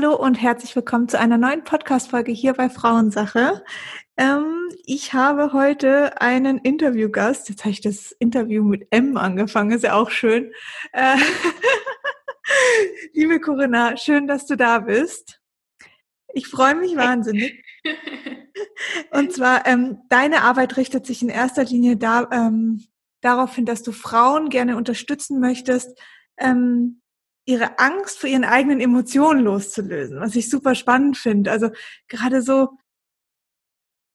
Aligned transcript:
Hallo 0.00 0.16
und 0.16 0.40
herzlich 0.40 0.74
willkommen 0.74 1.10
zu 1.10 1.18
einer 1.18 1.36
neuen 1.36 1.62
Podcast-Folge 1.62 2.32
hier 2.32 2.54
bei 2.54 2.70
Frauensache. 2.70 3.62
Ähm, 4.16 4.70
ich 4.86 5.12
habe 5.12 5.52
heute 5.52 6.22
einen 6.22 6.56
Interviewgast. 6.56 7.50
Jetzt 7.50 7.64
habe 7.64 7.72
ich 7.72 7.82
das 7.82 8.10
Interview 8.12 8.64
mit 8.64 8.86
M 8.92 9.18
angefangen, 9.18 9.72
ist 9.72 9.84
ja 9.84 9.92
auch 9.92 10.10
schön. 10.10 10.52
Äh, 10.92 11.16
Liebe 13.12 13.40
Corinna, 13.40 13.98
schön, 13.98 14.26
dass 14.26 14.46
du 14.46 14.56
da 14.56 14.78
bist. 14.78 15.38
Ich 16.32 16.46
freue 16.46 16.76
mich 16.76 16.96
wahnsinnig. 16.96 17.62
Und 19.10 19.34
zwar, 19.34 19.66
ähm, 19.66 19.98
deine 20.08 20.44
Arbeit 20.44 20.78
richtet 20.78 21.04
sich 21.04 21.20
in 21.20 21.28
erster 21.28 21.64
Linie 21.64 21.98
da, 21.98 22.26
ähm, 22.32 22.86
darauf 23.20 23.54
hin, 23.54 23.66
dass 23.66 23.82
du 23.82 23.92
Frauen 23.92 24.48
gerne 24.48 24.78
unterstützen 24.78 25.40
möchtest, 25.40 26.00
ähm, 26.38 26.99
ihre 27.44 27.78
Angst 27.78 28.18
vor 28.18 28.28
ihren 28.28 28.44
eigenen 28.44 28.80
Emotionen 28.80 29.42
loszulösen, 29.42 30.20
was 30.20 30.36
ich 30.36 30.50
super 30.50 30.74
spannend 30.74 31.16
finde. 31.16 31.50
Also 31.50 31.70
gerade 32.08 32.42
so, 32.42 32.78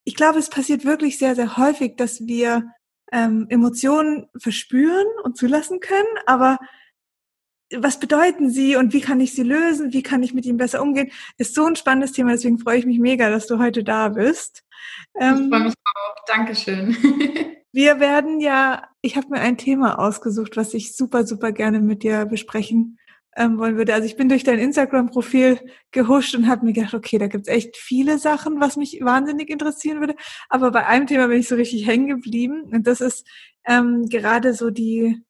ich 0.04 0.14
glaube, 0.14 0.38
es 0.38 0.50
passiert 0.50 0.84
wirklich 0.84 1.18
sehr, 1.18 1.34
sehr 1.34 1.56
häufig, 1.56 1.96
dass 1.96 2.26
wir 2.26 2.72
ähm, 3.12 3.46
Emotionen 3.48 4.28
verspüren 4.38 5.06
und 5.22 5.36
zulassen 5.36 5.80
können, 5.80 6.06
aber 6.26 6.58
was 7.74 7.98
bedeuten 7.98 8.48
sie 8.48 8.76
und 8.76 8.92
wie 8.92 9.00
kann 9.00 9.20
ich 9.20 9.34
sie 9.34 9.42
lösen? 9.42 9.92
Wie 9.92 10.02
kann 10.02 10.22
ich 10.22 10.32
mit 10.32 10.46
ihnen 10.46 10.56
besser 10.56 10.80
umgehen? 10.80 11.10
Ist 11.36 11.54
so 11.54 11.64
ein 11.64 11.74
spannendes 11.74 12.12
Thema, 12.12 12.30
deswegen 12.30 12.58
freue 12.58 12.78
ich 12.78 12.86
mich 12.86 13.00
mega, 13.00 13.28
dass 13.28 13.48
du 13.48 13.58
heute 13.58 13.82
da 13.82 14.08
bist. 14.08 14.62
Ähm, 15.18 15.44
ich 15.44 15.48
freue 15.48 15.64
mich 15.64 15.74
auch. 15.74 16.24
Dankeschön. 16.26 16.96
wir 17.72 17.98
werden 17.98 18.38
ja, 18.38 18.88
ich 19.02 19.16
habe 19.16 19.30
mir 19.30 19.40
ein 19.40 19.58
Thema 19.58 19.98
ausgesucht, 19.98 20.56
was 20.56 20.74
ich 20.74 20.96
super, 20.96 21.26
super 21.26 21.50
gerne 21.50 21.80
mit 21.80 22.04
dir 22.04 22.24
besprechen 22.26 22.98
ähm, 23.36 23.58
wollen 23.58 23.76
würde. 23.76 23.94
Also 23.94 24.06
ich 24.06 24.16
bin 24.16 24.28
durch 24.28 24.44
dein 24.44 24.58
Instagram-Profil 24.58 25.60
gehuscht 25.92 26.34
und 26.34 26.48
habe 26.48 26.64
mir 26.64 26.72
gedacht, 26.72 26.94
okay, 26.94 27.18
da 27.18 27.28
gibt's 27.28 27.48
echt 27.48 27.76
viele 27.76 28.18
Sachen, 28.18 28.60
was 28.60 28.76
mich 28.76 28.98
wahnsinnig 29.02 29.50
interessieren 29.50 30.00
würde. 30.00 30.16
Aber 30.48 30.70
bei 30.70 30.86
einem 30.86 31.06
Thema 31.06 31.28
bin 31.28 31.40
ich 31.40 31.48
so 31.48 31.54
richtig 31.54 31.86
hängen 31.86 32.08
geblieben. 32.08 32.62
Und 32.72 32.86
das 32.86 33.00
ist 33.00 33.26
ähm, 33.66 34.08
gerade 34.08 34.54
so 34.54 34.70
die, 34.70 35.22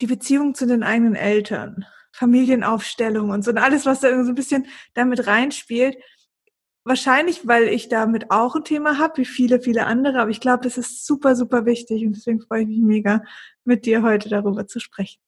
die 0.00 0.06
Beziehung 0.06 0.54
zu 0.54 0.66
den 0.66 0.82
eigenen 0.82 1.14
Eltern, 1.14 1.84
Familienaufstellung 2.12 3.30
und 3.30 3.44
so 3.44 3.50
und 3.50 3.58
alles, 3.58 3.84
was 3.84 4.00
da 4.00 4.24
so 4.24 4.30
ein 4.30 4.34
bisschen 4.34 4.66
damit 4.94 5.26
reinspielt. 5.26 5.96
Wahrscheinlich, 6.84 7.46
weil 7.46 7.64
ich 7.64 7.90
damit 7.90 8.30
auch 8.30 8.56
ein 8.56 8.64
Thema 8.64 8.98
habe, 8.98 9.18
wie 9.18 9.26
viele, 9.26 9.60
viele 9.60 9.84
andere, 9.84 10.20
aber 10.20 10.30
ich 10.30 10.40
glaube, 10.40 10.64
das 10.64 10.78
ist 10.78 11.04
super, 11.04 11.36
super 11.36 11.66
wichtig 11.66 12.06
und 12.06 12.16
deswegen 12.16 12.40
freue 12.40 12.62
ich 12.62 12.68
mich 12.68 12.80
mega, 12.80 13.22
mit 13.64 13.84
dir 13.84 14.02
heute 14.02 14.30
darüber 14.30 14.66
zu 14.66 14.80
sprechen. 14.80 15.20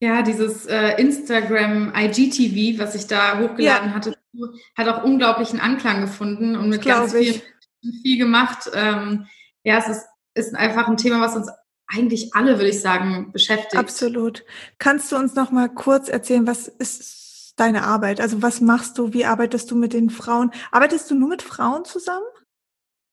Ja, 0.00 0.22
dieses 0.22 0.64
äh, 0.66 1.00
Instagram 1.00 1.92
IGTV, 1.94 2.78
was 2.78 2.94
ich 2.94 3.06
da 3.06 3.38
hochgeladen 3.38 3.90
ja. 3.90 3.94
hatte, 3.94 4.16
hat 4.76 4.88
auch 4.88 5.04
unglaublichen 5.04 5.60
Anklang 5.60 6.00
gefunden 6.00 6.56
und 6.56 6.70
mit 6.70 6.84
ganz 6.84 7.12
viel, 7.12 7.42
viel 8.02 8.18
gemacht. 8.18 8.70
Ähm, 8.72 9.26
ja, 9.62 9.76
es 9.78 9.88
ist, 9.88 10.06
ist 10.34 10.54
einfach 10.54 10.88
ein 10.88 10.96
Thema, 10.96 11.20
was 11.20 11.36
uns 11.36 11.50
eigentlich 11.86 12.34
alle, 12.34 12.56
würde 12.56 12.70
ich 12.70 12.80
sagen, 12.80 13.30
beschäftigt. 13.32 13.76
Absolut. 13.76 14.44
Kannst 14.78 15.12
du 15.12 15.16
uns 15.16 15.34
noch 15.34 15.50
mal 15.50 15.68
kurz 15.68 16.08
erzählen, 16.08 16.46
was 16.46 16.68
ist 16.68 17.54
deine 17.56 17.82
Arbeit? 17.82 18.20
Also 18.20 18.42
was 18.42 18.60
machst 18.60 18.96
du? 18.96 19.12
Wie 19.12 19.26
arbeitest 19.26 19.70
du 19.70 19.76
mit 19.76 19.92
den 19.92 20.08
Frauen? 20.08 20.50
Arbeitest 20.70 21.10
du 21.10 21.14
nur 21.14 21.28
mit 21.28 21.42
Frauen 21.42 21.84
zusammen? 21.84 22.24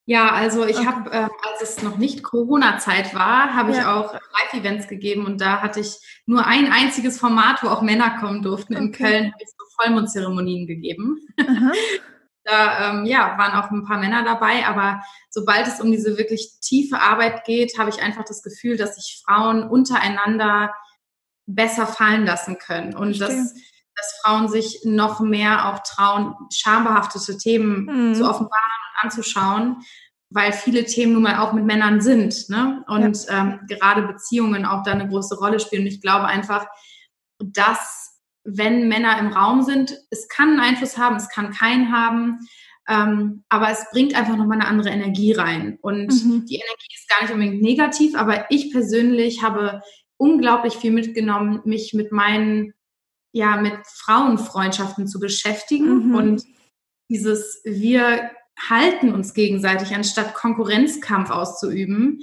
Ja, 0.10 0.32
also 0.32 0.66
ich 0.66 0.78
okay. 0.78 0.88
habe, 0.88 1.10
ähm, 1.12 1.30
als 1.52 1.62
es 1.62 1.84
noch 1.84 1.98
nicht 1.98 2.24
Corona-Zeit 2.24 3.14
war, 3.14 3.54
habe 3.54 3.74
ja. 3.74 3.78
ich 3.78 3.86
auch 3.86 4.14
Live-Events 4.14 4.88
gegeben 4.88 5.26
und 5.26 5.42
da 5.42 5.62
hatte 5.62 5.82
ich 5.82 5.98
nur 6.26 6.46
ein 6.46 6.72
einziges 6.72 7.20
Format, 7.20 7.62
wo 7.62 7.68
auch 7.68 7.82
Männer 7.82 8.18
kommen 8.18 8.42
durften. 8.42 8.74
In 8.74 8.88
okay. 8.88 9.04
Köln 9.04 9.34
habe 9.34 9.44
ich 9.44 9.50
so 9.50 9.66
Vollmondzeremonien 9.76 10.66
gegeben. 10.66 11.28
da 12.46 12.92
ähm, 12.92 13.06
ja, 13.06 13.38
waren 13.38 13.62
auch 13.62 13.70
ein 13.70 13.84
paar 13.84 14.00
Männer 14.00 14.24
dabei, 14.24 14.66
aber 14.66 15.02
sobald 15.30 15.68
es 15.68 15.82
um 15.82 15.92
diese 15.92 16.18
wirklich 16.18 16.54
tiefe 16.62 17.02
Arbeit 17.02 17.44
geht, 17.44 17.78
habe 17.78 17.90
ich 17.90 18.02
einfach 18.02 18.24
das 18.24 18.42
Gefühl, 18.42 18.78
dass 18.78 18.96
sich 18.96 19.22
Frauen 19.26 19.68
untereinander 19.70 20.74
besser 21.48 21.86
fallen 21.86 22.26
lassen 22.26 22.58
können 22.60 22.96
und 22.96 23.20
dass, 23.20 23.54
dass 23.54 24.20
Frauen 24.24 24.48
sich 24.48 24.80
noch 24.86 25.20
mehr 25.20 25.68
auch 25.68 25.80
trauen, 25.80 26.34
schambehaftete 26.54 27.38
Themen 27.38 28.12
mhm. 28.12 28.16
zu 28.16 28.24
offenbaren 28.24 28.87
anzuschauen, 29.02 29.78
weil 30.30 30.52
viele 30.52 30.86
Themen 30.86 31.14
nun 31.14 31.24
mal 31.24 31.40
auch 31.40 31.54
mit 31.54 31.66
Männern 31.66 32.02
sind 32.02 32.50
ne? 32.50 32.84
und 32.88 33.26
ja. 33.26 33.42
ähm, 33.42 33.60
gerade 33.68 34.02
Beziehungen 34.04 34.66
auch 34.66 34.84
da 34.84 34.92
eine 34.92 35.08
große 35.08 35.38
Rolle 35.38 35.60
spielen. 35.60 35.84
Und 35.84 35.88
ich 35.88 36.02
glaube 36.02 36.26
einfach, 36.26 36.66
dass 37.40 38.22
wenn 38.44 38.88
Männer 38.88 39.20
im 39.20 39.28
Raum 39.28 39.62
sind, 39.62 39.98
es 40.10 40.28
kann 40.28 40.50
einen 40.50 40.60
Einfluss 40.60 40.98
haben, 40.98 41.16
es 41.16 41.30
kann 41.30 41.52
keinen 41.52 41.92
haben, 41.92 42.40
ähm, 42.88 43.44
aber 43.50 43.70
es 43.70 43.86
bringt 43.92 44.16
einfach 44.16 44.38
nochmal 44.38 44.60
eine 44.60 44.68
andere 44.68 44.90
Energie 44.90 45.34
rein. 45.34 45.78
Und 45.82 46.08
mhm. 46.08 46.46
die 46.46 46.56
Energie 46.56 46.96
ist 46.96 47.10
gar 47.10 47.22
nicht 47.22 47.34
unbedingt 47.34 47.62
negativ, 47.62 48.16
aber 48.16 48.46
ich 48.50 48.72
persönlich 48.72 49.44
habe 49.44 49.82
unglaublich 50.16 50.76
viel 50.76 50.92
mitgenommen, 50.92 51.62
mich 51.66 51.94
mit 51.94 52.12
meinen, 52.12 52.74
ja, 53.34 53.58
mit 53.58 53.76
Frauenfreundschaften 53.86 55.08
zu 55.08 55.20
beschäftigen 55.20 56.10
mhm. 56.10 56.16
und 56.16 56.44
dieses 57.10 57.62
wir 57.66 58.32
halten 58.70 59.14
uns 59.14 59.34
gegenseitig, 59.34 59.96
anstatt 59.96 60.34
Konkurrenzkampf 60.34 61.30
auszuüben, 61.30 62.20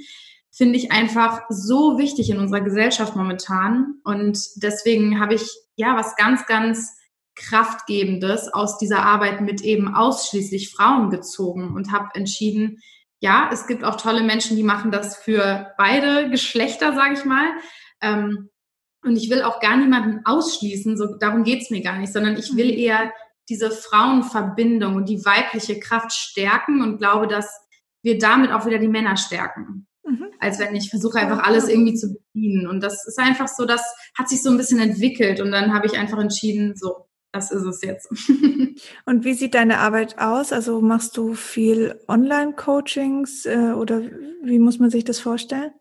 finde 0.50 0.78
ich 0.78 0.92
einfach 0.92 1.42
so 1.48 1.98
wichtig 1.98 2.30
in 2.30 2.38
unserer 2.38 2.60
Gesellschaft 2.60 3.16
momentan. 3.16 3.96
Und 4.04 4.38
deswegen 4.56 5.20
habe 5.20 5.34
ich 5.34 5.48
ja 5.76 5.96
was 5.96 6.16
ganz, 6.16 6.46
ganz 6.46 6.92
Kraftgebendes 7.36 8.52
aus 8.52 8.78
dieser 8.78 9.04
Arbeit 9.04 9.40
mit 9.40 9.62
eben 9.62 9.94
ausschließlich 9.94 10.70
Frauen 10.70 11.10
gezogen 11.10 11.74
und 11.74 11.90
habe 11.90 12.10
entschieden, 12.14 12.78
ja, 13.18 13.48
es 13.52 13.66
gibt 13.66 13.84
auch 13.84 13.96
tolle 13.96 14.22
Menschen, 14.22 14.56
die 14.56 14.62
machen 14.62 14.90
das 14.90 15.16
für 15.16 15.72
beide 15.76 16.30
Geschlechter, 16.30 16.94
sage 16.94 17.14
ich 17.14 17.24
mal. 17.24 17.46
Ähm, 18.00 18.50
und 19.02 19.16
ich 19.16 19.30
will 19.30 19.42
auch 19.42 19.60
gar 19.60 19.76
niemanden 19.76 20.20
ausschließen, 20.24 20.96
so 20.96 21.16
darum 21.18 21.44
geht's 21.44 21.70
mir 21.70 21.82
gar 21.82 21.98
nicht, 21.98 22.12
sondern 22.12 22.36
ich 22.36 22.56
will 22.56 22.72
mhm. 22.72 22.78
eher 22.78 23.12
diese 23.48 23.70
Frauenverbindung 23.70 24.96
und 24.96 25.08
die 25.08 25.24
weibliche 25.24 25.78
Kraft 25.78 26.12
stärken 26.12 26.82
und 26.82 26.98
glaube, 26.98 27.26
dass 27.26 27.60
wir 28.02 28.18
damit 28.18 28.52
auch 28.52 28.66
wieder 28.66 28.78
die 28.78 28.88
Männer 28.88 29.16
stärken. 29.16 29.86
Mhm. 30.04 30.26
Als 30.38 30.58
wenn 30.58 30.74
ich 30.74 30.90
versuche 30.90 31.18
einfach 31.18 31.42
alles 31.42 31.68
irgendwie 31.68 31.94
zu 31.94 32.14
bedienen. 32.14 32.66
Und 32.66 32.82
das 32.82 33.06
ist 33.06 33.18
einfach 33.18 33.48
so, 33.48 33.64
das 33.64 33.82
hat 34.16 34.28
sich 34.28 34.42
so 34.42 34.50
ein 34.50 34.56
bisschen 34.56 34.80
entwickelt 34.80 35.40
und 35.40 35.50
dann 35.50 35.74
habe 35.74 35.86
ich 35.86 35.98
einfach 35.98 36.18
entschieden, 36.18 36.76
so, 36.76 37.08
das 37.32 37.50
ist 37.50 37.64
es 37.64 37.82
jetzt. 37.82 38.08
und 39.06 39.24
wie 39.24 39.34
sieht 39.34 39.54
deine 39.54 39.78
Arbeit 39.78 40.18
aus? 40.18 40.52
Also 40.52 40.80
machst 40.80 41.16
du 41.16 41.34
viel 41.34 42.00
Online-Coachings 42.06 43.46
äh, 43.46 43.72
oder 43.72 44.02
wie 44.42 44.58
muss 44.58 44.78
man 44.78 44.90
sich 44.90 45.04
das 45.04 45.18
vorstellen? 45.18 45.72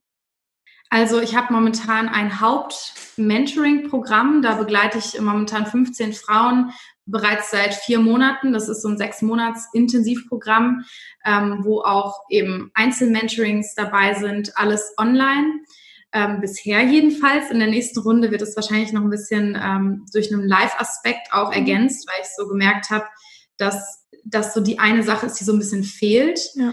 Also 0.90 1.20
ich 1.20 1.36
habe 1.36 1.54
momentan 1.54 2.08
ein 2.08 2.40
Haupt-Mentoring-Programm. 2.40 4.42
Da 4.42 4.56
begleite 4.56 5.00
ich 5.00 5.20
momentan 5.20 5.66
15 5.66 6.14
Frauen 6.14 6.72
bereits 7.06 7.52
seit 7.52 7.74
vier 7.74 8.00
Monaten. 8.00 8.54
Das 8.54 8.70
ist 8.70 8.82
so 8.82 8.90
ein 8.90 8.98
sechs 8.98 9.22
Monats 9.22 9.68
Intensivprogramm, 9.74 10.86
ähm, 11.26 11.60
wo 11.62 11.82
auch 11.82 12.22
eben 12.30 12.72
Einzelmentorings 12.74 13.76
dabei 13.76 14.14
sind, 14.14 14.58
alles 14.58 14.94
online. 14.98 15.62
Ähm, 16.14 16.42
bisher 16.42 16.82
jedenfalls. 16.84 17.50
In 17.50 17.60
der 17.60 17.70
nächsten 17.70 18.00
Runde 18.00 18.32
wird 18.32 18.42
es 18.42 18.56
wahrscheinlich 18.56 18.94
noch 18.94 19.02
ein 19.02 19.10
bisschen 19.10 19.60
ähm, 19.62 20.06
durch 20.14 20.32
einen 20.32 20.48
Live-Aspekt 20.48 21.34
auch 21.34 21.48
mhm. 21.48 21.54
ergänzt, 21.54 22.08
weil 22.08 22.22
ich 22.22 22.30
so 22.38 22.48
gemerkt 22.48 22.90
habe, 22.90 23.06
dass 23.58 24.08
das 24.24 24.54
so 24.54 24.62
die 24.62 24.80
eine 24.80 25.04
Sache 25.04 25.26
ist, 25.26 25.40
die 25.40 25.44
so 25.44 25.54
ein 25.54 25.60
bisschen 25.60 25.84
fehlt. 25.84 26.40
Ja. 26.56 26.72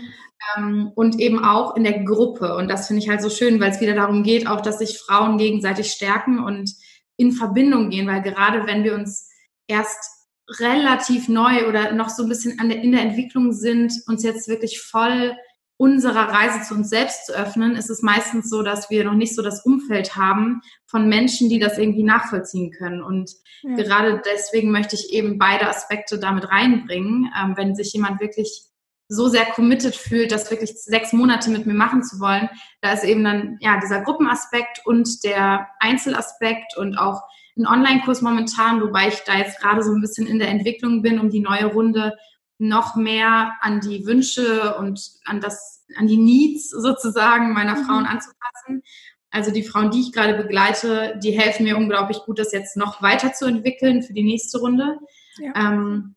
Ähm, 0.56 0.92
und 0.94 1.18
eben 1.18 1.42
auch 1.42 1.74
in 1.76 1.84
der 1.84 2.02
Gruppe. 2.04 2.54
Und 2.56 2.68
das 2.68 2.86
finde 2.86 3.02
ich 3.02 3.08
halt 3.08 3.22
so 3.22 3.30
schön, 3.30 3.60
weil 3.60 3.70
es 3.70 3.80
wieder 3.80 3.94
darum 3.94 4.22
geht, 4.22 4.46
auch, 4.46 4.60
dass 4.60 4.78
sich 4.78 4.98
Frauen 4.98 5.38
gegenseitig 5.38 5.90
stärken 5.90 6.38
und 6.38 6.70
in 7.16 7.32
Verbindung 7.32 7.90
gehen, 7.90 8.06
weil 8.06 8.22
gerade 8.22 8.66
wenn 8.66 8.84
wir 8.84 8.94
uns 8.94 9.28
erst 9.66 10.19
relativ 10.58 11.28
neu 11.28 11.68
oder 11.68 11.92
noch 11.92 12.08
so 12.08 12.24
ein 12.24 12.28
bisschen 12.28 12.56
der, 12.68 12.82
in 12.82 12.92
der 12.92 13.02
Entwicklung 13.02 13.52
sind, 13.52 13.92
uns 14.06 14.22
jetzt 14.22 14.48
wirklich 14.48 14.80
voll 14.80 15.36
unserer 15.76 16.28
Reise 16.28 16.60
zu 16.60 16.74
uns 16.74 16.90
selbst 16.90 17.26
zu 17.26 17.32
öffnen, 17.32 17.74
ist 17.74 17.88
es 17.88 18.02
meistens 18.02 18.50
so, 18.50 18.62
dass 18.62 18.90
wir 18.90 19.02
noch 19.02 19.14
nicht 19.14 19.34
so 19.34 19.40
das 19.40 19.64
Umfeld 19.64 20.14
haben 20.14 20.60
von 20.84 21.08
Menschen, 21.08 21.48
die 21.48 21.58
das 21.58 21.78
irgendwie 21.78 22.02
nachvollziehen 22.02 22.70
können. 22.70 23.02
Und 23.02 23.30
ja. 23.62 23.76
gerade 23.76 24.20
deswegen 24.30 24.72
möchte 24.72 24.94
ich 24.94 25.10
eben 25.10 25.38
beide 25.38 25.66
Aspekte 25.66 26.18
damit 26.18 26.50
reinbringen. 26.50 27.32
Ähm, 27.34 27.56
wenn 27.56 27.74
sich 27.74 27.94
jemand 27.94 28.20
wirklich 28.20 28.64
so 29.08 29.28
sehr 29.28 29.46
committed 29.46 29.96
fühlt, 29.96 30.32
das 30.32 30.50
wirklich 30.50 30.74
sechs 30.74 31.14
Monate 31.14 31.48
mit 31.48 31.64
mir 31.64 31.74
machen 31.74 32.02
zu 32.02 32.20
wollen, 32.20 32.50
da 32.82 32.92
ist 32.92 33.04
eben 33.04 33.24
dann 33.24 33.56
ja 33.60 33.80
dieser 33.80 34.02
Gruppenaspekt 34.02 34.82
und 34.84 35.24
der 35.24 35.66
Einzelaspekt 35.80 36.76
und 36.76 36.98
auch 36.98 37.22
einen 37.60 37.72
Online-Kurs 37.72 38.22
momentan, 38.22 38.80
wobei 38.80 39.08
ich 39.08 39.20
da 39.20 39.36
jetzt 39.36 39.60
gerade 39.60 39.82
so 39.82 39.92
ein 39.92 40.00
bisschen 40.00 40.26
in 40.26 40.38
der 40.38 40.48
Entwicklung 40.48 41.02
bin, 41.02 41.18
um 41.18 41.30
die 41.30 41.40
neue 41.40 41.66
Runde 41.66 42.16
noch 42.58 42.94
mehr 42.94 43.52
an 43.60 43.80
die 43.80 44.06
Wünsche 44.06 44.76
und 44.76 45.00
an 45.24 45.40
das, 45.40 45.86
an 45.96 46.06
die 46.06 46.18
Needs 46.18 46.70
sozusagen 46.70 47.52
meiner 47.52 47.76
mhm. 47.76 47.84
Frauen 47.84 48.06
anzupassen. 48.06 48.82
Also 49.30 49.52
die 49.52 49.62
Frauen, 49.62 49.90
die 49.90 50.00
ich 50.00 50.12
gerade 50.12 50.34
begleite, 50.34 51.18
die 51.22 51.30
helfen 51.30 51.64
mir 51.64 51.76
unglaublich 51.76 52.18
gut, 52.18 52.38
das 52.38 52.52
jetzt 52.52 52.76
noch 52.76 53.00
weiterzuentwickeln 53.00 54.02
für 54.02 54.12
die 54.12 54.24
nächste 54.24 54.58
Runde. 54.58 54.98
Ja. 55.38 55.52
Ähm, 55.54 56.16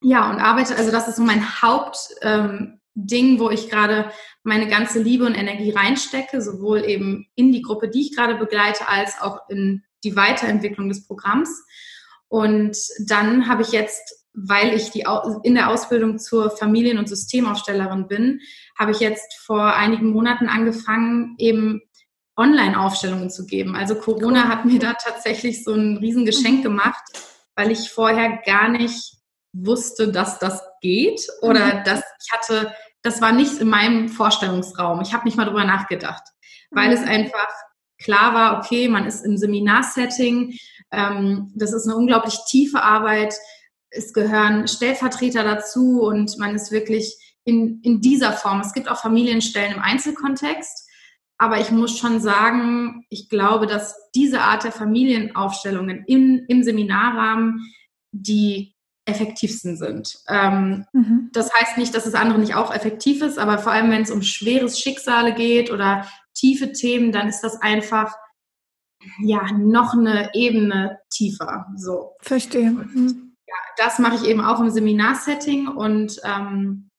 ja, 0.00 0.30
und 0.30 0.38
arbeite, 0.40 0.76
also 0.76 0.90
das 0.90 1.08
ist 1.08 1.16
so 1.16 1.22
mein 1.22 1.62
Hauptding, 1.62 2.78
ähm, 2.94 3.38
wo 3.38 3.50
ich 3.50 3.70
gerade 3.70 4.10
meine 4.42 4.68
ganze 4.68 5.00
Liebe 5.00 5.24
und 5.24 5.34
Energie 5.34 5.70
reinstecke, 5.70 6.42
sowohl 6.42 6.84
eben 6.84 7.26
in 7.34 7.52
die 7.52 7.62
Gruppe, 7.62 7.88
die 7.88 8.02
ich 8.02 8.16
gerade 8.16 8.34
begleite, 8.34 8.88
als 8.88 9.20
auch 9.20 9.48
in 9.48 9.82
die 10.04 10.16
Weiterentwicklung 10.16 10.88
des 10.88 11.06
Programms. 11.06 11.64
Und 12.28 12.76
dann 13.06 13.48
habe 13.48 13.62
ich 13.62 13.72
jetzt, 13.72 14.26
weil 14.32 14.74
ich 14.74 14.90
die, 14.90 15.04
in 15.42 15.54
der 15.54 15.70
Ausbildung 15.70 16.18
zur 16.18 16.50
Familien- 16.50 16.98
und 16.98 17.08
Systemaufstellerin 17.08 18.08
bin, 18.08 18.40
habe 18.78 18.90
ich 18.92 19.00
jetzt 19.00 19.38
vor 19.38 19.74
einigen 19.74 20.10
Monaten 20.10 20.48
angefangen, 20.48 21.34
eben 21.38 21.80
Online-Aufstellungen 22.36 23.30
zu 23.30 23.46
geben. 23.46 23.76
Also 23.76 23.94
Corona 23.94 24.48
hat 24.48 24.64
mir 24.64 24.78
da 24.78 24.94
tatsächlich 24.94 25.62
so 25.62 25.72
ein 25.72 25.98
Riesengeschenk 25.98 26.58
mhm. 26.58 26.62
gemacht, 26.62 27.02
weil 27.54 27.70
ich 27.70 27.90
vorher 27.90 28.40
gar 28.44 28.68
nicht 28.68 29.14
wusste, 29.52 30.10
dass 30.10 30.38
das 30.40 30.62
geht 30.80 31.26
oder 31.40 31.76
mhm. 31.76 31.84
dass 31.84 32.00
ich 32.00 32.32
hatte, 32.32 32.74
das 33.02 33.20
war 33.20 33.32
nicht 33.32 33.60
in 33.60 33.68
meinem 33.68 34.08
Vorstellungsraum. 34.08 35.00
Ich 35.02 35.14
habe 35.14 35.24
nicht 35.24 35.36
mal 35.36 35.44
drüber 35.44 35.64
nachgedacht, 35.64 36.22
weil 36.70 36.88
mhm. 36.88 36.94
es 36.94 37.02
einfach 37.02 37.48
klar 37.98 38.34
war, 38.34 38.58
okay, 38.58 38.88
man 38.88 39.06
ist 39.06 39.24
im 39.24 39.36
Seminarsetting, 39.36 40.58
ähm, 40.90 41.52
das 41.54 41.72
ist 41.72 41.86
eine 41.86 41.96
unglaublich 41.96 42.38
tiefe 42.48 42.82
Arbeit, 42.82 43.34
es 43.90 44.12
gehören 44.12 44.66
Stellvertreter 44.66 45.44
dazu 45.44 46.02
und 46.02 46.36
man 46.38 46.54
ist 46.54 46.72
wirklich 46.72 47.16
in, 47.44 47.80
in 47.82 48.00
dieser 48.00 48.32
Form. 48.32 48.60
Es 48.60 48.72
gibt 48.72 48.88
auch 48.88 49.00
Familienstellen 49.00 49.74
im 49.74 49.82
Einzelkontext, 49.82 50.88
aber 51.38 51.60
ich 51.60 51.70
muss 51.70 51.98
schon 51.98 52.20
sagen, 52.20 53.04
ich 53.08 53.28
glaube, 53.28 53.66
dass 53.66 54.10
diese 54.14 54.40
Art 54.40 54.64
der 54.64 54.72
Familienaufstellungen 54.72 56.04
im, 56.06 56.44
im 56.48 56.62
Seminarrahmen 56.62 57.60
die 58.12 58.74
effektivsten 59.06 59.76
sind. 59.76 60.16
Ähm, 60.28 60.86
mhm. 60.92 61.30
Das 61.32 61.52
heißt 61.52 61.76
nicht, 61.76 61.94
dass 61.94 62.04
das 62.04 62.14
andere 62.14 62.38
nicht 62.38 62.54
auch 62.54 62.74
effektiv 62.74 63.22
ist, 63.22 63.38
aber 63.38 63.58
vor 63.58 63.72
allem, 63.72 63.90
wenn 63.90 64.02
es 64.02 64.10
um 64.10 64.22
schweres 64.22 64.80
Schicksale 64.80 65.34
geht 65.34 65.70
oder 65.70 66.06
tiefe 66.34 66.72
Themen, 66.72 67.12
dann 67.12 67.28
ist 67.28 67.40
das 67.40 67.60
einfach 67.60 68.14
ja 69.22 69.46
noch 69.52 69.94
eine 69.94 70.30
Ebene 70.34 70.98
tiefer. 71.10 71.66
So. 71.76 72.12
Verstehe. 72.20 72.70
Mhm. 72.70 73.36
Ja, 73.46 73.54
das 73.76 73.98
mache 73.98 74.16
ich 74.16 74.24
eben 74.24 74.40
auch 74.40 74.60
im 74.60 74.70
Seminarsetting 74.70 75.68
und 75.68 76.20
ähm, 76.24 76.90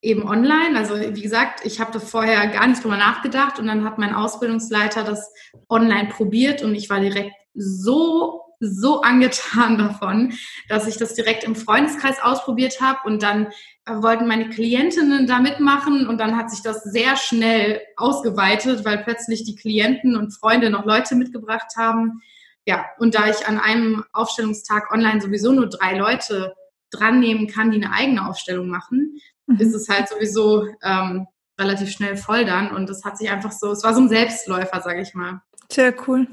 eben 0.00 0.22
online. 0.22 0.78
Also 0.78 0.94
wie 0.96 1.22
gesagt, 1.22 1.64
ich 1.64 1.80
habe 1.80 1.92
da 1.92 1.98
vorher 1.98 2.46
gar 2.48 2.66
nicht 2.66 2.82
drüber 2.82 2.96
nachgedacht 2.96 3.58
und 3.58 3.66
dann 3.66 3.84
hat 3.84 3.98
mein 3.98 4.14
Ausbildungsleiter 4.14 5.02
das 5.02 5.32
online 5.68 6.08
probiert 6.08 6.62
und 6.62 6.74
ich 6.74 6.88
war 6.88 7.00
direkt 7.00 7.32
so 7.54 8.45
so 8.60 9.02
angetan 9.02 9.78
davon, 9.78 10.32
dass 10.68 10.86
ich 10.86 10.96
das 10.96 11.14
direkt 11.14 11.44
im 11.44 11.56
Freundeskreis 11.56 12.20
ausprobiert 12.22 12.80
habe 12.80 13.00
und 13.04 13.22
dann 13.22 13.46
äh, 13.86 14.02
wollten 14.02 14.26
meine 14.26 14.48
Klientinnen 14.48 15.26
da 15.26 15.38
mitmachen 15.38 16.06
und 16.06 16.18
dann 16.18 16.36
hat 16.36 16.50
sich 16.50 16.62
das 16.62 16.82
sehr 16.82 17.16
schnell 17.16 17.80
ausgeweitet, 17.96 18.84
weil 18.84 18.98
plötzlich 18.98 19.44
die 19.44 19.56
Klienten 19.56 20.16
und 20.16 20.32
Freunde 20.32 20.70
noch 20.70 20.84
Leute 20.84 21.14
mitgebracht 21.14 21.76
haben. 21.76 22.20
Ja, 22.66 22.84
und 22.98 23.14
da 23.14 23.28
ich 23.28 23.46
an 23.46 23.58
einem 23.58 24.04
Aufstellungstag 24.12 24.92
online 24.92 25.20
sowieso 25.20 25.52
nur 25.52 25.68
drei 25.68 25.96
Leute 25.96 26.54
dran 26.90 27.20
nehmen 27.20 27.46
kann, 27.46 27.70
die 27.70 27.82
eine 27.82 27.92
eigene 27.92 28.28
Aufstellung 28.28 28.68
machen, 28.68 29.20
mhm. 29.46 29.56
ist 29.60 29.74
es 29.74 29.88
halt 29.88 30.08
sowieso 30.08 30.66
ähm, 30.82 31.26
relativ 31.58 31.90
schnell 31.90 32.16
voll 32.16 32.44
dann. 32.44 32.74
Und 32.74 32.88
das 32.88 33.04
hat 33.04 33.18
sich 33.18 33.30
einfach 33.30 33.52
so, 33.52 33.70
es 33.70 33.84
war 33.84 33.94
so 33.94 34.00
ein 34.00 34.08
Selbstläufer, 34.08 34.80
sage 34.80 35.02
ich 35.02 35.14
mal. 35.14 35.42
Sehr 35.70 35.94
cool. 36.06 36.26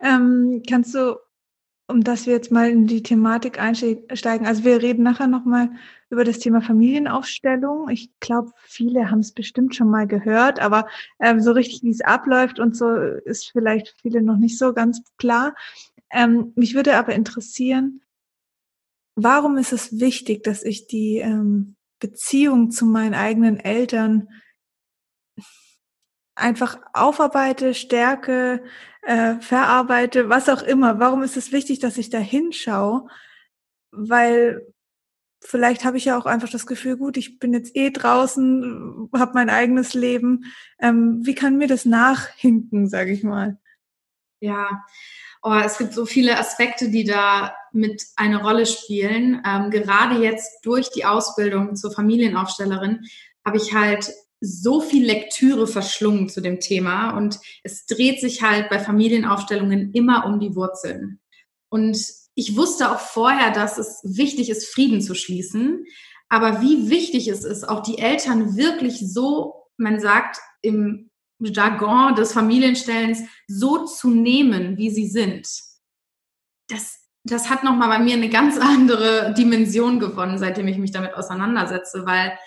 Ähm, 0.00 0.62
kannst 0.68 0.94
du 0.94 1.16
um 1.88 2.02
dass 2.02 2.26
wir 2.26 2.32
jetzt 2.32 2.50
mal 2.50 2.68
in 2.68 2.86
die 2.86 3.02
Thematik 3.02 3.60
einsteigen. 3.60 4.46
Also 4.46 4.64
wir 4.64 4.82
reden 4.82 5.04
nachher 5.04 5.28
nochmal 5.28 5.70
über 6.10 6.24
das 6.24 6.38
Thema 6.38 6.60
Familienaufstellung. 6.60 7.88
Ich 7.88 8.10
glaube, 8.18 8.50
viele 8.62 9.10
haben 9.10 9.20
es 9.20 9.32
bestimmt 9.32 9.74
schon 9.76 9.90
mal 9.90 10.06
gehört, 10.06 10.60
aber 10.60 10.88
ähm, 11.20 11.40
so 11.40 11.52
richtig, 11.52 11.82
wie 11.82 11.90
es 11.90 12.00
abläuft 12.00 12.58
und 12.58 12.76
so, 12.76 12.90
ist 12.90 13.50
vielleicht 13.50 13.94
viele 14.02 14.20
noch 14.22 14.36
nicht 14.36 14.58
so 14.58 14.72
ganz 14.72 15.02
klar. 15.16 15.54
Ähm, 16.10 16.52
mich 16.56 16.74
würde 16.74 16.96
aber 16.96 17.14
interessieren, 17.14 18.02
warum 19.14 19.56
ist 19.56 19.72
es 19.72 20.00
wichtig, 20.00 20.42
dass 20.42 20.64
ich 20.64 20.86
die 20.86 21.18
ähm, 21.18 21.76
Beziehung 22.00 22.70
zu 22.70 22.84
meinen 22.84 23.14
eigenen 23.14 23.58
Eltern 23.58 24.28
einfach 26.36 26.78
aufarbeite, 26.92 27.74
stärke, 27.74 28.62
äh, 29.02 29.36
verarbeite, 29.40 30.28
was 30.28 30.48
auch 30.48 30.62
immer. 30.62 31.00
Warum 31.00 31.22
ist 31.22 31.36
es 31.36 31.52
wichtig, 31.52 31.80
dass 31.80 31.98
ich 31.98 32.10
da 32.10 32.18
hinschaue? 32.18 33.08
Weil 33.90 34.66
vielleicht 35.40 35.84
habe 35.84 35.96
ich 35.96 36.06
ja 36.06 36.18
auch 36.18 36.26
einfach 36.26 36.50
das 36.50 36.66
Gefühl, 36.66 36.96
gut, 36.96 37.16
ich 37.16 37.38
bin 37.38 37.52
jetzt 37.52 37.74
eh 37.76 37.90
draußen, 37.90 39.08
habe 39.16 39.32
mein 39.34 39.50
eigenes 39.50 39.94
Leben. 39.94 40.44
Ähm, 40.80 41.20
wie 41.24 41.34
kann 41.34 41.56
mir 41.56 41.68
das 41.68 41.84
nachhinken, 41.84 42.88
sage 42.88 43.12
ich 43.12 43.22
mal? 43.22 43.58
Ja, 44.40 44.84
oh, 45.42 45.54
es 45.54 45.78
gibt 45.78 45.94
so 45.94 46.04
viele 46.04 46.38
Aspekte, 46.38 46.90
die 46.90 47.04
da 47.04 47.54
mit 47.72 48.02
eine 48.16 48.42
Rolle 48.42 48.66
spielen. 48.66 49.42
Ähm, 49.46 49.70
gerade 49.70 50.22
jetzt 50.22 50.64
durch 50.64 50.90
die 50.90 51.04
Ausbildung 51.04 51.76
zur 51.76 51.92
Familienaufstellerin 51.92 53.06
habe 53.44 53.56
ich 53.56 53.72
halt 53.72 54.12
so 54.40 54.80
viel 54.80 55.04
Lektüre 55.04 55.66
verschlungen 55.66 56.28
zu 56.28 56.40
dem 56.40 56.60
Thema 56.60 57.16
und 57.16 57.38
es 57.62 57.86
dreht 57.86 58.20
sich 58.20 58.42
halt 58.42 58.68
bei 58.68 58.78
Familienaufstellungen 58.78 59.92
immer 59.92 60.26
um 60.26 60.40
die 60.40 60.54
Wurzeln. 60.54 61.20
Und 61.68 61.98
ich 62.34 62.56
wusste 62.56 62.90
auch 62.90 63.00
vorher, 63.00 63.50
dass 63.50 63.78
es 63.78 64.00
wichtig 64.04 64.50
ist, 64.50 64.68
Frieden 64.68 65.00
zu 65.00 65.14
schließen. 65.14 65.86
Aber 66.28 66.60
wie 66.60 66.90
wichtig 66.90 67.28
es 67.28 67.44
ist, 67.44 67.68
auch 67.68 67.82
die 67.82 67.98
Eltern 67.98 68.56
wirklich 68.56 69.00
so, 69.00 69.64
man 69.78 70.00
sagt 70.00 70.38
im 70.60 71.10
Jargon 71.38 72.14
des 72.14 72.32
Familienstellens, 72.32 73.20
so 73.46 73.84
zu 73.84 74.10
nehmen, 74.10 74.76
wie 74.76 74.90
sie 74.90 75.08
sind. 75.08 75.48
Das, 76.68 76.98
das 77.24 77.48
hat 77.48 77.64
nochmal 77.64 77.88
bei 77.88 77.98
mir 77.98 78.14
eine 78.14 78.28
ganz 78.28 78.58
andere 78.58 79.34
Dimension 79.34 79.98
gewonnen, 79.98 80.38
seitdem 80.38 80.68
ich 80.68 80.78
mich 80.78 80.90
damit 80.90 81.14
auseinandersetze, 81.14 82.04
weil 82.04 82.38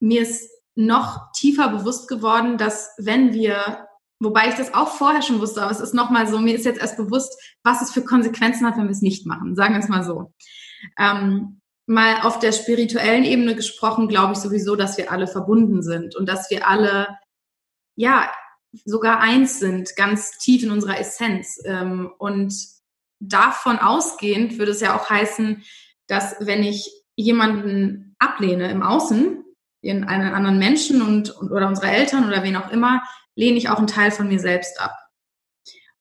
mir 0.00 0.22
ist 0.22 0.50
noch 0.74 1.32
tiefer 1.32 1.68
bewusst 1.68 2.08
geworden, 2.08 2.58
dass 2.58 2.90
wenn 2.98 3.32
wir, 3.32 3.88
wobei 4.20 4.48
ich 4.48 4.54
das 4.54 4.74
auch 4.74 4.88
vorher 4.88 5.22
schon 5.22 5.40
wusste, 5.40 5.62
aber 5.62 5.70
es 5.70 5.80
ist 5.80 5.94
nochmal 5.94 6.26
so, 6.26 6.38
mir 6.38 6.54
ist 6.54 6.64
jetzt 6.64 6.80
erst 6.80 6.96
bewusst, 6.96 7.36
was 7.62 7.82
es 7.82 7.90
für 7.90 8.02
Konsequenzen 8.02 8.66
hat, 8.66 8.76
wenn 8.76 8.84
wir 8.84 8.90
es 8.90 9.02
nicht 9.02 9.26
machen. 9.26 9.54
Sagen 9.54 9.74
wir 9.74 9.80
es 9.80 9.88
mal 9.88 10.04
so. 10.04 10.32
Ähm, 10.98 11.60
mal 11.86 12.22
auf 12.22 12.38
der 12.38 12.52
spirituellen 12.52 13.24
Ebene 13.24 13.54
gesprochen, 13.54 14.08
glaube 14.08 14.32
ich 14.32 14.38
sowieso, 14.38 14.76
dass 14.76 14.96
wir 14.96 15.10
alle 15.12 15.26
verbunden 15.26 15.82
sind 15.82 16.16
und 16.16 16.26
dass 16.26 16.50
wir 16.50 16.68
alle, 16.68 17.18
ja, 17.96 18.30
sogar 18.84 19.20
eins 19.20 19.58
sind, 19.58 19.94
ganz 19.96 20.38
tief 20.38 20.62
in 20.62 20.70
unserer 20.70 20.98
Essenz. 20.98 21.60
Ähm, 21.64 22.10
und 22.18 22.54
davon 23.20 23.78
ausgehend 23.78 24.58
würde 24.58 24.72
es 24.72 24.80
ja 24.80 24.96
auch 24.96 25.10
heißen, 25.10 25.62
dass 26.06 26.36
wenn 26.40 26.62
ich 26.62 26.90
jemanden 27.14 28.16
ablehne 28.18 28.70
im 28.70 28.82
Außen, 28.82 29.44
in 29.82 30.04
einen 30.04 30.32
anderen 30.32 30.58
Menschen 30.58 31.02
und, 31.02 31.30
und 31.30 31.50
oder 31.50 31.68
unsere 31.68 31.90
Eltern 31.90 32.26
oder 32.26 32.42
wen 32.42 32.56
auch 32.56 32.70
immer, 32.70 33.02
lehne 33.34 33.58
ich 33.58 33.68
auch 33.68 33.78
einen 33.78 33.86
Teil 33.86 34.10
von 34.10 34.28
mir 34.28 34.38
selbst 34.38 34.80
ab. 34.80 34.96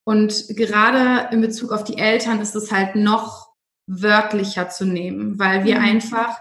Und 0.03 0.45
gerade 0.50 1.33
in 1.33 1.41
Bezug 1.41 1.71
auf 1.71 1.83
die 1.83 1.97
Eltern 1.97 2.39
ist 2.39 2.55
es 2.55 2.71
halt 2.71 2.95
noch 2.95 3.50
wörtlicher 3.88 4.69
zu 4.69 4.85
nehmen, 4.85 5.38
weil 5.39 5.65
wir 5.65 5.77
mhm. 5.79 5.85
einfach, 5.85 6.38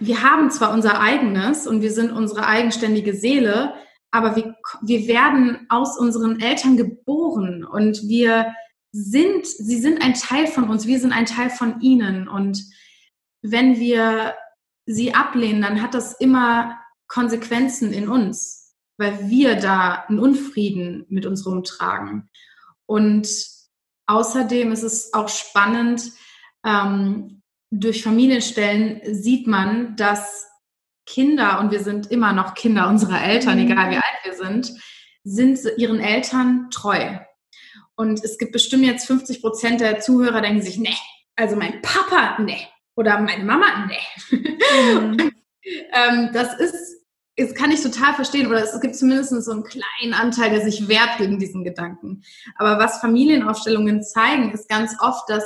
wir 0.00 0.22
haben 0.22 0.50
zwar 0.50 0.72
unser 0.72 1.00
eigenes 1.00 1.66
und 1.66 1.82
wir 1.82 1.92
sind 1.92 2.10
unsere 2.10 2.46
eigenständige 2.46 3.14
Seele, 3.14 3.74
aber 4.10 4.36
wir, 4.36 4.54
wir 4.82 5.06
werden 5.06 5.66
aus 5.68 5.98
unseren 5.98 6.40
Eltern 6.40 6.76
geboren 6.76 7.64
und 7.64 8.02
wir 8.08 8.54
sind, 8.90 9.46
sie 9.46 9.78
sind 9.78 10.02
ein 10.02 10.14
Teil 10.14 10.46
von 10.46 10.68
uns, 10.68 10.86
wir 10.86 10.98
sind 10.98 11.12
ein 11.12 11.26
Teil 11.26 11.50
von 11.50 11.80
ihnen. 11.80 12.26
Und 12.26 12.64
wenn 13.42 13.78
wir 13.78 14.34
sie 14.88 15.14
ablehnen, 15.14 15.62
dann 15.62 15.82
hat 15.82 15.94
das 15.94 16.14
immer 16.14 16.78
Konsequenzen 17.06 17.92
in 17.92 18.08
uns, 18.08 18.74
weil 18.96 19.28
wir 19.28 19.56
da 19.56 20.04
einen 20.08 20.18
Unfrieden 20.18 21.04
mit 21.08 21.26
uns 21.26 21.46
rumtragen. 21.46 22.30
Und 22.86 23.28
außerdem 24.06 24.72
ist 24.72 24.82
es 24.82 25.12
auch 25.12 25.28
spannend, 25.28 26.10
ähm, 26.64 27.42
durch 27.70 28.02
Familienstellen 28.02 29.00
sieht 29.14 29.46
man, 29.46 29.94
dass 29.96 30.46
Kinder, 31.04 31.60
und 31.60 31.70
wir 31.70 31.80
sind 31.80 32.10
immer 32.10 32.32
noch 32.32 32.54
Kinder 32.54 32.88
unserer 32.88 33.22
Eltern, 33.22 33.58
mhm. 33.62 33.70
egal 33.70 33.90
wie 33.90 33.96
alt 33.96 34.24
wir 34.24 34.34
sind, 34.34 34.72
sind 35.22 35.58
ihren 35.76 36.00
Eltern 36.00 36.70
treu. 36.70 37.18
Und 37.94 38.24
es 38.24 38.38
gibt 38.38 38.52
bestimmt 38.52 38.84
jetzt 38.84 39.06
50 39.06 39.42
Prozent 39.42 39.80
der 39.80 40.00
Zuhörer, 40.00 40.40
denken 40.40 40.62
sich, 40.62 40.78
nee, 40.78 40.96
also 41.36 41.56
mein 41.56 41.82
Papa, 41.82 42.40
nee, 42.42 42.66
oder 42.98 43.20
meine 43.20 43.44
Mama, 43.44 43.86
nee. 43.86 44.36
Mhm. 44.36 45.16
ähm, 45.92 46.30
das 46.32 46.58
ist, 46.58 46.96
das 47.36 47.54
kann 47.54 47.70
ich 47.70 47.80
total 47.80 48.12
verstehen. 48.14 48.48
Oder 48.48 48.64
es 48.64 48.78
gibt 48.80 48.96
zumindest 48.96 49.30
so 49.30 49.52
einen 49.52 49.62
kleinen 49.62 50.14
Anteil, 50.14 50.50
der 50.50 50.62
sich 50.62 50.88
wehrt 50.88 51.16
gegen 51.18 51.38
diesen 51.38 51.62
Gedanken. 51.62 52.24
Aber 52.56 52.78
was 52.78 52.98
Familienaufstellungen 52.98 54.02
zeigen, 54.02 54.50
ist 54.50 54.68
ganz 54.68 54.96
oft, 55.00 55.30
dass 55.30 55.44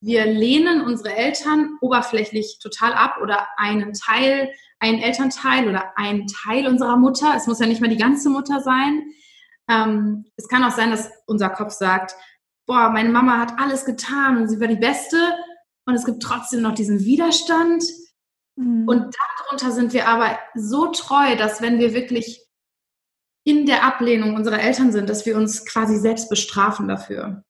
wir 0.00 0.24
lehnen 0.24 0.80
unsere 0.80 1.14
Eltern 1.14 1.76
oberflächlich 1.82 2.58
total 2.62 2.94
ab 2.94 3.18
oder 3.22 3.48
einen 3.58 3.92
Teil, 3.92 4.50
einen 4.78 4.98
Elternteil 4.98 5.68
oder 5.68 5.98
einen 5.98 6.26
Teil 6.26 6.66
unserer 6.66 6.96
Mutter. 6.96 7.34
Es 7.36 7.46
muss 7.46 7.60
ja 7.60 7.66
nicht 7.66 7.82
mal 7.82 7.90
die 7.90 7.98
ganze 7.98 8.30
Mutter 8.30 8.60
sein. 8.60 9.02
Ähm, 9.68 10.24
es 10.36 10.48
kann 10.48 10.64
auch 10.64 10.74
sein, 10.74 10.90
dass 10.90 11.10
unser 11.26 11.50
Kopf 11.50 11.72
sagt, 11.72 12.14
boah, 12.66 12.88
meine 12.88 13.10
Mama 13.10 13.38
hat 13.38 13.58
alles 13.58 13.84
getan 13.84 14.38
und 14.38 14.48
sie 14.48 14.58
war 14.58 14.68
die 14.68 14.76
Beste. 14.76 15.18
Und 15.86 15.94
es 15.94 16.04
gibt 16.04 16.22
trotzdem 16.22 16.62
noch 16.62 16.74
diesen 16.74 17.00
Widerstand. 17.00 17.84
Mhm. 18.56 18.88
Und 18.88 19.16
darunter 19.38 19.72
sind 19.72 19.92
wir 19.92 20.08
aber 20.08 20.38
so 20.54 20.86
treu, 20.92 21.36
dass 21.36 21.60
wenn 21.60 21.78
wir 21.78 21.94
wirklich 21.94 22.44
in 23.46 23.66
der 23.66 23.84
Ablehnung 23.84 24.34
unserer 24.34 24.60
Eltern 24.60 24.90
sind, 24.92 25.10
dass 25.10 25.26
wir 25.26 25.36
uns 25.36 25.66
quasi 25.66 25.98
selbst 25.98 26.30
bestrafen 26.30 26.88
dafür. 26.88 27.44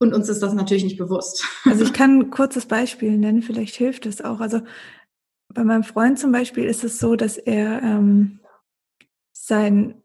Und 0.00 0.14
uns 0.14 0.28
ist 0.28 0.42
das 0.42 0.52
natürlich 0.52 0.84
nicht 0.84 0.98
bewusst. 0.98 1.44
Also 1.64 1.84
ich 1.84 1.92
kann 1.94 2.18
ein 2.18 2.30
kurzes 2.30 2.66
Beispiel 2.66 3.16
nennen, 3.16 3.42
vielleicht 3.42 3.76
hilft 3.76 4.06
es 4.06 4.20
auch. 4.20 4.40
Also 4.40 4.60
bei 5.52 5.64
meinem 5.64 5.84
Freund 5.84 6.18
zum 6.18 6.32
Beispiel 6.32 6.64
ist 6.64 6.84
es 6.84 6.98
so, 6.98 7.16
dass 7.16 7.36
er 7.36 7.82
ähm, 7.82 8.40
sein 9.32 10.02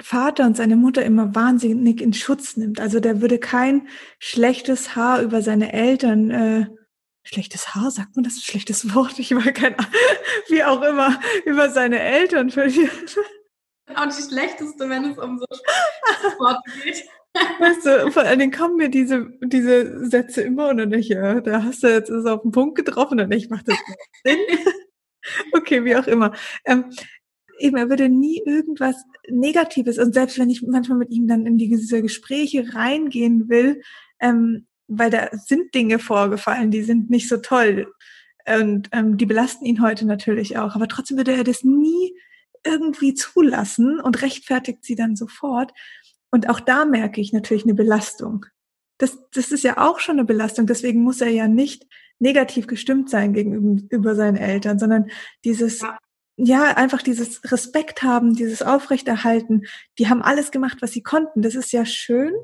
Vater 0.00 0.46
und 0.46 0.56
seine 0.56 0.76
Mutter 0.76 1.04
immer 1.04 1.34
wahnsinnig 1.34 2.00
in 2.00 2.12
Schutz 2.12 2.56
nimmt. 2.56 2.80
Also 2.80 3.00
der 3.00 3.20
würde 3.20 3.38
kein 3.38 3.88
schlechtes 4.18 4.96
Haar 4.96 5.22
über 5.22 5.42
seine 5.42 5.72
Eltern, 5.72 6.30
äh, 6.30 6.66
schlechtes 7.22 7.74
Haar, 7.74 7.90
sagt 7.90 8.16
man 8.16 8.24
das? 8.24 8.42
Schlechtes 8.42 8.94
Wort, 8.94 9.18
ich 9.18 9.34
war 9.34 9.52
kein, 9.52 9.76
wie 10.48 10.64
auch 10.64 10.82
immer, 10.82 11.20
über 11.44 11.70
seine 11.70 12.00
Eltern 12.00 12.50
verlieren. 12.50 12.90
Auch 13.94 14.06
nicht 14.06 14.18
das 14.18 14.28
Schlechteste, 14.28 14.88
wenn 14.88 15.04
es 15.04 15.18
um 15.18 15.38
so 15.38 15.46
Sport 16.30 16.58
geht. 16.82 17.04
Weißt 17.58 17.84
du, 17.84 18.12
vor 18.12 18.22
allen 18.22 18.38
Dingen 18.38 18.52
kommen 18.52 18.76
mir 18.76 18.88
diese, 18.88 19.26
diese 19.42 20.08
Sätze 20.08 20.42
immer 20.42 20.68
und 20.68 20.76
dann 20.76 20.90
denke 20.90 21.04
ich, 21.04 21.08
ja, 21.08 21.40
da 21.40 21.64
hast 21.64 21.82
du 21.82 21.88
jetzt 21.88 22.08
es 22.08 22.26
auf 22.26 22.42
den 22.42 22.52
Punkt 22.52 22.76
getroffen 22.76 23.20
und 23.20 23.32
ich 23.32 23.50
mache 23.50 23.64
das 23.66 23.78
Sinn. 24.24 24.38
okay, 25.52 25.84
wie 25.84 25.96
auch 25.96 26.06
immer. 26.06 26.32
Ähm, 26.64 26.90
eben, 27.58 27.76
er 27.76 27.88
würde 27.88 28.08
nie 28.08 28.42
irgendwas 28.44 28.96
Negatives 29.28 29.98
und 29.98 30.14
selbst 30.14 30.38
wenn 30.38 30.50
ich 30.50 30.62
manchmal 30.62 30.98
mit 30.98 31.10
ihm 31.10 31.26
dann 31.26 31.46
in 31.46 31.58
diese 31.58 32.02
Gespräche 32.02 32.74
reingehen 32.74 33.48
will, 33.48 33.82
ähm, 34.20 34.66
weil 34.86 35.10
da 35.10 35.30
sind 35.32 35.74
Dinge 35.74 35.98
vorgefallen, 35.98 36.70
die 36.70 36.82
sind 36.82 37.10
nicht 37.10 37.28
so 37.28 37.38
toll 37.38 37.92
und 38.46 38.88
ähm, 38.92 39.16
die 39.16 39.26
belasten 39.26 39.64
ihn 39.64 39.82
heute 39.82 40.06
natürlich 40.06 40.58
auch, 40.58 40.74
aber 40.74 40.88
trotzdem 40.88 41.16
würde 41.16 41.32
er 41.32 41.44
das 41.44 41.64
nie 41.64 42.14
irgendwie 42.64 43.14
zulassen 43.14 44.00
und 44.00 44.22
rechtfertigt 44.22 44.84
sie 44.84 44.96
dann 44.96 45.16
sofort. 45.16 45.72
Und 46.30 46.48
auch 46.48 46.60
da 46.60 46.84
merke 46.84 47.20
ich 47.20 47.32
natürlich 47.32 47.64
eine 47.64 47.74
Belastung. 47.74 48.46
Das, 48.98 49.18
das 49.32 49.52
ist 49.52 49.64
ja 49.64 49.78
auch 49.78 50.00
schon 50.00 50.18
eine 50.18 50.24
Belastung. 50.24 50.66
Deswegen 50.66 51.02
muss 51.02 51.20
er 51.20 51.28
ja 51.28 51.46
nicht 51.46 51.86
negativ 52.18 52.66
gestimmt 52.66 53.10
sein 53.10 53.34
gegenüber 53.34 54.14
seinen 54.14 54.36
Eltern, 54.36 54.78
sondern 54.78 55.10
dieses, 55.44 55.82
ja 55.82 55.98
ja, 56.36 56.76
einfach 56.76 57.02
dieses 57.02 57.50
Respekt 57.52 58.02
haben, 58.02 58.34
dieses 58.34 58.62
Aufrechterhalten, 58.62 59.66
die 59.98 60.08
haben 60.08 60.22
alles 60.22 60.50
gemacht, 60.50 60.78
was 60.80 60.92
sie 60.92 61.02
konnten. 61.02 61.42
Das 61.42 61.54
ist 61.54 61.72
ja 61.72 61.86
schön 61.86 62.34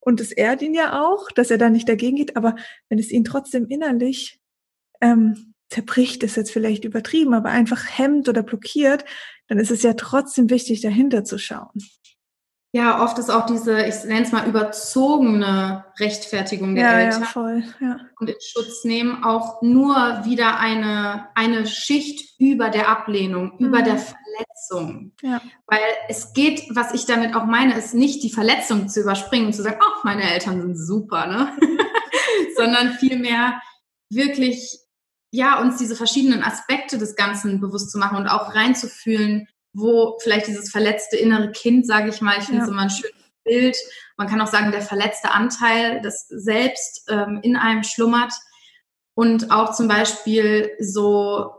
und 0.00 0.20
es 0.20 0.32
ehrt 0.32 0.62
ihn 0.62 0.74
ja 0.74 1.02
auch, 1.02 1.30
dass 1.32 1.50
er 1.50 1.58
da 1.58 1.68
nicht 1.68 1.88
dagegen 1.88 2.16
geht, 2.16 2.36
aber 2.36 2.56
wenn 2.88 2.98
es 2.98 3.10
ihn 3.10 3.24
trotzdem 3.24 3.66
innerlich 3.66 4.40
ähm, 5.00 5.54
zerbricht, 5.68 6.22
ist 6.22 6.36
jetzt 6.36 6.52
vielleicht 6.52 6.84
übertrieben, 6.84 7.34
aber 7.34 7.50
einfach 7.50 7.98
hemmt 7.98 8.28
oder 8.28 8.42
blockiert, 8.42 9.04
dann 9.48 9.58
ist 9.58 9.70
es 9.70 9.82
ja 9.82 9.94
trotzdem 9.94 10.48
wichtig, 10.48 10.80
dahinter 10.80 11.24
zu 11.24 11.38
schauen. 11.38 11.72
Ja, 12.76 13.02
oft 13.02 13.16
ist 13.18 13.30
auch 13.30 13.46
diese, 13.46 13.86
ich 13.86 14.04
nenne 14.04 14.26
es 14.26 14.32
mal, 14.32 14.46
überzogene 14.46 15.86
Rechtfertigung 15.98 16.74
der 16.74 16.84
ja, 16.84 16.98
Eltern 16.98 17.22
ja, 17.22 17.26
voll, 17.26 17.64
ja. 17.80 18.00
und 18.20 18.28
in 18.28 18.36
Schutz 18.38 18.84
nehmen 18.84 19.24
auch 19.24 19.62
nur 19.62 19.94
wieder 20.26 20.60
eine, 20.60 21.26
eine 21.34 21.66
Schicht 21.66 22.38
über 22.38 22.68
der 22.68 22.90
Ablehnung, 22.90 23.54
mhm. 23.58 23.68
über 23.68 23.80
der 23.80 23.96
Verletzung. 23.96 25.12
Ja. 25.22 25.40
Weil 25.66 25.80
es 26.10 26.34
geht, 26.34 26.64
was 26.68 26.92
ich 26.92 27.06
damit 27.06 27.34
auch 27.34 27.46
meine, 27.46 27.78
ist 27.78 27.94
nicht 27.94 28.22
die 28.22 28.30
Verletzung 28.30 28.88
zu 28.88 29.00
überspringen 29.00 29.46
und 29.46 29.52
zu 29.54 29.62
sagen, 29.62 29.80
ach, 29.80 30.04
meine 30.04 30.30
Eltern 30.30 30.60
sind 30.60 30.76
super, 30.76 31.26
ne? 31.26 31.56
sondern 32.58 32.92
vielmehr 32.92 33.58
wirklich, 34.10 34.80
ja, 35.30 35.62
uns 35.62 35.78
diese 35.78 35.96
verschiedenen 35.96 36.42
Aspekte 36.42 36.98
des 36.98 37.16
Ganzen 37.16 37.58
bewusst 37.58 37.90
zu 37.90 37.96
machen 37.96 38.18
und 38.18 38.26
auch 38.26 38.54
reinzufühlen, 38.54 39.48
wo 39.76 40.18
vielleicht 40.20 40.46
dieses 40.46 40.70
verletzte 40.70 41.16
innere 41.16 41.52
Kind, 41.52 41.86
sage 41.86 42.08
ich 42.08 42.20
mal, 42.20 42.38
ich 42.38 42.44
finde 42.44 42.62
es 42.62 42.68
ja. 42.68 42.72
immer 42.72 42.82
ein 42.82 42.90
schönes 42.90 43.14
Bild. 43.44 43.76
Man 44.16 44.26
kann 44.26 44.40
auch 44.40 44.46
sagen, 44.46 44.72
der 44.72 44.82
verletzte 44.82 45.30
Anteil, 45.32 46.00
das 46.02 46.26
selbst 46.28 47.06
ähm, 47.08 47.40
in 47.42 47.56
einem 47.56 47.84
schlummert. 47.84 48.32
Und 49.14 49.50
auch 49.50 49.74
zum 49.74 49.88
Beispiel 49.88 50.72
so, 50.78 51.50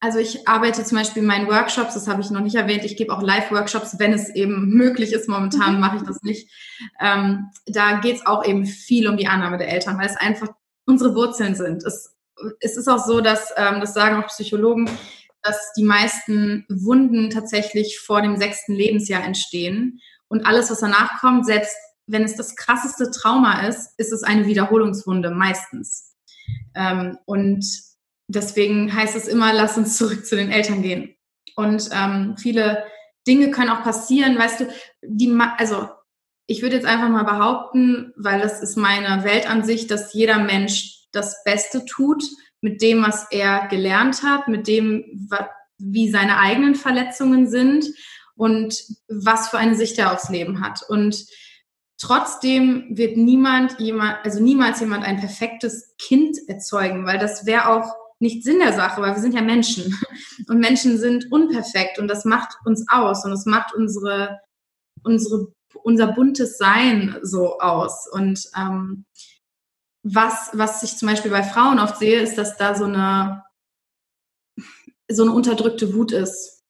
also 0.00 0.18
ich 0.18 0.46
arbeite 0.46 0.84
zum 0.84 0.98
Beispiel 0.98 1.22
in 1.22 1.28
meinen 1.28 1.48
Workshops, 1.48 1.94
das 1.94 2.06
habe 2.08 2.20
ich 2.20 2.30
noch 2.30 2.42
nicht 2.42 2.56
erwähnt, 2.56 2.84
ich 2.84 2.96
gebe 2.96 3.12
auch 3.12 3.22
Live-Workshops, 3.22 3.98
wenn 3.98 4.12
es 4.12 4.28
eben 4.34 4.68
möglich 4.70 5.12
ist. 5.12 5.28
Momentan 5.28 5.74
mhm. 5.74 5.80
mache 5.80 5.96
ich 5.96 6.02
das 6.02 6.22
nicht. 6.22 6.50
Ähm, 7.00 7.50
da 7.66 8.00
geht 8.00 8.16
es 8.16 8.26
auch 8.26 8.44
eben 8.44 8.66
viel 8.66 9.08
um 9.08 9.16
die 9.16 9.28
Annahme 9.28 9.58
der 9.58 9.72
Eltern, 9.72 9.98
weil 9.98 10.06
es 10.06 10.16
einfach 10.16 10.48
unsere 10.84 11.14
Wurzeln 11.14 11.54
sind. 11.54 11.84
Es, 11.84 12.14
es 12.60 12.76
ist 12.76 12.88
auch 12.88 13.04
so, 13.04 13.20
dass, 13.20 13.52
ähm, 13.56 13.80
das 13.80 13.94
sagen 13.94 14.22
auch 14.22 14.26
Psychologen, 14.26 14.90
dass 15.44 15.72
die 15.76 15.84
meisten 15.84 16.64
Wunden 16.68 17.30
tatsächlich 17.30 18.00
vor 18.00 18.22
dem 18.22 18.36
sechsten 18.36 18.74
Lebensjahr 18.74 19.22
entstehen. 19.22 20.00
Und 20.28 20.46
alles, 20.46 20.70
was 20.70 20.80
danach 20.80 21.20
kommt, 21.20 21.46
selbst 21.46 21.76
wenn 22.06 22.24
es 22.24 22.34
das 22.34 22.56
krasseste 22.56 23.10
Trauma 23.10 23.66
ist, 23.66 23.92
ist 23.98 24.12
es 24.12 24.22
eine 24.22 24.46
Wiederholungswunde 24.46 25.30
meistens. 25.30 26.14
Ähm, 26.74 27.18
und 27.26 27.64
deswegen 28.26 28.92
heißt 28.92 29.14
es 29.16 29.28
immer, 29.28 29.52
lass 29.52 29.76
uns 29.76 29.96
zurück 29.96 30.26
zu 30.26 30.34
den 30.34 30.50
Eltern 30.50 30.82
gehen. 30.82 31.14
Und 31.56 31.88
ähm, 31.92 32.36
viele 32.38 32.84
Dinge 33.26 33.50
können 33.50 33.70
auch 33.70 33.82
passieren, 33.82 34.38
weißt 34.38 34.60
du, 34.60 34.68
die, 35.02 35.38
also 35.58 35.88
ich 36.46 36.62
würde 36.62 36.76
jetzt 36.76 36.86
einfach 36.86 37.08
mal 37.08 37.24
behaupten, 37.24 38.12
weil 38.16 38.40
das 38.40 38.62
ist 38.62 38.76
meine 38.76 39.24
Weltansicht, 39.24 39.90
dass 39.90 40.12
jeder 40.12 40.38
Mensch 40.38 41.06
das 41.12 41.42
Beste 41.44 41.84
tut 41.84 42.24
mit 42.64 42.80
dem, 42.80 43.02
was 43.02 43.30
er 43.30 43.68
gelernt 43.68 44.22
hat, 44.22 44.48
mit 44.48 44.66
dem, 44.66 45.28
wie 45.76 46.10
seine 46.10 46.38
eigenen 46.38 46.74
Verletzungen 46.74 47.46
sind 47.46 47.84
und 48.36 48.82
was 49.06 49.50
für 49.50 49.58
eine 49.58 49.76
Sicht 49.76 49.98
er 49.98 50.14
aufs 50.14 50.30
Leben 50.30 50.62
hat. 50.62 50.80
Und 50.88 51.26
trotzdem 51.98 52.86
wird 52.88 53.18
niemand 53.18 53.78
jemand, 53.80 54.16
also 54.24 54.42
niemals 54.42 54.80
jemand 54.80 55.04
ein 55.04 55.20
perfektes 55.20 55.94
Kind 55.98 56.38
erzeugen, 56.48 57.04
weil 57.04 57.18
das 57.18 57.44
wäre 57.44 57.68
auch 57.68 57.94
nicht 58.18 58.44
Sinn 58.44 58.60
der 58.60 58.72
Sache, 58.72 59.02
weil 59.02 59.14
wir 59.14 59.20
sind 59.20 59.34
ja 59.34 59.42
Menschen 59.42 59.94
und 60.48 60.58
Menschen 60.58 60.96
sind 60.96 61.30
unperfekt 61.30 61.98
und 61.98 62.08
das 62.08 62.24
macht 62.24 62.56
uns 62.64 62.86
aus 62.88 63.26
und 63.26 63.32
es 63.32 63.44
macht 63.44 63.74
unsere, 63.74 64.40
unsere, 65.02 65.52
unser 65.82 66.06
buntes 66.06 66.56
Sein 66.56 67.18
so 67.20 67.58
aus 67.58 68.08
und 68.10 68.42
ähm, 68.56 69.04
was, 70.04 70.50
was 70.52 70.82
ich 70.82 70.96
zum 70.96 71.08
Beispiel 71.08 71.30
bei 71.30 71.42
Frauen 71.42 71.80
oft 71.80 71.98
sehe, 71.98 72.20
ist, 72.20 72.36
dass 72.36 72.56
da 72.56 72.74
so 72.74 72.84
eine, 72.84 73.42
so 75.10 75.22
eine 75.22 75.32
unterdrückte 75.32 75.94
Wut 75.94 76.12
ist. 76.12 76.62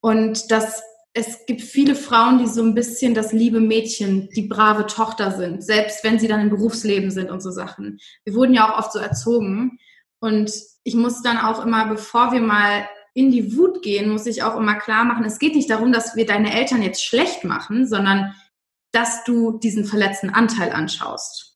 Und 0.00 0.50
dass 0.50 0.82
es 1.16 1.46
gibt 1.46 1.62
viele 1.62 1.94
Frauen, 1.94 2.38
die 2.38 2.48
so 2.48 2.60
ein 2.60 2.74
bisschen 2.74 3.14
das 3.14 3.32
liebe 3.32 3.60
Mädchen, 3.60 4.28
die 4.30 4.48
brave 4.48 4.86
Tochter 4.86 5.30
sind, 5.30 5.62
selbst 5.62 6.02
wenn 6.02 6.18
sie 6.18 6.26
dann 6.26 6.40
im 6.40 6.50
Berufsleben 6.50 7.12
sind 7.12 7.30
und 7.30 7.40
so 7.40 7.52
Sachen. 7.52 8.00
Wir 8.24 8.34
wurden 8.34 8.52
ja 8.52 8.68
auch 8.68 8.78
oft 8.78 8.92
so 8.92 8.98
erzogen. 8.98 9.78
Und 10.20 10.52
ich 10.82 10.96
muss 10.96 11.22
dann 11.22 11.38
auch 11.38 11.64
immer, 11.64 11.86
bevor 11.86 12.32
wir 12.32 12.40
mal 12.40 12.88
in 13.14 13.30
die 13.30 13.56
Wut 13.56 13.82
gehen, 13.82 14.10
muss 14.10 14.26
ich 14.26 14.42
auch 14.42 14.56
immer 14.56 14.74
klar 14.74 15.04
machen, 15.04 15.24
es 15.24 15.38
geht 15.38 15.54
nicht 15.54 15.70
darum, 15.70 15.92
dass 15.92 16.16
wir 16.16 16.26
deine 16.26 16.52
Eltern 16.52 16.82
jetzt 16.82 17.04
schlecht 17.04 17.44
machen, 17.44 17.86
sondern 17.86 18.34
dass 18.90 19.22
du 19.22 19.58
diesen 19.58 19.84
verletzten 19.84 20.30
Anteil 20.30 20.72
anschaust. 20.72 21.53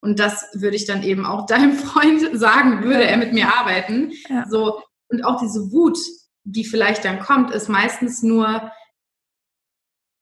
Und 0.00 0.18
das 0.18 0.46
würde 0.54 0.76
ich 0.76 0.86
dann 0.86 1.02
eben 1.02 1.26
auch 1.26 1.46
deinem 1.46 1.74
Freund 1.74 2.22
sagen, 2.38 2.82
würde 2.82 3.04
er 3.04 3.16
mit 3.16 3.32
mir 3.32 3.54
arbeiten. 3.54 4.12
Ja. 4.28 4.46
So, 4.48 4.82
und 5.08 5.24
auch 5.24 5.40
diese 5.40 5.72
Wut, 5.72 5.98
die 6.44 6.64
vielleicht 6.64 7.04
dann 7.04 7.20
kommt, 7.20 7.50
ist 7.50 7.68
meistens 7.68 8.22
nur 8.22 8.72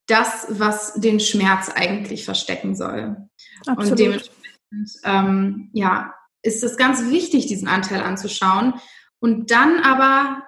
das, 0.06 0.46
was 0.48 0.94
den 0.94 1.20
Schmerz 1.20 1.70
eigentlich 1.74 2.24
verstecken 2.24 2.74
soll. 2.74 3.28
Absolut. 3.66 3.90
Und 3.90 3.98
dementsprechend, 3.98 4.90
ähm, 5.04 5.70
ja, 5.74 6.14
ist 6.42 6.64
es 6.64 6.76
ganz 6.76 7.10
wichtig, 7.10 7.46
diesen 7.46 7.68
Anteil 7.68 8.00
anzuschauen 8.00 8.74
und 9.20 9.50
dann 9.50 9.80
aber 9.80 10.42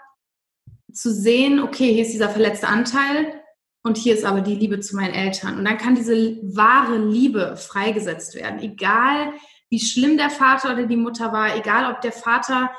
zu 0.93 1.13
sehen, 1.13 1.61
okay, 1.61 1.93
hier 1.93 2.03
ist 2.03 2.13
dieser 2.13 2.31
verletzte 2.31 2.69
Anteil, 2.69 3.40
und 3.83 3.97
hier 3.97 4.15
ist 4.15 4.25
aber 4.25 4.41
die 4.41 4.55
Liebe 4.55 4.81
zu 4.81 4.97
meinen 4.97 5.15
Eltern. 5.15 5.59
Und 5.59 5.65
dann 5.65 5.79
kann 5.79 5.95
diese 5.95 6.37
wahre 6.43 6.99
Liebe 6.99 7.57
freigesetzt 7.57 8.35
werden. 8.35 8.61
Egal, 8.61 9.33
wie 9.71 9.81
schlimm 9.81 10.17
der 10.19 10.31
Vater 10.31 10.73
oder 10.73 10.87
die 10.87 10.97
Mutter 10.97 11.33
war, 11.33 11.57
egal, 11.57 11.93
ob 11.93 12.01
der 12.01 12.13
Vater 12.13 12.71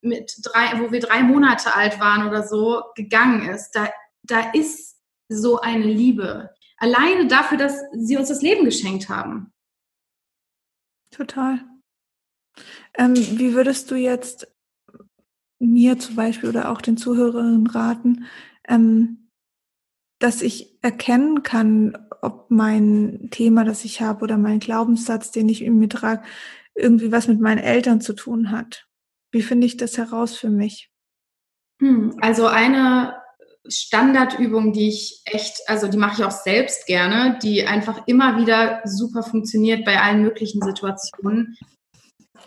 mit 0.00 0.32
drei, 0.42 0.78
wo 0.80 0.92
wir 0.92 1.00
drei 1.00 1.22
Monate 1.22 1.74
alt 1.74 1.98
waren 1.98 2.28
oder 2.28 2.46
so, 2.46 2.82
gegangen 2.94 3.48
ist. 3.48 3.72
Da, 3.72 3.88
da 4.22 4.52
ist 4.52 5.00
so 5.28 5.60
eine 5.60 5.86
Liebe. 5.86 6.50
Alleine 6.76 7.26
dafür, 7.26 7.58
dass 7.58 7.80
sie 7.94 8.16
uns 8.16 8.28
das 8.28 8.42
Leben 8.42 8.64
geschenkt 8.64 9.08
haben. 9.08 9.52
Total. 11.10 11.64
Ähm, 12.94 13.16
wie 13.16 13.54
würdest 13.54 13.90
du 13.90 13.96
jetzt 13.96 14.46
mir 15.58 15.98
zum 15.98 16.14
Beispiel 16.14 16.48
oder 16.48 16.70
auch 16.70 16.80
den 16.80 16.96
Zuhörerinnen 16.96 17.66
raten, 17.66 18.26
ähm, 18.68 19.23
dass 20.24 20.40
ich 20.40 20.78
erkennen 20.80 21.42
kann, 21.42 21.98
ob 22.22 22.50
mein 22.50 23.28
Thema, 23.30 23.64
das 23.64 23.84
ich 23.84 24.00
habe 24.00 24.24
oder 24.24 24.38
mein 24.38 24.58
Glaubenssatz, 24.58 25.30
den 25.30 25.50
ich 25.50 25.62
in 25.62 25.78
mir 25.78 25.90
trage, 25.90 26.22
irgendwie 26.74 27.12
was 27.12 27.28
mit 27.28 27.40
meinen 27.40 27.58
Eltern 27.58 28.00
zu 28.00 28.14
tun 28.14 28.50
hat. 28.50 28.86
Wie 29.32 29.42
finde 29.42 29.66
ich 29.66 29.76
das 29.76 29.98
heraus 29.98 30.34
für 30.34 30.48
mich? 30.48 30.90
Hm, 31.82 32.16
also 32.22 32.46
eine 32.46 33.16
Standardübung, 33.68 34.72
die 34.72 34.88
ich 34.88 35.20
echt, 35.26 35.60
also 35.66 35.88
die 35.88 35.98
mache 35.98 36.22
ich 36.22 36.24
auch 36.26 36.30
selbst 36.30 36.86
gerne, 36.86 37.38
die 37.42 37.66
einfach 37.66 38.06
immer 38.06 38.38
wieder 38.38 38.80
super 38.86 39.22
funktioniert 39.22 39.84
bei 39.84 40.00
allen 40.00 40.22
möglichen 40.22 40.62
Situationen, 40.62 41.58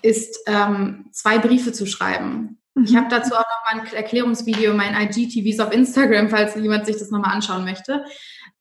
ist 0.01 0.35
ähm, 0.47 1.09
zwei 1.11 1.37
Briefe 1.37 1.73
zu 1.73 1.85
schreiben. 1.85 2.57
Ich 2.83 2.95
habe 2.95 3.07
dazu 3.09 3.33
auch 3.33 3.39
nochmal 3.39 3.87
ein 3.87 3.93
Erklärungsvideo, 3.93 4.73
mein 4.73 4.93
IGTVs 4.93 5.59
auf 5.59 5.73
Instagram, 5.73 6.29
falls 6.29 6.55
jemand 6.55 6.85
sich 6.85 6.97
das 6.97 7.09
nochmal 7.09 7.33
anschauen 7.33 7.63
möchte. 7.63 8.05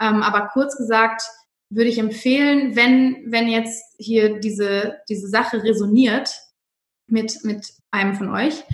Ähm, 0.00 0.22
aber 0.22 0.48
kurz 0.52 0.76
gesagt, 0.76 1.22
würde 1.68 1.90
ich 1.90 1.98
empfehlen, 1.98 2.76
wenn, 2.76 3.24
wenn 3.26 3.48
jetzt 3.48 3.82
hier 3.98 4.38
diese, 4.40 4.98
diese 5.08 5.28
Sache 5.28 5.62
resoniert 5.62 6.30
mit, 7.08 7.44
mit 7.44 7.66
einem 7.90 8.14
von 8.14 8.30
euch, 8.30 8.64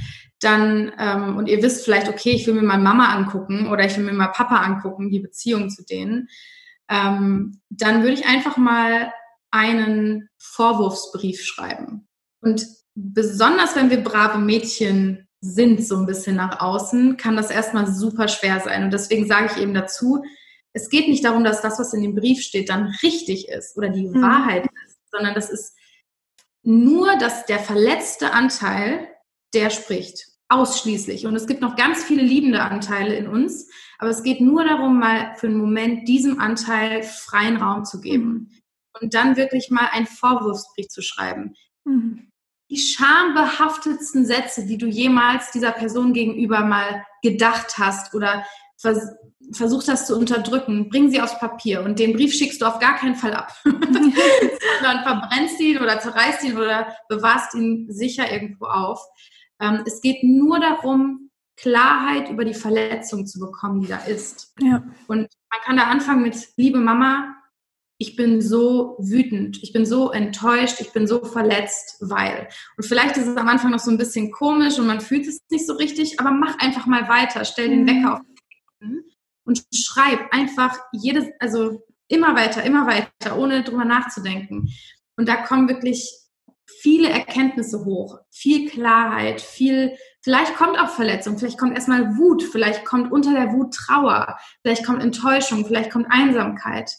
dann, 0.40 0.92
ähm, 0.98 1.36
und 1.36 1.48
ihr 1.48 1.62
wisst 1.62 1.84
vielleicht, 1.84 2.08
okay, 2.08 2.32
ich 2.32 2.46
will 2.46 2.54
mir 2.54 2.62
mal 2.62 2.78
Mama 2.78 3.14
angucken 3.14 3.68
oder 3.68 3.84
ich 3.84 3.96
will 3.96 4.04
mir 4.04 4.12
mal 4.12 4.28
Papa 4.28 4.56
angucken, 4.56 5.10
die 5.10 5.20
Beziehung 5.20 5.70
zu 5.70 5.84
denen, 5.84 6.28
ähm, 6.88 7.60
dann 7.70 8.02
würde 8.02 8.14
ich 8.14 8.26
einfach 8.26 8.56
mal 8.56 9.12
einen 9.50 10.28
Vorwurfsbrief 10.38 11.42
schreiben. 11.44 12.08
Und 12.40 12.66
besonders 12.94 13.76
wenn 13.76 13.90
wir 13.90 14.02
brave 14.02 14.38
Mädchen 14.38 15.28
sind, 15.42 15.84
so 15.84 15.96
ein 15.96 16.06
bisschen 16.06 16.36
nach 16.36 16.60
außen, 16.60 17.16
kann 17.16 17.36
das 17.36 17.50
erstmal 17.50 17.92
super 17.92 18.28
schwer 18.28 18.60
sein. 18.60 18.84
Und 18.84 18.92
deswegen 18.92 19.26
sage 19.26 19.50
ich 19.52 19.60
eben 19.60 19.74
dazu, 19.74 20.22
es 20.72 20.88
geht 20.88 21.08
nicht 21.08 21.24
darum, 21.24 21.44
dass 21.44 21.60
das, 21.60 21.78
was 21.78 21.92
in 21.92 22.02
dem 22.02 22.14
Brief 22.14 22.40
steht, 22.40 22.70
dann 22.70 22.94
richtig 23.02 23.48
ist 23.48 23.76
oder 23.76 23.90
die 23.90 24.06
mhm. 24.06 24.22
Wahrheit 24.22 24.64
ist, 24.86 24.98
sondern 25.10 25.34
das 25.34 25.50
ist 25.50 25.76
nur, 26.62 27.16
dass 27.16 27.44
der 27.44 27.58
verletzte 27.58 28.32
Anteil, 28.32 29.08
der 29.52 29.68
spricht. 29.70 30.28
Ausschließlich. 30.48 31.26
Und 31.26 31.34
es 31.34 31.46
gibt 31.46 31.60
noch 31.60 31.76
ganz 31.76 32.04
viele 32.04 32.22
liebende 32.22 32.62
Anteile 32.62 33.16
in 33.16 33.26
uns, 33.26 33.68
aber 33.98 34.10
es 34.10 34.22
geht 34.22 34.40
nur 34.40 34.64
darum, 34.64 34.98
mal 34.98 35.34
für 35.36 35.48
einen 35.48 35.56
Moment 35.56 36.06
diesem 36.06 36.40
Anteil 36.40 37.02
freien 37.02 37.56
Raum 37.56 37.84
zu 37.84 38.00
geben. 38.00 38.24
Mhm. 38.24 38.48
Und 39.00 39.14
dann 39.14 39.36
wirklich 39.36 39.70
mal 39.70 39.88
einen 39.90 40.06
Vorwurfsbrief 40.06 40.88
zu 40.88 41.02
schreiben. 41.02 41.54
Mhm. 41.84 42.31
Die 42.72 42.78
schambehaftetsten 42.78 44.24
Sätze, 44.24 44.64
die 44.64 44.78
du 44.78 44.86
jemals 44.86 45.50
dieser 45.50 45.72
Person 45.72 46.14
gegenüber 46.14 46.60
mal 46.60 47.04
gedacht 47.22 47.76
hast 47.76 48.14
oder 48.14 48.46
vers 48.78 49.10
versucht 49.52 49.88
hast 49.88 50.06
zu 50.06 50.16
unterdrücken, 50.16 50.88
bring 50.88 51.10
sie 51.10 51.20
aufs 51.20 51.38
Papier 51.38 51.82
und 51.82 51.98
den 51.98 52.14
Brief 52.14 52.32
schickst 52.32 52.62
du 52.62 52.64
auf 52.64 52.78
gar 52.78 52.96
keinen 52.96 53.16
Fall 53.16 53.34
ab. 53.34 53.54
Sondern 53.64 55.02
verbrennst 55.02 55.60
ihn 55.60 55.76
oder 55.76 56.00
zerreißt 56.00 56.44
ihn 56.44 56.56
oder 56.56 56.96
bewahrst 57.10 57.54
ihn 57.54 57.86
sicher 57.90 58.32
irgendwo 58.32 58.64
auf. 58.64 59.04
Ähm, 59.60 59.82
es 59.84 60.00
geht 60.00 60.22
nur 60.22 60.58
darum, 60.58 61.30
Klarheit 61.56 62.30
über 62.30 62.46
die 62.46 62.54
Verletzung 62.54 63.26
zu 63.26 63.38
bekommen, 63.38 63.82
die 63.82 63.88
da 63.88 63.98
ist. 63.98 64.54
Ja. 64.60 64.82
Und 65.08 65.28
man 65.50 65.60
kann 65.64 65.76
da 65.76 65.84
anfangen 65.84 66.22
mit, 66.22 66.48
liebe 66.56 66.78
Mama, 66.78 67.36
ich 68.02 68.16
bin 68.16 68.40
so 68.40 68.96
wütend, 68.98 69.62
ich 69.62 69.72
bin 69.72 69.86
so 69.86 70.10
enttäuscht, 70.10 70.80
ich 70.80 70.92
bin 70.92 71.06
so 71.06 71.24
verletzt, 71.24 71.98
weil. 72.00 72.48
Und 72.76 72.82
vielleicht 72.82 73.16
ist 73.16 73.28
es 73.28 73.36
am 73.36 73.46
Anfang 73.46 73.70
noch 73.70 73.78
so 73.78 73.92
ein 73.92 73.96
bisschen 73.96 74.32
komisch 74.32 74.76
und 74.80 74.88
man 74.88 75.00
fühlt 75.00 75.24
es 75.28 75.40
nicht 75.50 75.68
so 75.68 75.74
richtig, 75.74 76.18
aber 76.18 76.32
mach 76.32 76.58
einfach 76.58 76.86
mal 76.86 77.08
weiter, 77.08 77.44
stell 77.44 77.68
den 77.68 77.86
Wecker 77.86 78.14
auf 78.14 78.20
und 79.44 79.62
schreib 79.72 80.32
einfach 80.32 80.76
jedes, 80.92 81.26
also 81.38 81.84
immer 82.08 82.34
weiter, 82.34 82.64
immer 82.64 82.88
weiter, 82.88 83.38
ohne 83.38 83.62
drüber 83.62 83.84
nachzudenken. 83.84 84.68
Und 85.16 85.28
da 85.28 85.36
kommen 85.36 85.68
wirklich 85.68 86.10
viele 86.80 87.08
Erkenntnisse 87.08 87.84
hoch, 87.84 88.18
viel 88.32 88.68
Klarheit, 88.68 89.40
viel, 89.40 89.96
vielleicht 90.22 90.56
kommt 90.56 90.76
auch 90.76 90.88
Verletzung, 90.88 91.38
vielleicht 91.38 91.58
kommt 91.58 91.74
erstmal 91.74 92.16
Wut, 92.16 92.42
vielleicht 92.42 92.84
kommt 92.84 93.12
unter 93.12 93.32
der 93.32 93.52
Wut 93.52 93.72
Trauer, 93.72 94.36
vielleicht 94.62 94.84
kommt 94.84 95.04
Enttäuschung, 95.04 95.64
vielleicht 95.64 95.92
kommt 95.92 96.08
Einsamkeit. 96.10 96.90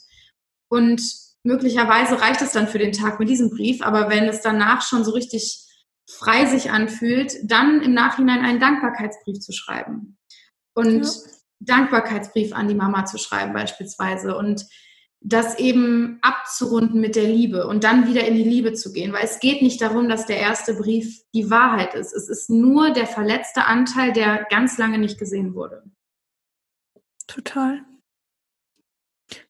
Und 0.74 1.04
möglicherweise 1.44 2.20
reicht 2.20 2.42
es 2.42 2.52
dann 2.52 2.68
für 2.68 2.80
den 2.80 2.94
Tag 2.94 3.20
mit 3.20 3.30
diesem 3.30 3.52
Brief, 3.52 3.84
aber 3.84 4.10
wenn 4.10 4.24
es 4.24 4.42
danach 4.42 4.82
schon 4.82 5.06
so 5.06 5.12
richtig 5.12 5.68
frei 6.10 6.48
sich 6.48 6.72
anfühlt, 6.72 7.32
dann 7.44 7.84
im 7.84 7.94
Nachhinein 7.94 8.44
einen 8.44 8.60
Dankbarkeitsbrief 8.60 9.40
zu 9.40 9.52
schreiben. 9.52 10.18
Und 10.74 11.04
ja. 11.04 11.12
Dankbarkeitsbrief 11.60 12.54
an 12.54 12.68
die 12.68 12.74
Mama 12.74 13.06
zu 13.06 13.20
schreiben 13.20 13.54
beispielsweise 13.54 14.36
und 14.36 14.66
das 15.22 15.60
eben 15.60 16.18
abzurunden 16.24 17.00
mit 17.00 17.16
der 17.16 17.28
Liebe 17.28 17.68
und 17.68 17.84
dann 17.84 18.08
wieder 18.08 18.26
in 18.26 18.34
die 18.34 18.44
Liebe 18.44 18.74
zu 18.74 18.92
gehen, 18.92 19.14
weil 19.14 19.26
es 19.26 19.40
geht 19.40 19.62
nicht 19.62 19.80
darum, 19.80 20.10
dass 20.10 20.26
der 20.26 20.40
erste 20.40 20.74
Brief 20.74 21.22
die 21.36 21.52
Wahrheit 21.52 21.94
ist. 21.94 22.14
Es 22.14 22.30
ist 22.30 22.50
nur 22.50 22.90
der 22.90 23.06
verletzte 23.06 23.66
Anteil, 23.66 24.12
der 24.12 24.48
ganz 24.50 24.80
lange 24.80 24.98
nicht 24.98 25.20
gesehen 25.20 25.54
wurde. 25.54 25.84
Total. 27.28 27.86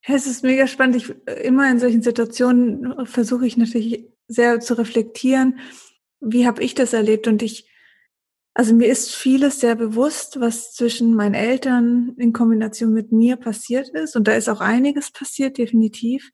Ja, 0.05 0.15
es 0.15 0.27
ist 0.27 0.43
mega 0.43 0.67
spannend. 0.67 0.95
Ich, 0.97 1.09
immer 1.43 1.69
in 1.69 1.79
solchen 1.79 2.01
Situationen 2.01 3.05
versuche 3.05 3.47
ich 3.47 3.57
natürlich 3.57 4.05
sehr 4.27 4.59
zu 4.59 4.77
reflektieren, 4.77 5.59
wie 6.19 6.47
habe 6.47 6.63
ich 6.63 6.75
das 6.75 6.93
erlebt 6.93 7.27
und 7.27 7.41
ich 7.41 7.69
also 8.55 8.75
mir 8.75 8.87
ist 8.87 9.15
vieles 9.15 9.59
sehr 9.59 9.75
bewusst, 9.75 10.39
was 10.39 10.73
zwischen 10.73 11.15
meinen 11.15 11.33
Eltern 11.33 12.13
in 12.17 12.33
Kombination 12.33 12.93
mit 12.93 13.11
mir 13.11 13.35
passiert 13.35 13.89
ist. 13.89 14.15
Und 14.15 14.27
da 14.27 14.33
ist 14.33 14.47
auch 14.47 14.61
einiges 14.61 15.11
passiert, 15.11 15.57
definitiv. 15.57 16.29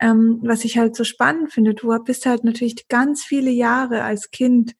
Ähm, 0.00 0.40
was 0.42 0.64
ich 0.64 0.78
halt 0.78 0.96
so 0.96 1.04
spannend 1.04 1.52
finde, 1.52 1.74
du 1.74 1.96
bist 2.02 2.26
halt 2.26 2.42
natürlich 2.42 2.88
ganz 2.88 3.22
viele 3.22 3.50
Jahre 3.50 4.02
als 4.02 4.30
Kind, 4.32 4.74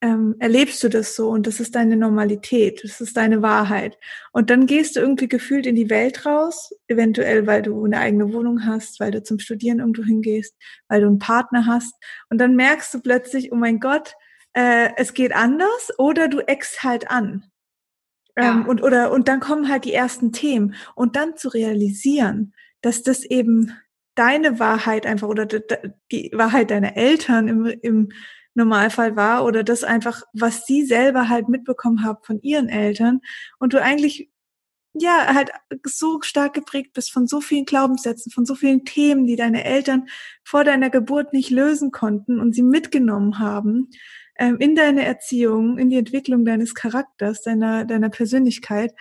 ähm, 0.00 0.36
erlebst 0.38 0.82
du 0.84 0.88
das 0.88 1.16
so 1.16 1.28
und 1.28 1.46
das 1.46 1.58
ist 1.58 1.74
deine 1.74 1.96
Normalität, 1.96 2.84
das 2.84 3.00
ist 3.00 3.16
deine 3.16 3.42
Wahrheit. 3.42 3.98
Und 4.32 4.50
dann 4.50 4.66
gehst 4.66 4.94
du 4.94 5.00
irgendwie 5.00 5.28
gefühlt 5.28 5.66
in 5.66 5.74
die 5.74 5.90
Welt 5.90 6.24
raus, 6.24 6.72
eventuell 6.86 7.46
weil 7.46 7.62
du 7.62 7.84
eine 7.84 7.98
eigene 7.98 8.32
Wohnung 8.32 8.64
hast, 8.64 9.00
weil 9.00 9.10
du 9.10 9.22
zum 9.22 9.40
Studieren 9.40 9.80
irgendwo 9.80 10.04
hingehst, 10.04 10.54
weil 10.88 11.00
du 11.00 11.08
einen 11.08 11.18
Partner 11.18 11.66
hast. 11.66 11.94
Und 12.30 12.38
dann 12.38 12.54
merkst 12.54 12.94
du 12.94 13.00
plötzlich, 13.00 13.50
oh 13.50 13.56
mein 13.56 13.80
Gott, 13.80 14.14
äh, 14.52 14.90
es 14.96 15.14
geht 15.14 15.34
anders 15.34 15.92
oder 15.98 16.28
du 16.28 16.40
eckst 16.40 16.84
halt 16.84 17.10
an. 17.10 17.44
Ähm, 18.36 18.44
ja. 18.44 18.64
und, 18.68 18.82
oder, 18.82 19.10
und 19.10 19.26
dann 19.26 19.40
kommen 19.40 19.68
halt 19.68 19.84
die 19.84 19.94
ersten 19.94 20.30
Themen. 20.32 20.74
Und 20.94 21.16
dann 21.16 21.36
zu 21.36 21.48
realisieren, 21.48 22.54
dass 22.82 23.02
das 23.02 23.24
eben 23.24 23.72
deine 24.14 24.60
Wahrheit 24.60 25.06
einfach 25.06 25.28
oder 25.28 25.46
die 25.46 26.30
Wahrheit 26.32 26.70
deiner 26.70 26.96
Eltern 26.96 27.48
im, 27.48 27.66
im 27.66 28.08
Normalfall 28.58 29.16
war 29.16 29.44
oder 29.44 29.64
das 29.64 29.84
einfach, 29.84 30.22
was 30.32 30.66
sie 30.66 30.84
selber 30.84 31.28
halt 31.28 31.48
mitbekommen 31.48 32.04
haben 32.04 32.18
von 32.22 32.40
ihren 32.42 32.68
Eltern 32.68 33.20
und 33.58 33.72
du 33.72 33.82
eigentlich 33.82 34.30
ja 34.94 35.34
halt 35.34 35.50
so 35.84 36.20
stark 36.22 36.54
geprägt 36.54 36.92
bist 36.92 37.12
von 37.12 37.26
so 37.26 37.40
vielen 37.40 37.64
Glaubenssätzen, 37.64 38.32
von 38.32 38.44
so 38.44 38.54
vielen 38.54 38.84
Themen, 38.84 39.26
die 39.26 39.36
deine 39.36 39.64
Eltern 39.64 40.08
vor 40.44 40.64
deiner 40.64 40.90
Geburt 40.90 41.32
nicht 41.32 41.50
lösen 41.50 41.90
konnten 41.90 42.40
und 42.40 42.54
sie 42.54 42.62
mitgenommen 42.62 43.38
haben 43.38 43.88
ähm, 44.38 44.56
in 44.58 44.74
deine 44.74 45.04
Erziehung, 45.04 45.78
in 45.78 45.90
die 45.90 45.96
Entwicklung 45.96 46.44
deines 46.44 46.74
Charakters, 46.74 47.42
deiner, 47.42 47.84
deiner 47.84 48.10
Persönlichkeit, 48.10 48.92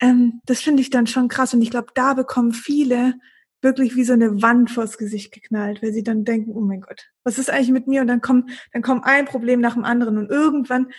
ähm, 0.00 0.40
das 0.46 0.60
finde 0.60 0.82
ich 0.82 0.90
dann 0.90 1.06
schon 1.06 1.28
krass. 1.28 1.54
Und 1.54 1.62
ich 1.62 1.70
glaube, 1.70 1.88
da 1.94 2.14
bekommen 2.14 2.52
viele 2.52 3.14
wirklich 3.60 3.96
wie 3.96 4.04
so 4.04 4.12
eine 4.12 4.40
Wand 4.42 4.70
vors 4.70 4.98
Gesicht 4.98 5.32
geknallt, 5.32 5.82
weil 5.82 5.92
sie 5.92 6.02
dann 6.02 6.24
denken, 6.24 6.52
oh 6.54 6.60
mein 6.60 6.80
Gott, 6.80 7.08
was 7.24 7.38
ist 7.38 7.50
eigentlich 7.50 7.70
mit 7.70 7.86
mir? 7.86 8.02
Und 8.02 8.08
dann 8.08 8.20
kommt, 8.20 8.50
dann 8.72 8.82
kommt 8.82 9.04
ein 9.04 9.24
Problem 9.24 9.60
nach 9.60 9.74
dem 9.74 9.84
anderen 9.84 10.18
und 10.18 10.30
irgendwann 10.30 10.92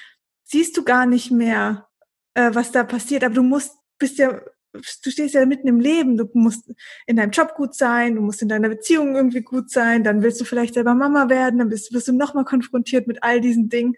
siehst 0.44 0.76
du 0.78 0.84
gar 0.84 1.06
nicht 1.06 1.32
mehr, 1.32 1.88
äh, 2.34 2.52
was 2.54 2.72
da 2.72 2.84
passiert, 2.84 3.24
aber 3.24 3.36
du 3.36 3.44
musst, 3.44 3.78
bist 3.98 4.18
ja 4.18 4.42
du 4.72 5.12
stehst 5.12 5.34
ja 5.34 5.46
mitten 5.46 5.68
im 5.68 5.80
Leben, 5.80 6.18
du 6.18 6.30
musst 6.34 6.72
in 7.08 7.16
deinem 7.16 7.32
Job 7.32 7.56
gut 7.56 7.76
sein, 7.76 8.16
du 8.16 8.22
musst 8.22 8.42
in 8.42 8.50
deiner 8.50 8.70
Beziehung 8.70 9.16
irgendwie 9.16 9.42
gut 9.42 9.70
sein, 9.70 10.04
dann 10.04 10.22
willst 10.22 10.40
du 10.40 10.46
vielleicht 10.46 10.76
selber 10.76 10.94
Mama 10.94 11.30
werden, 11.30 11.60
dann 11.60 11.70
bist, 11.70 11.94
wirst 11.94 12.08
du 12.08 12.14
nochmal 12.14 12.46
konfrontiert 12.46 13.08
mit 13.08 13.24
all 13.24 13.42
diesen 13.42 13.70
Dingen. 13.70 13.96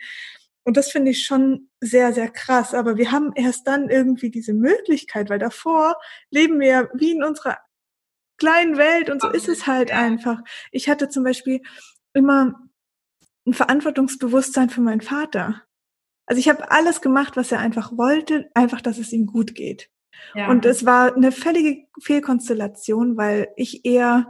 Und 0.64 0.78
das 0.78 0.92
finde 0.92 1.12
ich 1.12 1.26
schon 1.26 1.70
sehr, 1.80 2.14
sehr 2.14 2.30
krass. 2.30 2.74
Aber 2.74 2.98
wir 2.98 3.12
haben 3.12 3.32
erst 3.36 3.68
dann 3.68 3.90
irgendwie 3.90 4.30
diese 4.30 4.54
Möglichkeit, 4.54 5.30
weil 5.30 5.40
davor 5.40 5.96
leben 6.30 6.60
wir 6.60 6.68
ja 6.68 6.88
wie 6.94 7.12
in 7.12 7.24
unserer 7.24 7.58
kleinen 8.42 8.78
Welt 8.78 9.12
und 9.12 9.22
so 9.22 9.30
ist 9.30 9.48
es 9.48 9.68
halt 9.68 9.92
einfach. 9.92 10.40
Ich 10.72 10.90
hatte 10.90 11.10
zum 11.10 11.24
Beispiel 11.24 11.62
immer 12.14 12.56
ein 13.46 13.54
Verantwortungsbewusstsein 13.54 14.72
für 14.72 14.82
meinen 14.82 15.02
Vater. 15.02 15.62
Also 16.26 16.40
ich 16.40 16.50
habe 16.50 16.72
alles 16.72 17.02
gemacht, 17.02 17.38
was 17.38 17.52
er 17.52 17.60
einfach 17.60 17.96
wollte, 17.98 18.50
einfach, 18.56 18.82
dass 18.82 18.98
es 18.98 19.12
ihm 19.12 19.28
gut 19.28 19.54
geht. 19.54 19.90
Und 20.48 20.66
es 20.66 20.86
war 20.86 21.16
eine 21.16 21.32
völlige 21.32 21.88
Fehlkonstellation, 22.00 23.18
weil 23.18 23.50
ich 23.56 23.86
eher 23.86 24.28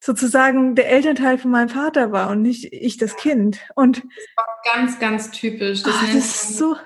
sozusagen 0.00 0.74
der 0.76 0.90
Elternteil 0.90 1.38
von 1.38 1.50
meinem 1.50 1.68
Vater 1.68 2.12
war 2.12 2.30
und 2.30 2.42
nicht 2.42 2.72
ich 2.72 2.96
das 2.96 3.16
Kind. 3.16 3.60
Und 3.74 3.98
das 3.98 4.04
war 4.36 4.46
ganz, 4.74 4.98
ganz 4.98 5.30
typisch. 5.30 5.82
Das, 5.82 5.94
ach, 5.96 6.06
das 6.06 6.14
ist 6.14 6.58
so 6.58 6.76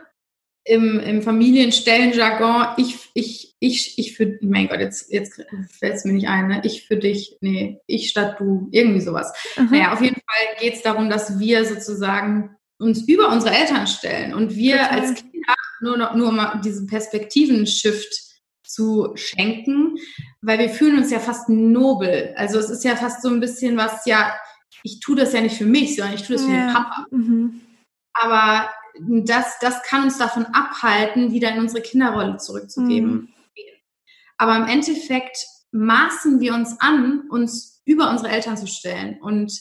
im, 0.64 1.00
im 1.00 1.22
Familienstellenjargon, 1.22 2.74
ich, 2.76 3.10
ich, 3.14 3.56
ich, 3.60 3.98
ich 3.98 4.16
für, 4.16 4.38
mein 4.42 4.68
Gott, 4.68 4.80
jetzt, 4.80 5.12
jetzt 5.12 5.42
fällt 5.78 5.94
es 5.94 6.04
mir 6.04 6.12
nicht 6.12 6.28
ein, 6.28 6.48
ne? 6.48 6.60
ich 6.64 6.86
für 6.86 6.96
dich, 6.96 7.36
nee, 7.40 7.80
ich 7.86 8.10
statt 8.10 8.36
du, 8.38 8.68
irgendwie 8.70 9.00
sowas. 9.00 9.32
Mhm. 9.56 9.68
Naja, 9.70 9.92
auf 9.92 10.00
jeden 10.00 10.16
Fall 10.16 10.56
geht 10.60 10.74
es 10.74 10.82
darum, 10.82 11.08
dass 11.08 11.38
wir 11.38 11.64
sozusagen 11.64 12.56
uns 12.78 13.02
über 13.08 13.30
unsere 13.30 13.54
Eltern 13.54 13.86
stellen 13.86 14.34
und 14.34 14.54
wir 14.54 14.78
Total. 14.78 15.00
als 15.00 15.14
Kinder 15.14 15.54
nur, 15.80 15.96
noch, 15.96 16.14
nur 16.14 16.32
mal 16.32 16.60
diesen 16.60 16.86
Perspektiven-Shift 16.86 18.30
zu 18.64 19.12
schenken, 19.16 19.96
weil 20.42 20.58
wir 20.58 20.70
fühlen 20.70 20.98
uns 20.98 21.10
ja 21.10 21.18
fast 21.18 21.48
nobel. 21.48 22.34
Also 22.36 22.58
es 22.58 22.70
ist 22.70 22.84
ja 22.84 22.96
fast 22.96 23.22
so 23.22 23.28
ein 23.28 23.40
bisschen 23.40 23.76
was, 23.76 24.06
ja, 24.06 24.32
ich 24.82 25.00
tue 25.00 25.16
das 25.16 25.32
ja 25.32 25.40
nicht 25.40 25.56
für 25.56 25.66
mich, 25.66 25.96
sondern 25.96 26.14
ich 26.14 26.22
tue 26.22 26.36
das 26.36 26.44
für 26.44 26.52
ja. 26.52 26.66
den 26.66 26.74
Papa. 26.74 27.06
Mhm. 27.10 27.60
Aber 28.12 28.70
das, 28.98 29.58
das 29.60 29.82
kann 29.82 30.04
uns 30.04 30.18
davon 30.18 30.46
abhalten, 30.46 31.32
wieder 31.32 31.52
in 31.52 31.60
unsere 31.60 31.82
Kinderrolle 31.82 32.36
zurückzugeben. 32.38 33.12
Mhm. 33.12 33.28
Aber 34.38 34.56
im 34.56 34.66
Endeffekt 34.66 35.46
maßen 35.72 36.40
wir 36.40 36.54
uns 36.54 36.80
an, 36.80 37.28
uns 37.30 37.82
über 37.84 38.10
unsere 38.10 38.30
Eltern 38.30 38.56
zu 38.56 38.66
stellen. 38.66 39.20
Und 39.20 39.52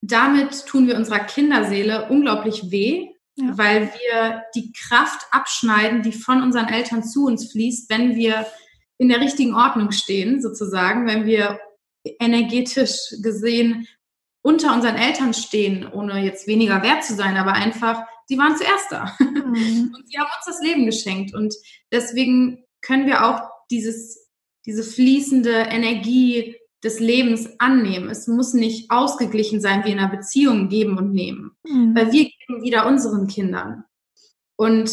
damit 0.00 0.66
tun 0.66 0.86
wir 0.86 0.96
unserer 0.96 1.20
Kinderseele 1.20 2.08
unglaublich 2.08 2.70
weh, 2.70 3.08
ja. 3.36 3.58
weil 3.58 3.92
wir 3.92 4.44
die 4.54 4.72
Kraft 4.72 5.26
abschneiden, 5.30 6.02
die 6.02 6.12
von 6.12 6.42
unseren 6.42 6.68
Eltern 6.68 7.02
zu 7.02 7.26
uns 7.26 7.50
fließt, 7.50 7.90
wenn 7.90 8.14
wir 8.14 8.46
in 8.98 9.08
der 9.08 9.20
richtigen 9.20 9.54
Ordnung 9.54 9.90
stehen, 9.90 10.40
sozusagen, 10.40 11.06
wenn 11.06 11.26
wir 11.26 11.58
energetisch 12.20 13.14
gesehen 13.22 13.88
unter 14.42 14.74
unseren 14.74 14.96
Eltern 14.96 15.32
stehen, 15.32 15.90
ohne 15.90 16.22
jetzt 16.22 16.46
weniger 16.46 16.82
wert 16.82 17.02
zu 17.02 17.14
sein, 17.14 17.36
aber 17.36 17.54
einfach, 17.54 18.04
sie 18.26 18.38
waren 18.38 18.56
zuerst 18.56 18.90
da. 18.90 19.16
Mhm. 19.20 19.92
Und 19.94 20.08
sie 20.08 20.18
haben 20.18 20.28
uns 20.36 20.46
das 20.46 20.60
Leben 20.62 20.86
geschenkt. 20.86 21.34
Und 21.34 21.54
deswegen 21.92 22.64
können 22.80 23.06
wir 23.06 23.24
auch 23.26 23.42
dieses, 23.70 24.28
diese 24.66 24.82
fließende 24.82 25.52
Energie 25.52 26.56
des 26.82 27.00
Lebens 27.00 27.48
annehmen. 27.58 28.10
Es 28.10 28.26
muss 28.26 28.52
nicht 28.52 28.90
ausgeglichen 28.90 29.60
sein 29.60 29.84
wie 29.84 29.92
in 29.92 29.98
einer 29.98 30.14
Beziehung 30.14 30.68
geben 30.68 30.98
und 30.98 31.12
nehmen, 31.12 31.52
mhm. 31.64 31.94
weil 31.96 32.12
wir 32.12 32.24
geben 32.24 32.62
wieder 32.62 32.86
unseren 32.86 33.26
Kindern. 33.26 33.84
Und 34.56 34.90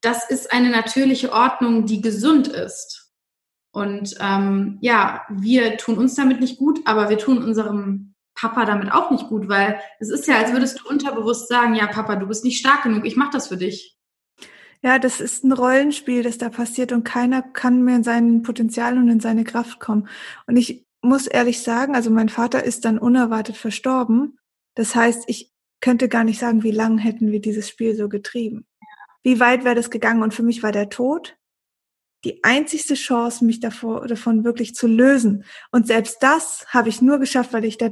das 0.00 0.30
ist 0.30 0.52
eine 0.52 0.70
natürliche 0.70 1.32
Ordnung, 1.32 1.86
die 1.86 2.00
gesund 2.00 2.48
ist. 2.48 3.12
Und 3.72 4.14
ähm, 4.20 4.78
ja, 4.80 5.22
wir 5.30 5.76
tun 5.78 5.98
uns 5.98 6.14
damit 6.14 6.40
nicht 6.40 6.58
gut, 6.58 6.80
aber 6.84 7.08
wir 7.08 7.18
tun 7.18 7.42
unserem 7.42 8.11
Papa 8.34 8.64
damit 8.64 8.92
auch 8.92 9.10
nicht 9.10 9.28
gut, 9.28 9.48
weil 9.48 9.78
es 10.00 10.10
ist 10.10 10.26
ja, 10.26 10.38
als 10.38 10.52
würdest 10.52 10.80
du 10.80 10.88
unterbewusst 10.88 11.48
sagen, 11.48 11.74
ja, 11.74 11.86
Papa, 11.86 12.16
du 12.16 12.26
bist 12.26 12.44
nicht 12.44 12.58
stark 12.58 12.82
genug, 12.82 13.04
ich 13.04 13.16
mache 13.16 13.32
das 13.32 13.48
für 13.48 13.56
dich. 13.56 13.96
Ja, 14.82 14.98
das 14.98 15.20
ist 15.20 15.44
ein 15.44 15.52
Rollenspiel, 15.52 16.24
das 16.24 16.38
da 16.38 16.48
passiert 16.48 16.90
und 16.90 17.04
keiner 17.04 17.42
kann 17.42 17.84
mehr 17.84 17.96
in 17.96 18.02
sein 18.02 18.42
Potenzial 18.42 18.98
und 18.98 19.08
in 19.08 19.20
seine 19.20 19.44
Kraft 19.44 19.78
kommen. 19.78 20.08
Und 20.46 20.56
ich 20.56 20.84
muss 21.02 21.26
ehrlich 21.28 21.62
sagen, 21.62 21.94
also 21.94 22.10
mein 22.10 22.28
Vater 22.28 22.64
ist 22.64 22.84
dann 22.84 22.98
unerwartet 22.98 23.56
verstorben. 23.56 24.38
Das 24.74 24.96
heißt, 24.96 25.24
ich 25.28 25.52
könnte 25.80 26.08
gar 26.08 26.24
nicht 26.24 26.40
sagen, 26.40 26.62
wie 26.62 26.70
lange 26.70 27.00
hätten 27.00 27.30
wir 27.30 27.40
dieses 27.40 27.68
Spiel 27.68 27.94
so 27.94 28.08
getrieben. 28.08 28.66
Wie 29.22 29.38
weit 29.38 29.64
wäre 29.64 29.76
das 29.76 29.90
gegangen? 29.90 30.22
Und 30.22 30.34
für 30.34 30.42
mich 30.42 30.62
war 30.62 30.72
der 30.72 30.88
Tod 30.88 31.36
die 32.24 32.44
einzigste 32.44 32.94
Chance, 32.94 33.44
mich 33.44 33.60
davor, 33.60 34.06
davon 34.06 34.44
wirklich 34.44 34.74
zu 34.74 34.86
lösen. 34.86 35.44
Und 35.70 35.86
selbst 35.86 36.22
das 36.22 36.64
habe 36.68 36.88
ich 36.88 37.02
nur 37.02 37.18
geschafft, 37.18 37.52
weil 37.52 37.64
ich 37.64 37.78
da 37.78 37.90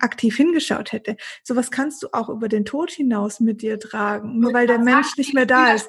aktiv 0.00 0.36
hingeschaut 0.36 0.92
hätte. 0.92 1.16
Sowas 1.42 1.70
kannst 1.70 2.02
du 2.02 2.08
auch 2.12 2.28
über 2.28 2.48
den 2.48 2.64
Tod 2.64 2.90
hinaus 2.90 3.40
mit 3.40 3.62
dir 3.62 3.78
tragen, 3.78 4.38
nur 4.38 4.52
weil 4.52 4.66
der 4.66 4.78
Mensch 4.78 5.16
nicht 5.16 5.32
mehr 5.32 5.46
da 5.46 5.72
ist. 5.72 5.88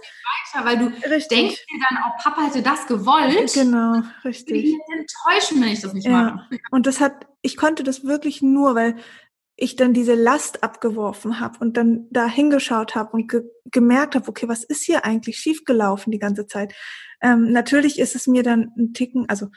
Weiter, 0.54 0.65
weil 0.65 0.77
du 0.77 0.86
richtig. 1.10 1.38
denkst 1.38 1.65
dir 1.65 1.80
dann, 1.89 2.04
oh, 2.06 2.12
Papa 2.21 2.43
hätte 2.43 2.62
das 2.62 2.88
gewollt. 2.88 3.54
Genau, 3.54 4.01
richtig. 4.23 4.65
Ich 4.65 4.80
enttäuschen, 4.93 5.62
wenn 5.62 5.69
ich 5.69 5.82
das 5.82 5.93
nicht 5.93 6.06
ja. 6.06 6.12
mache. 6.12 6.60
Und 6.71 6.88
das 6.88 6.99
hat, 6.99 7.27
ich 7.41 7.58
konnte 7.58 7.84
das 7.84 8.06
wirklich 8.06 8.41
nur, 8.41 8.75
weil 8.75 8.95
ich 9.56 9.76
dann 9.76 9.94
diese 9.94 10.16
Last 10.16 10.64
abgeworfen 10.64 11.40
habe 11.40 11.60
und 11.60 11.78
dann 11.78 12.08
da 12.10 12.28
hingeschaut 12.28 12.96
habe 12.96 13.12
und 13.12 13.30
ge 13.30 13.44
gemerkt 13.66 14.16
habe, 14.16 14.28
okay, 14.28 14.50
was 14.50 14.64
ist 14.64 14.84
hier 14.84 15.06
eigentlich 15.06 15.38
schiefgelaufen 15.38 16.12
die 16.12 16.20
ganze 16.20 16.46
Zeit? 16.48 16.74
Ähm, 17.22 17.52
natürlich 17.52 18.00
ist 18.00 18.16
es 18.16 18.28
mir 18.28 18.44
dann 18.44 18.72
ein 18.78 18.94
Ticken, 18.94 19.30
also 19.30 19.48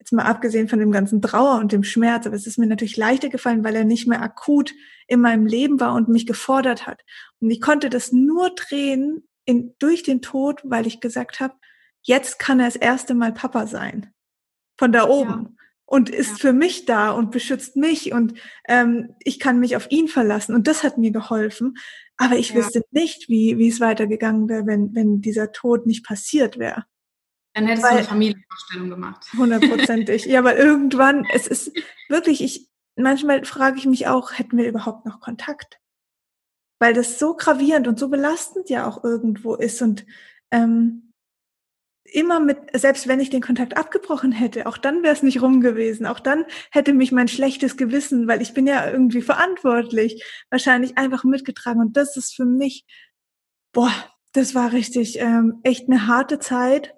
jetzt 0.00 0.12
mal 0.12 0.24
abgesehen 0.24 0.68
von 0.68 0.78
dem 0.78 0.90
ganzen 0.90 1.22
Trauer 1.22 1.58
und 1.58 1.72
dem 1.72 1.84
Schmerz, 1.84 2.26
aber 2.26 2.34
es 2.34 2.46
ist 2.46 2.58
mir 2.58 2.66
natürlich 2.66 2.96
leichter 2.96 3.28
gefallen, 3.28 3.62
weil 3.62 3.76
er 3.76 3.84
nicht 3.84 4.08
mehr 4.08 4.22
akut 4.22 4.72
in 5.06 5.20
meinem 5.20 5.46
Leben 5.46 5.78
war 5.78 5.94
und 5.94 6.08
mich 6.08 6.26
gefordert 6.26 6.86
hat. 6.86 7.02
Und 7.38 7.50
ich 7.50 7.60
konnte 7.60 7.90
das 7.90 8.10
nur 8.10 8.50
drehen 8.50 9.28
in, 9.44 9.74
durch 9.78 10.02
den 10.02 10.22
Tod, 10.22 10.62
weil 10.64 10.86
ich 10.86 11.00
gesagt 11.00 11.40
habe, 11.40 11.54
jetzt 12.02 12.38
kann 12.38 12.60
er 12.60 12.66
das 12.66 12.76
erste 12.76 13.14
Mal 13.14 13.32
Papa 13.32 13.66
sein. 13.66 14.12
Von 14.78 14.92
da 14.92 15.06
oben. 15.06 15.30
Ja. 15.30 15.50
Und 15.90 16.08
ist 16.08 16.30
ja. 16.30 16.36
für 16.36 16.52
mich 16.52 16.84
da 16.84 17.10
und 17.10 17.32
beschützt 17.32 17.74
mich 17.74 18.12
und 18.12 18.34
ähm, 18.68 19.16
ich 19.24 19.40
kann 19.40 19.58
mich 19.58 19.74
auf 19.74 19.90
ihn 19.90 20.06
verlassen. 20.06 20.54
Und 20.54 20.68
das 20.68 20.84
hat 20.84 20.98
mir 20.98 21.10
geholfen. 21.10 21.78
Aber 22.16 22.36
ich 22.36 22.50
ja. 22.50 22.56
wüsste 22.56 22.82
nicht, 22.92 23.28
wie, 23.28 23.58
wie 23.58 23.66
es 23.66 23.80
weitergegangen 23.80 24.48
wäre, 24.48 24.66
wenn, 24.66 24.94
wenn 24.94 25.20
dieser 25.20 25.50
Tod 25.50 25.86
nicht 25.86 26.06
passiert 26.06 26.58
wäre. 26.60 26.84
Dann 27.54 27.66
hättest 27.66 27.82
weil, 27.82 27.90
du 27.90 27.98
eine 27.98 28.06
Familienvorstellung 28.06 28.88
gemacht. 28.88 29.26
Hundertprozentig. 29.36 30.26
ja, 30.26 30.38
aber 30.38 30.56
irgendwann, 30.56 31.26
es 31.34 31.48
ist 31.48 31.72
wirklich, 32.08 32.40
ich, 32.40 32.68
manchmal 32.94 33.44
frage 33.44 33.78
ich 33.78 33.86
mich 33.86 34.06
auch, 34.06 34.38
hätten 34.38 34.58
wir 34.58 34.68
überhaupt 34.68 35.06
noch 35.06 35.18
Kontakt? 35.18 35.80
Weil 36.78 36.94
das 36.94 37.18
so 37.18 37.34
gravierend 37.34 37.88
und 37.88 37.98
so 37.98 38.08
belastend 38.08 38.70
ja 38.70 38.86
auch 38.86 39.02
irgendwo 39.02 39.56
ist 39.56 39.82
und 39.82 40.06
ähm, 40.52 41.09
immer 42.12 42.40
mit, 42.40 42.58
selbst 42.74 43.08
wenn 43.08 43.20
ich 43.20 43.30
den 43.30 43.40
Kontakt 43.40 43.76
abgebrochen 43.76 44.32
hätte, 44.32 44.66
auch 44.66 44.78
dann 44.78 45.02
wäre 45.02 45.14
es 45.14 45.22
nicht 45.22 45.42
rum 45.42 45.60
gewesen. 45.60 46.06
Auch 46.06 46.20
dann 46.20 46.44
hätte 46.70 46.92
mich 46.92 47.12
mein 47.12 47.28
schlechtes 47.28 47.76
Gewissen, 47.76 48.28
weil 48.28 48.42
ich 48.42 48.54
bin 48.54 48.66
ja 48.66 48.90
irgendwie 48.90 49.22
verantwortlich, 49.22 50.24
wahrscheinlich 50.50 50.98
einfach 50.98 51.24
mitgetragen. 51.24 51.80
Und 51.80 51.96
das 51.96 52.16
ist 52.16 52.34
für 52.34 52.44
mich, 52.44 52.84
boah, 53.72 53.92
das 54.32 54.54
war 54.54 54.72
richtig 54.72 55.18
ähm, 55.18 55.60
echt 55.62 55.88
eine 55.88 56.06
harte 56.06 56.38
Zeit 56.38 56.94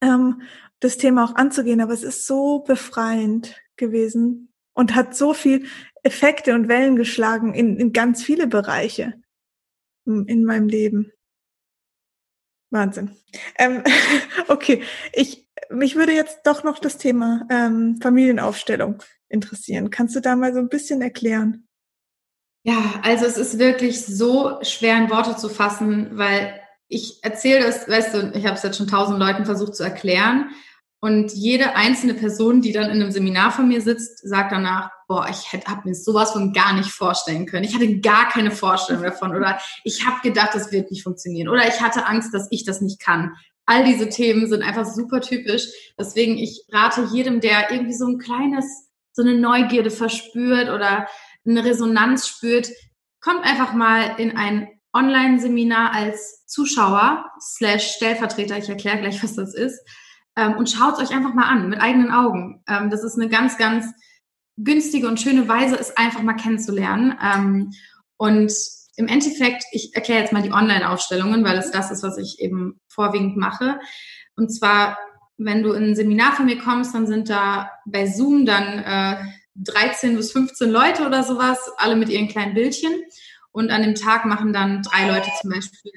ähm, 0.00 0.42
das 0.80 0.98
Thema 0.98 1.24
auch 1.24 1.34
anzugehen. 1.34 1.80
Aber 1.80 1.92
es 1.92 2.02
ist 2.02 2.26
so 2.26 2.60
befreiend 2.60 3.56
gewesen 3.76 4.52
und 4.74 4.94
hat 4.94 5.16
so 5.16 5.34
viel 5.34 5.66
Effekte 6.02 6.54
und 6.54 6.68
Wellen 6.68 6.96
geschlagen 6.96 7.54
in, 7.54 7.76
in 7.76 7.92
ganz 7.92 8.22
viele 8.22 8.46
Bereiche 8.46 9.14
in 10.04 10.44
meinem 10.44 10.68
Leben. 10.68 11.12
Wahnsinn. 12.70 13.16
Ähm, 13.58 13.82
okay, 14.48 14.82
ich 15.12 15.46
mich 15.70 15.96
würde 15.96 16.12
jetzt 16.12 16.40
doch 16.44 16.64
noch 16.64 16.78
das 16.78 16.98
Thema 16.98 17.46
ähm, 17.50 17.98
Familienaufstellung 18.02 19.02
interessieren. 19.28 19.90
Kannst 19.90 20.14
du 20.14 20.20
da 20.20 20.36
mal 20.36 20.52
so 20.52 20.60
ein 20.60 20.68
bisschen 20.68 21.02
erklären? 21.02 21.66
Ja, 22.62 23.00
also 23.02 23.26
es 23.26 23.36
ist 23.36 23.58
wirklich 23.58 24.04
so 24.04 24.58
schwer 24.62 24.96
in 24.96 25.10
Worte 25.10 25.36
zu 25.36 25.48
fassen, 25.48 26.18
weil 26.18 26.60
ich 26.88 27.22
erzähle 27.22 27.64
das, 27.64 27.88
weißt 27.88 28.14
du, 28.14 28.32
ich 28.34 28.44
habe 28.44 28.56
es 28.56 28.62
jetzt 28.62 28.76
schon 28.76 28.88
tausend 28.88 29.18
Leuten 29.18 29.44
versucht 29.44 29.74
zu 29.74 29.82
erklären. 29.82 30.50
Und 31.00 31.32
jede 31.32 31.76
einzelne 31.76 32.14
Person, 32.14 32.62
die 32.62 32.72
dann 32.72 32.90
in 32.90 33.02
einem 33.02 33.10
Seminar 33.10 33.52
von 33.52 33.68
mir 33.68 33.80
sitzt, 33.80 34.26
sagt 34.26 34.50
danach, 34.50 34.90
boah, 35.08 35.28
ich 35.30 35.52
habe 35.52 35.82
mir 35.84 35.94
sowas 35.94 36.32
von 36.32 36.52
gar 36.52 36.72
nicht 36.72 36.90
vorstellen 36.90 37.46
können. 37.46 37.64
Ich 37.64 37.74
hatte 37.74 38.00
gar 38.00 38.28
keine 38.28 38.50
Vorstellung 38.50 39.02
davon. 39.02 39.36
Oder 39.36 39.60
ich 39.84 40.06
habe 40.06 40.16
gedacht, 40.22 40.54
das 40.54 40.72
wird 40.72 40.90
nicht 40.90 41.02
funktionieren. 41.02 41.48
Oder 41.48 41.68
ich 41.68 41.80
hatte 41.80 42.06
Angst, 42.06 42.32
dass 42.34 42.48
ich 42.50 42.64
das 42.64 42.80
nicht 42.80 43.00
kann. 43.00 43.34
All 43.66 43.84
diese 43.84 44.08
Themen 44.08 44.48
sind 44.48 44.62
einfach 44.62 44.86
super 44.86 45.20
typisch. 45.20 45.68
Deswegen, 45.98 46.38
ich 46.38 46.64
rate 46.72 47.08
jedem, 47.12 47.40
der 47.40 47.70
irgendwie 47.70 47.94
so 47.94 48.06
ein 48.06 48.18
kleines, 48.18 48.64
so 49.12 49.22
eine 49.22 49.34
Neugierde 49.38 49.90
verspürt 49.90 50.70
oder 50.70 51.06
eine 51.46 51.64
Resonanz 51.64 52.26
spürt, 52.26 52.70
kommt 53.20 53.44
einfach 53.44 53.74
mal 53.74 54.18
in 54.18 54.36
ein 54.36 54.68
Online-Seminar 54.92 55.92
als 55.92 56.46
Zuschauer 56.46 57.26
slash 57.40 57.96
Stellvertreter, 57.96 58.56
ich 58.56 58.68
erkläre 58.68 58.98
gleich, 58.98 59.22
was 59.22 59.34
das 59.34 59.54
ist, 59.54 59.78
ähm, 60.36 60.54
und 60.56 60.70
schaut 60.70 60.94
es 60.94 61.00
euch 61.00 61.16
einfach 61.16 61.34
mal 61.34 61.48
an, 61.48 61.68
mit 61.68 61.80
eigenen 61.80 62.10
Augen. 62.10 62.62
Ähm, 62.68 62.90
das 62.90 63.02
ist 63.02 63.16
eine 63.18 63.28
ganz, 63.28 63.56
ganz 63.56 63.86
günstige 64.56 65.08
und 65.08 65.20
schöne 65.20 65.48
Weise, 65.48 65.76
es 65.76 65.96
einfach 65.96 66.22
mal 66.22 66.34
kennenzulernen. 66.34 67.14
Ähm, 67.22 67.72
und 68.16 68.52
im 68.96 69.08
Endeffekt, 69.08 69.64
ich 69.72 69.94
erkläre 69.94 70.20
jetzt 70.20 70.32
mal 70.32 70.42
die 70.42 70.52
Online-Aufstellungen, 70.52 71.44
weil 71.44 71.58
es 71.58 71.70
das 71.70 71.90
ist, 71.90 72.02
was 72.02 72.16
ich 72.18 72.40
eben 72.40 72.80
vorwiegend 72.88 73.36
mache. 73.36 73.78
Und 74.36 74.50
zwar, 74.50 74.98
wenn 75.36 75.62
du 75.62 75.72
in 75.72 75.84
ein 75.84 75.96
Seminar 75.96 76.32
von 76.32 76.46
mir 76.46 76.58
kommst, 76.58 76.94
dann 76.94 77.06
sind 77.06 77.28
da 77.28 77.70
bei 77.84 78.06
Zoom 78.06 78.46
dann 78.46 78.78
äh, 78.78 79.16
13 79.56 80.16
bis 80.16 80.32
15 80.32 80.70
Leute 80.70 81.06
oder 81.06 81.22
sowas, 81.22 81.58
alle 81.76 81.96
mit 81.96 82.08
ihren 82.08 82.28
kleinen 82.28 82.54
Bildchen. 82.54 82.92
Und 83.52 83.70
an 83.70 83.82
dem 83.82 83.94
Tag 83.94 84.26
machen 84.26 84.52
dann 84.52 84.82
drei 84.82 85.08
Leute 85.08 85.30
zum 85.40 85.50
Beispiel 85.50 85.92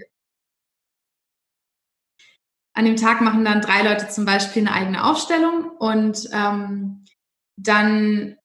an 2.79 2.85
dem 2.85 2.95
Tag 2.95 3.19
machen 3.19 3.43
dann 3.43 3.59
drei 3.59 3.83
Leute 3.83 4.07
zum 4.07 4.23
Beispiel 4.23 4.65
eine 4.65 4.73
eigene 4.73 5.03
Aufstellung 5.03 5.69
und 5.79 6.29
ähm, 6.31 7.03
dann 7.57 8.37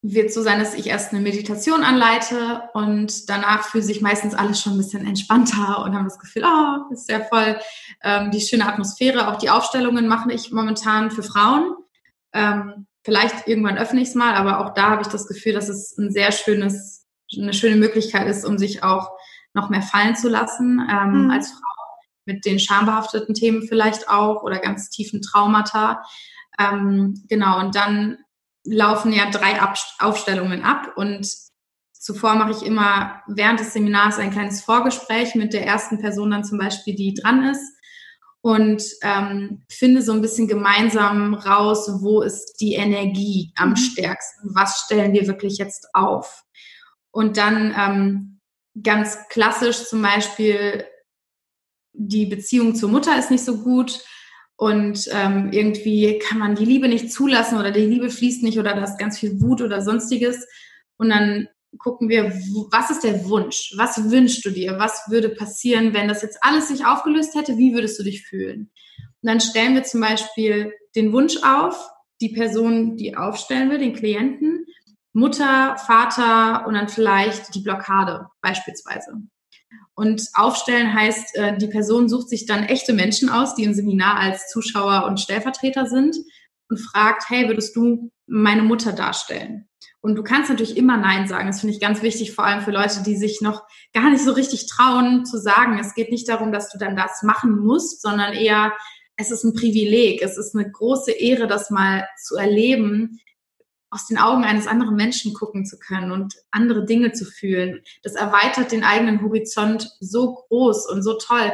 wird 0.00 0.32
so 0.32 0.42
sein, 0.42 0.58
dass 0.58 0.72
ich 0.72 0.86
erst 0.86 1.12
eine 1.12 1.20
Meditation 1.20 1.84
anleite 1.84 2.62
und 2.72 3.28
danach 3.28 3.64
fühlt 3.64 3.84
sich 3.84 4.00
meistens 4.00 4.34
alles 4.34 4.58
schon 4.58 4.72
ein 4.72 4.78
bisschen 4.78 5.06
entspannter 5.06 5.84
und 5.84 5.94
haben 5.94 6.04
das 6.04 6.18
Gefühl, 6.18 6.44
oh, 6.46 6.92
ist 6.94 7.06
sehr 7.06 7.26
voll 7.26 7.58
ähm, 8.02 8.30
die 8.30 8.40
schöne 8.40 8.66
Atmosphäre. 8.66 9.28
Auch 9.28 9.36
die 9.36 9.50
Aufstellungen 9.50 10.08
mache 10.08 10.32
ich 10.32 10.50
momentan 10.50 11.10
für 11.10 11.22
Frauen. 11.22 11.74
Ähm, 12.32 12.86
vielleicht 13.04 13.46
irgendwann 13.46 13.76
öffne 13.76 14.00
ich 14.00 14.08
es 14.08 14.14
mal, 14.14 14.34
aber 14.34 14.60
auch 14.60 14.72
da 14.72 14.88
habe 14.88 15.02
ich 15.02 15.08
das 15.08 15.28
Gefühl, 15.28 15.52
dass 15.52 15.68
es 15.68 15.98
ein 15.98 16.10
sehr 16.10 16.32
schönes, 16.32 17.06
eine 17.36 17.52
schöne 17.52 17.76
Möglichkeit 17.76 18.26
ist, 18.28 18.46
um 18.46 18.56
sich 18.56 18.82
auch 18.82 19.10
noch 19.52 19.68
mehr 19.68 19.82
fallen 19.82 20.16
zu 20.16 20.30
lassen 20.30 20.80
ähm, 20.90 21.24
mhm. 21.24 21.30
als 21.30 21.50
Frau 21.50 21.71
mit 22.24 22.44
den 22.44 22.58
schambehafteten 22.58 23.34
Themen 23.34 23.66
vielleicht 23.66 24.08
auch 24.08 24.42
oder 24.42 24.58
ganz 24.58 24.90
tiefen 24.90 25.22
Traumata. 25.22 26.02
Ähm, 26.58 27.24
genau, 27.28 27.60
und 27.60 27.74
dann 27.74 28.18
laufen 28.64 29.12
ja 29.12 29.30
drei 29.30 29.60
ab 29.60 29.76
Aufstellungen 29.98 30.62
ab 30.62 30.92
und 30.96 31.28
zuvor 31.92 32.34
mache 32.34 32.52
ich 32.52 32.62
immer 32.62 33.22
während 33.28 33.60
des 33.60 33.72
Seminars 33.72 34.18
ein 34.18 34.30
kleines 34.30 34.62
Vorgespräch 34.62 35.34
mit 35.34 35.52
der 35.52 35.66
ersten 35.66 36.00
Person 36.00 36.30
dann 36.30 36.44
zum 36.44 36.58
Beispiel, 36.58 36.94
die 36.94 37.14
dran 37.14 37.44
ist 37.44 37.76
und 38.42 38.82
ähm, 39.02 39.62
finde 39.70 40.02
so 40.02 40.12
ein 40.12 40.20
bisschen 40.20 40.48
gemeinsam 40.48 41.34
raus, 41.34 41.88
wo 42.00 42.22
ist 42.22 42.56
die 42.60 42.74
Energie 42.74 43.52
am 43.56 43.70
mhm. 43.70 43.76
stärksten, 43.76 44.54
was 44.54 44.82
stellen 44.84 45.12
wir 45.12 45.28
wirklich 45.28 45.58
jetzt 45.58 45.88
auf. 45.94 46.42
Und 47.12 47.36
dann 47.36 47.74
ähm, 47.78 48.40
ganz 48.82 49.16
klassisch 49.28 49.84
zum 49.84 50.02
Beispiel, 50.02 50.84
die 51.92 52.26
Beziehung 52.26 52.74
zur 52.74 52.90
Mutter 52.90 53.18
ist 53.18 53.30
nicht 53.30 53.44
so 53.44 53.58
gut 53.58 54.00
und 54.56 55.08
ähm, 55.12 55.50
irgendwie 55.52 56.18
kann 56.18 56.38
man 56.38 56.54
die 56.54 56.64
Liebe 56.64 56.88
nicht 56.88 57.12
zulassen 57.12 57.58
oder 57.58 57.70
die 57.70 57.86
Liebe 57.86 58.10
fließt 58.10 58.42
nicht 58.42 58.58
oder 58.58 58.74
da 58.74 58.84
ist 58.84 58.98
ganz 58.98 59.18
viel 59.18 59.40
Wut 59.40 59.60
oder 59.60 59.82
sonstiges. 59.82 60.46
Und 60.98 61.08
dann 61.08 61.48
gucken 61.78 62.08
wir, 62.08 62.32
was 62.70 62.90
ist 62.90 63.02
der 63.02 63.24
Wunsch? 63.24 63.72
Was 63.76 64.10
wünschst 64.10 64.44
du 64.44 64.50
dir? 64.50 64.78
Was 64.78 65.04
würde 65.08 65.30
passieren, 65.30 65.94
wenn 65.94 66.08
das 66.08 66.22
jetzt 66.22 66.38
alles 66.42 66.68
sich 66.68 66.84
aufgelöst 66.84 67.34
hätte? 67.34 67.58
Wie 67.58 67.74
würdest 67.74 67.98
du 67.98 68.04
dich 68.04 68.24
fühlen? 68.24 68.70
Und 69.22 69.28
dann 69.28 69.40
stellen 69.40 69.74
wir 69.74 69.84
zum 69.84 70.00
Beispiel 70.00 70.72
den 70.94 71.12
Wunsch 71.12 71.38
auf, 71.42 71.88
die 72.20 72.28
Person, 72.28 72.96
die 72.96 73.16
aufstellen 73.16 73.70
will, 73.70 73.78
den 73.78 73.94
Klienten, 73.94 74.66
Mutter, 75.12 75.76
Vater 75.76 76.66
und 76.66 76.74
dann 76.74 76.88
vielleicht 76.88 77.54
die 77.54 77.60
Blockade 77.60 78.28
beispielsweise. 78.40 79.22
Und 79.94 80.28
aufstellen 80.34 80.94
heißt, 80.94 81.36
äh, 81.36 81.58
die 81.58 81.68
Person 81.68 82.08
sucht 82.08 82.28
sich 82.28 82.46
dann 82.46 82.64
echte 82.64 82.92
Menschen 82.92 83.28
aus, 83.28 83.54
die 83.54 83.64
im 83.64 83.74
Seminar 83.74 84.18
als 84.18 84.48
Zuschauer 84.48 85.04
und 85.06 85.20
Stellvertreter 85.20 85.86
sind 85.86 86.16
und 86.68 86.78
fragt, 86.78 87.28
hey, 87.28 87.48
würdest 87.48 87.76
du 87.76 88.10
meine 88.26 88.62
Mutter 88.62 88.92
darstellen? 88.92 89.68
Und 90.00 90.16
du 90.16 90.24
kannst 90.24 90.50
natürlich 90.50 90.76
immer 90.76 90.96
Nein 90.96 91.28
sagen. 91.28 91.46
Das 91.46 91.60
finde 91.60 91.74
ich 91.74 91.80
ganz 91.80 92.02
wichtig, 92.02 92.32
vor 92.32 92.44
allem 92.44 92.62
für 92.62 92.72
Leute, 92.72 93.02
die 93.04 93.16
sich 93.16 93.40
noch 93.40 93.62
gar 93.92 94.10
nicht 94.10 94.24
so 94.24 94.32
richtig 94.32 94.66
trauen 94.66 95.24
zu 95.24 95.38
sagen. 95.38 95.78
Es 95.78 95.94
geht 95.94 96.10
nicht 96.10 96.28
darum, 96.28 96.50
dass 96.52 96.70
du 96.70 96.78
dann 96.78 96.96
das 96.96 97.22
machen 97.22 97.56
musst, 97.60 98.02
sondern 98.02 98.32
eher, 98.32 98.72
es 99.16 99.30
ist 99.30 99.44
ein 99.44 99.54
Privileg. 99.54 100.20
Es 100.20 100.36
ist 100.36 100.56
eine 100.56 100.68
große 100.68 101.12
Ehre, 101.12 101.46
das 101.46 101.70
mal 101.70 102.08
zu 102.20 102.34
erleben, 102.36 103.20
aus 103.92 104.06
den 104.06 104.18
Augen 104.18 104.42
eines 104.42 104.66
anderen 104.66 104.96
Menschen 104.96 105.34
gucken 105.34 105.66
zu 105.66 105.78
können 105.78 106.12
und 106.12 106.34
andere 106.50 106.86
Dinge 106.86 107.12
zu 107.12 107.26
fühlen. 107.26 107.82
Das 108.02 108.14
erweitert 108.14 108.72
den 108.72 108.84
eigenen 108.84 109.22
Horizont 109.22 109.90
so 110.00 110.34
groß 110.34 110.90
und 110.90 111.02
so 111.02 111.18
toll. 111.18 111.52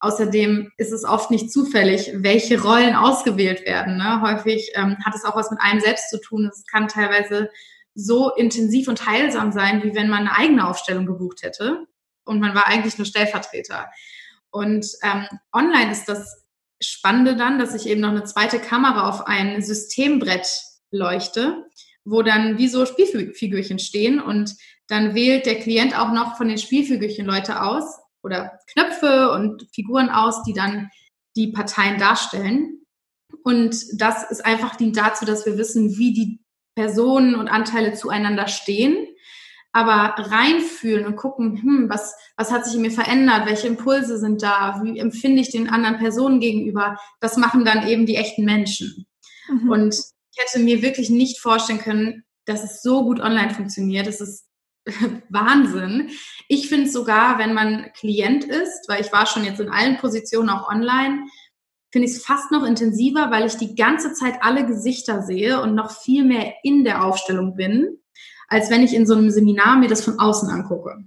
Außerdem 0.00 0.72
ist 0.78 0.92
es 0.92 1.04
oft 1.04 1.30
nicht 1.30 1.52
zufällig, 1.52 2.10
welche 2.14 2.60
Rollen 2.62 2.96
ausgewählt 2.96 3.66
werden. 3.66 3.98
Ne? 3.98 4.22
Häufig 4.22 4.72
ähm, 4.74 4.96
hat 5.04 5.14
es 5.14 5.24
auch 5.24 5.36
was 5.36 5.50
mit 5.50 5.60
einem 5.60 5.80
selbst 5.80 6.08
zu 6.08 6.20
tun. 6.20 6.50
Es 6.50 6.64
kann 6.66 6.88
teilweise 6.88 7.50
so 7.94 8.30
intensiv 8.34 8.88
und 8.88 9.06
heilsam 9.06 9.52
sein, 9.52 9.82
wie 9.84 9.94
wenn 9.94 10.08
man 10.08 10.26
eine 10.26 10.36
eigene 10.36 10.66
Aufstellung 10.66 11.04
gebucht 11.04 11.42
hätte 11.42 11.86
und 12.24 12.40
man 12.40 12.54
war 12.54 12.66
eigentlich 12.66 12.98
nur 12.98 13.06
Stellvertreter. 13.06 13.90
Und 14.50 14.86
ähm, 15.02 15.26
online 15.52 15.92
ist 15.92 16.08
das 16.08 16.44
Spannende 16.80 17.36
dann, 17.36 17.58
dass 17.58 17.74
ich 17.74 17.86
eben 17.86 18.00
noch 18.00 18.10
eine 18.10 18.24
zweite 18.24 18.58
Kamera 18.58 19.08
auf 19.08 19.26
ein 19.26 19.62
Systembrett 19.62 20.46
leuchte, 20.90 21.66
wo 22.04 22.22
dann 22.22 22.58
wie 22.58 22.68
so 22.68 22.86
Spielfigürchen 22.86 23.78
stehen 23.78 24.20
und 24.20 24.54
dann 24.88 25.14
wählt 25.14 25.46
der 25.46 25.58
Klient 25.58 25.98
auch 25.98 26.12
noch 26.12 26.36
von 26.36 26.48
den 26.48 26.58
Spielfigürchen 26.58 27.26
Leute 27.26 27.62
aus 27.62 27.98
oder 28.22 28.58
Knöpfe 28.72 29.30
und 29.32 29.66
Figuren 29.74 30.10
aus, 30.10 30.42
die 30.42 30.52
dann 30.52 30.90
die 31.36 31.48
Parteien 31.48 31.98
darstellen. 31.98 32.82
Und 33.42 33.76
das 33.94 34.30
ist 34.30 34.44
einfach 34.44 34.76
dient 34.76 34.96
dazu, 34.96 35.24
dass 35.24 35.46
wir 35.46 35.58
wissen, 35.58 35.96
wie 35.96 36.12
die 36.12 36.40
Personen 36.74 37.34
und 37.34 37.48
Anteile 37.48 37.94
zueinander 37.94 38.48
stehen, 38.48 39.06
aber 39.72 40.14
reinfühlen 40.16 41.06
und 41.06 41.16
gucken, 41.16 41.60
hm, 41.60 41.88
was, 41.88 42.14
was 42.36 42.52
hat 42.52 42.64
sich 42.64 42.76
in 42.76 42.82
mir 42.82 42.90
verändert, 42.90 43.46
welche 43.46 43.66
Impulse 43.66 44.18
sind 44.18 44.42
da, 44.42 44.80
wie 44.82 44.98
empfinde 44.98 45.40
ich 45.40 45.50
den 45.50 45.68
anderen 45.68 45.98
Personen 45.98 46.40
gegenüber, 46.40 46.98
das 47.20 47.36
machen 47.36 47.64
dann 47.64 47.86
eben 47.88 48.06
die 48.06 48.16
echten 48.16 48.44
Menschen. 48.44 49.06
Mhm. 49.48 49.68
Und 49.68 50.13
ich 50.34 50.42
hätte 50.42 50.64
mir 50.64 50.82
wirklich 50.82 51.10
nicht 51.10 51.40
vorstellen 51.40 51.78
können, 51.78 52.24
dass 52.44 52.64
es 52.64 52.82
so 52.82 53.04
gut 53.04 53.20
online 53.20 53.54
funktioniert. 53.54 54.06
Das 54.06 54.20
ist 54.20 54.46
Wahnsinn. 55.28 56.10
Ich 56.48 56.68
finde 56.68 56.90
sogar, 56.90 57.38
wenn 57.38 57.54
man 57.54 57.90
Klient 57.94 58.44
ist, 58.44 58.88
weil 58.88 59.00
ich 59.00 59.12
war 59.12 59.26
schon 59.26 59.44
jetzt 59.44 59.60
in 59.60 59.70
allen 59.70 59.96
Positionen 59.98 60.50
auch 60.50 60.68
online, 60.68 61.24
finde 61.90 62.08
ich 62.08 62.16
es 62.16 62.24
fast 62.24 62.50
noch 62.50 62.64
intensiver, 62.64 63.30
weil 63.30 63.46
ich 63.46 63.56
die 63.56 63.76
ganze 63.76 64.12
Zeit 64.14 64.42
alle 64.42 64.66
Gesichter 64.66 65.22
sehe 65.22 65.62
und 65.62 65.74
noch 65.74 65.92
viel 65.92 66.24
mehr 66.24 66.54
in 66.64 66.82
der 66.82 67.04
Aufstellung 67.04 67.54
bin, 67.54 67.98
als 68.48 68.68
wenn 68.68 68.82
ich 68.82 68.94
in 68.94 69.06
so 69.06 69.14
einem 69.14 69.30
Seminar 69.30 69.78
mir 69.78 69.88
das 69.88 70.04
von 70.04 70.18
außen 70.18 70.50
angucke. 70.50 71.04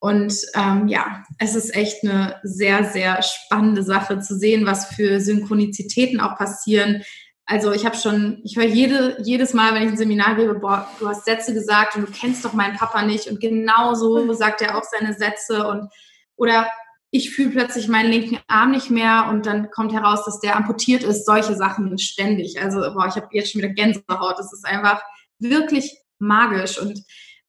Und 0.00 0.34
ähm, 0.54 0.88
ja, 0.88 1.24
es 1.38 1.54
ist 1.54 1.74
echt 1.74 2.04
eine 2.04 2.36
sehr, 2.42 2.84
sehr 2.84 3.20
spannende 3.22 3.82
Sache 3.82 4.20
zu 4.20 4.36
sehen, 4.36 4.66
was 4.66 4.86
für 4.86 5.20
Synchronizitäten 5.20 6.20
auch 6.20 6.36
passieren. 6.36 7.02
Also 7.50 7.72
ich 7.72 7.86
habe 7.86 7.96
schon, 7.96 8.42
ich 8.44 8.56
höre 8.56 8.66
jede, 8.66 9.16
jedes 9.22 9.54
Mal, 9.54 9.74
wenn 9.74 9.82
ich 9.82 9.88
ein 9.88 9.96
Seminar 9.96 10.36
gebe, 10.36 10.54
boah, 10.54 10.86
du 11.00 11.08
hast 11.08 11.24
Sätze 11.24 11.54
gesagt 11.54 11.96
und 11.96 12.06
du 12.06 12.12
kennst 12.12 12.44
doch 12.44 12.52
meinen 12.52 12.76
Papa 12.76 13.02
nicht 13.02 13.26
und 13.26 13.40
genau 13.40 13.94
so 13.94 14.30
sagt 14.34 14.60
er 14.60 14.76
auch 14.76 14.84
seine 14.84 15.14
Sätze 15.14 15.66
und 15.66 15.88
oder 16.36 16.68
ich 17.10 17.30
fühle 17.30 17.48
plötzlich 17.48 17.88
meinen 17.88 18.10
linken 18.10 18.38
Arm 18.48 18.72
nicht 18.72 18.90
mehr 18.90 19.28
und 19.30 19.46
dann 19.46 19.70
kommt 19.70 19.94
heraus, 19.94 20.26
dass 20.26 20.40
der 20.40 20.56
amputiert 20.56 21.02
ist. 21.02 21.24
Solche 21.24 21.54
Sachen 21.54 21.96
ständig. 21.96 22.60
Also, 22.60 22.80
boah, 22.92 23.06
ich 23.08 23.14
habe 23.14 23.28
jetzt 23.32 23.52
schon 23.52 23.62
wieder 23.62 23.72
Gänsehaut. 23.72 24.38
Das 24.38 24.52
ist 24.52 24.66
einfach 24.66 25.00
wirklich 25.38 25.96
magisch 26.18 26.78
und 26.78 27.02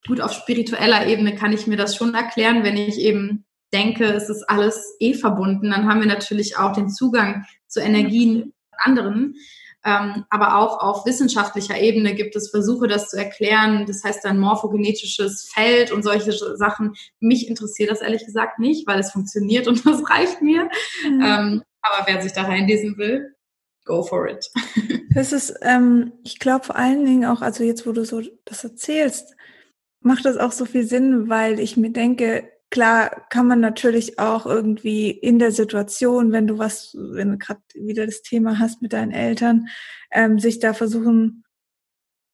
gut 0.07 0.21
auf 0.21 0.31
spiritueller 0.31 1.07
Ebene 1.07 1.35
kann 1.35 1.51
ich 1.51 1.67
mir 1.67 1.75
das 1.75 1.97
schon 1.97 2.15
erklären, 2.15 2.63
wenn 2.63 2.77
ich 2.77 2.97
eben 2.99 3.43
denke, 3.73 4.05
es 4.05 4.29
ist 4.29 4.49
alles 4.49 4.95
eh 5.01 5.13
verbunden. 5.13 5.71
Dann 5.71 5.89
haben 5.89 5.99
wir 5.99 6.07
natürlich 6.07 6.57
auch 6.57 6.71
den 6.71 6.89
Zugang 6.89 7.45
zu 7.67 7.81
Energien 7.81 8.53
anderen. 8.77 9.35
Ähm, 9.85 10.25
aber 10.29 10.57
auch 10.57 10.81
auf 10.81 11.05
wissenschaftlicher 11.05 11.79
Ebene 11.79 12.13
gibt 12.13 12.35
es 12.35 12.49
Versuche, 12.49 12.87
das 12.87 13.09
zu 13.09 13.17
erklären. 13.17 13.85
Das 13.85 14.03
heißt 14.03 14.25
dann 14.25 14.39
morphogenetisches 14.39 15.49
Feld 15.53 15.91
und 15.91 16.03
solche 16.03 16.33
Sachen. 16.57 16.95
Mich 17.19 17.47
interessiert 17.47 17.89
das 17.89 18.01
ehrlich 18.01 18.25
gesagt 18.25 18.59
nicht, 18.59 18.85
weil 18.87 18.99
es 18.99 19.11
funktioniert 19.11 19.67
und 19.67 19.85
das 19.85 20.09
reicht 20.09 20.41
mir. 20.41 20.69
Mhm. 21.03 21.21
Ähm, 21.23 21.63
aber 21.81 22.07
wer 22.07 22.21
sich 22.21 22.33
da 22.33 22.43
reinlesen 22.43 22.97
will, 22.97 23.35
go 23.85 24.03
for 24.03 24.27
it. 24.27 24.49
Das 25.11 25.33
ist, 25.33 25.55
ähm, 25.63 26.13
ich 26.23 26.37
glaube 26.37 26.65
vor 26.65 26.75
allen 26.75 27.03
Dingen 27.03 27.25
auch, 27.25 27.41
also 27.41 27.63
jetzt, 27.63 27.87
wo 27.87 27.93
du 27.93 28.05
so 28.05 28.21
das 28.45 28.63
erzählst, 28.63 29.35
macht 30.01 30.23
das 30.23 30.37
auch 30.37 30.51
so 30.51 30.65
viel 30.65 30.83
Sinn, 30.83 31.29
weil 31.29 31.59
ich 31.59 31.77
mir 31.77 31.89
denke, 31.89 32.47
klar 32.69 33.25
kann 33.29 33.47
man 33.47 33.59
natürlich 33.59 34.19
auch 34.19 34.45
irgendwie 34.45 35.09
in 35.09 35.39
der 35.39 35.51
Situation, 35.51 36.31
wenn 36.31 36.47
du 36.47 36.57
was, 36.57 36.95
wenn 36.95 37.31
du 37.31 37.37
gerade 37.37 37.61
wieder 37.73 38.05
das 38.05 38.21
Thema 38.21 38.59
hast 38.59 38.81
mit 38.81 38.93
deinen 38.93 39.11
Eltern, 39.11 39.67
ähm, 40.11 40.39
sich 40.39 40.59
da 40.59 40.73
versuchen, 40.73 41.43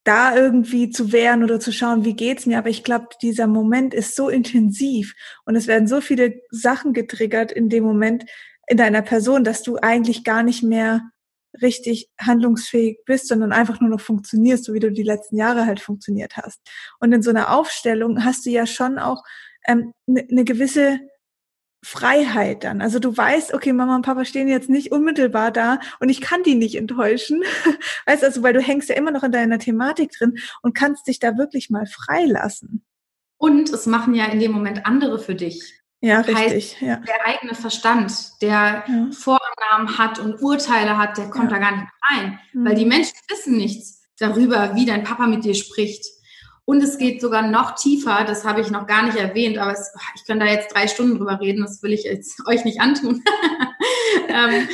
da 0.04 0.36
irgendwie 0.36 0.92
zu 0.92 1.12
wehren 1.12 1.44
oder 1.44 1.60
zu 1.60 1.72
schauen, 1.72 2.06
wie 2.06 2.16
geht's 2.16 2.46
mir. 2.46 2.60
Aber 2.60 2.70
ich 2.70 2.84
glaube, 2.84 3.08
dieser 3.22 3.48
Moment 3.48 3.94
ist 3.94 4.16
so 4.16 4.30
intensiv 4.30 5.16
und 5.46 5.56
es 5.56 5.68
werden 5.68 5.88
so 5.88 6.00
viele 6.00 6.42
Sachen 6.52 6.94
getriggert 6.94 7.52
in 7.52 7.70
dem 7.70 7.84
Moment 7.84 8.26
in 8.68 8.78
deiner 8.78 9.02
Person, 9.02 9.44
dass 9.44 9.64
du 9.64 9.78
eigentlich 9.78 10.24
gar 10.24 10.44
nicht 10.44 10.64
mehr 10.64 11.02
richtig 11.62 12.10
handlungsfähig 12.20 13.00
bist, 13.06 13.28
sondern 13.28 13.52
einfach 13.52 13.80
nur 13.80 13.90
noch 13.90 14.02
funktionierst, 14.02 14.66
so 14.66 14.74
wie 14.74 14.80
du 14.80 14.92
die 14.92 15.04
letzten 15.04 15.38
Jahre 15.38 15.66
halt 15.66 15.80
funktioniert 15.80 16.38
hast. 16.38 16.60
Und 17.00 17.14
in 17.14 17.22
so 17.22 17.30
einer 17.30 17.56
Aufstellung 17.56 18.26
hast 18.26 18.46
du 18.46 18.50
ja 18.50 18.66
schon 18.66 19.00
auch 19.00 19.24
ähm, 19.68 19.94
ne 20.06 20.28
eine 20.30 20.44
gewisse 20.44 21.00
Freiheit 21.84 22.64
dann. 22.64 22.82
Also 22.82 22.98
du 22.98 23.16
weißt, 23.16 23.54
okay, 23.54 23.72
Mama 23.72 23.96
und 23.96 24.02
Papa 24.02 24.26
stehen 24.26 24.48
jetzt 24.48 24.70
nicht 24.70 24.92
unmittelbar 24.92 25.52
da 25.52 25.80
und 26.00 26.10
ich 26.10 26.20
kann 26.20 26.42
die 26.42 26.56
nicht 26.56 26.76
enttäuschen. 26.76 27.44
weißt 28.08 28.24
also, 28.24 28.42
weil 28.42 28.54
du 28.54 28.62
hängst 28.62 28.90
ja 28.90 28.96
immer 28.96 29.12
noch 29.12 29.24
in 29.24 29.32
deiner 29.32 29.60
Thematik 29.60 30.12
drin 30.12 30.40
und 30.64 30.74
kannst 30.74 31.08
dich 31.08 31.20
da 31.20 31.38
wirklich 31.38 31.70
mal 31.70 31.86
freilassen. 31.86 32.84
Und 33.38 33.70
es 33.70 33.86
machen 33.86 34.16
ja 34.16 34.26
in 34.26 34.40
dem 34.40 34.52
Moment 34.52 34.86
andere 34.86 35.20
für 35.20 35.36
dich. 35.36 35.84
Ja, 36.02 36.22
richtig. 36.22 36.82
ja. 36.82 36.98
Der 36.98 37.26
eigene 37.26 37.54
Verstand, 37.54 38.42
der 38.42 38.84
ja. 38.88 39.10
Vorannahmen 39.12 39.98
hat 39.98 40.20
und 40.20 40.42
Urteile 40.42 40.98
hat, 40.98 41.18
der 41.18 41.30
kommt 41.30 41.52
ja. 41.52 41.58
da 41.58 41.70
gar 41.70 41.76
nicht 41.76 41.88
rein. 42.10 42.40
Mhm. 42.54 42.66
Weil 42.66 42.76
die 42.76 42.86
Menschen 42.86 43.16
wissen 43.30 43.58
nichts 43.58 44.04
darüber, 44.18 44.76
wie 44.76 44.86
dein 44.86 45.04
Papa 45.04 45.28
mit 45.28 45.46
dir 45.46 45.54
spricht. 45.54 46.06
Und 46.66 46.82
es 46.82 46.98
geht 46.98 47.22
sogar 47.22 47.44
noch 47.48 47.76
tiefer, 47.76 48.26
das 48.26 48.44
habe 48.44 48.62
ich 48.62 48.72
noch 48.72 48.88
gar 48.88 49.04
nicht 49.04 49.18
erwähnt, 49.18 49.60
aber 49.60 49.72
es, 49.72 49.94
ich 50.16 50.26
kann 50.26 50.40
da 50.40 50.48
jetzt 50.48 50.74
drei 50.74 50.88
Stunden 50.88 51.18
drüber 51.18 51.40
reden, 51.40 51.62
das 51.62 51.82
will 51.84 51.94
ich 51.94 52.04
jetzt 52.04 52.42
euch 52.48 52.66
nicht 52.66 52.82
antun. 52.82 53.24
ähm, 54.28 54.68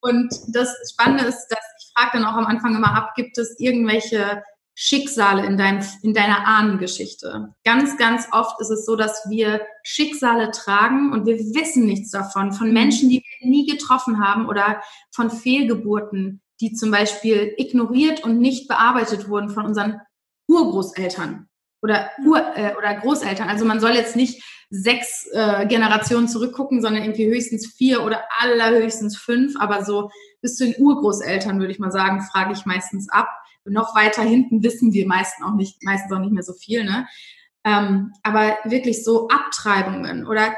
und 0.00 0.34
das 0.48 0.74
Spannende 0.90 1.24
ist, 1.24 1.46
dass 1.48 1.60
ich 1.78 1.92
frage 1.96 2.18
dann 2.18 2.24
auch 2.24 2.36
am 2.36 2.46
Anfang 2.46 2.74
immer 2.74 2.94
ab, 2.94 3.14
gibt 3.14 3.38
es 3.38 3.58
irgendwelche 3.58 4.42
Schicksale 4.74 5.46
in, 5.46 5.56
dein, 5.56 5.84
in 6.02 6.14
deiner 6.14 6.46
Ahnengeschichte? 6.46 7.54
Ganz, 7.64 7.96
ganz 7.96 8.28
oft 8.32 8.60
ist 8.60 8.70
es 8.70 8.84
so, 8.84 8.94
dass 8.94 9.28
wir 9.30 9.62
Schicksale 9.84 10.50
tragen 10.50 11.12
und 11.12 11.26
wir 11.26 11.38
wissen 11.38 11.86
nichts 11.86 12.10
davon, 12.10 12.52
von 12.52 12.72
Menschen, 12.72 13.08
die 13.08 13.24
wir 13.40 13.48
nie 13.48 13.66
getroffen 13.66 14.20
haben 14.20 14.46
oder 14.48 14.82
von 15.12 15.30
Fehlgeburten, 15.30 16.42
die 16.60 16.72
zum 16.72 16.90
Beispiel 16.90 17.54
ignoriert 17.56 18.22
und 18.24 18.38
nicht 18.38 18.68
bearbeitet 18.68 19.28
wurden 19.28 19.48
von 19.48 19.64
unseren 19.64 20.00
Urgroßeltern 20.48 21.48
oder, 21.82 22.10
Ur, 22.24 22.42
äh, 22.56 22.74
oder 22.76 22.94
Großeltern. 22.94 23.48
Also 23.48 23.64
man 23.64 23.80
soll 23.80 23.92
jetzt 23.92 24.16
nicht 24.16 24.42
sechs 24.70 25.28
äh, 25.32 25.66
Generationen 25.66 26.28
zurückgucken, 26.28 26.80
sondern 26.80 27.02
irgendwie 27.02 27.26
höchstens 27.26 27.72
vier 27.76 28.04
oder 28.04 28.24
allerhöchstens 28.40 29.16
fünf. 29.16 29.54
Aber 29.58 29.84
so 29.84 30.10
bis 30.40 30.56
zu 30.56 30.64
den 30.64 30.82
Urgroßeltern, 30.82 31.58
würde 31.58 31.72
ich 31.72 31.78
mal 31.78 31.92
sagen, 31.92 32.22
frage 32.22 32.52
ich 32.52 32.66
meistens 32.66 33.08
ab. 33.08 33.28
Und 33.64 33.72
noch 33.72 33.94
weiter 33.94 34.22
hinten 34.22 34.62
wissen 34.62 34.92
wir 34.92 35.06
meistens 35.06 35.44
auch 35.44 35.54
nicht, 35.54 35.82
meistens 35.82 36.12
auch 36.12 36.20
nicht 36.20 36.32
mehr 36.32 36.42
so 36.42 36.52
viel. 36.52 36.84
Ne? 36.84 37.06
Ähm, 37.64 38.12
aber 38.22 38.56
wirklich 38.64 39.04
so 39.04 39.28
Abtreibungen 39.28 40.26
oder 40.26 40.54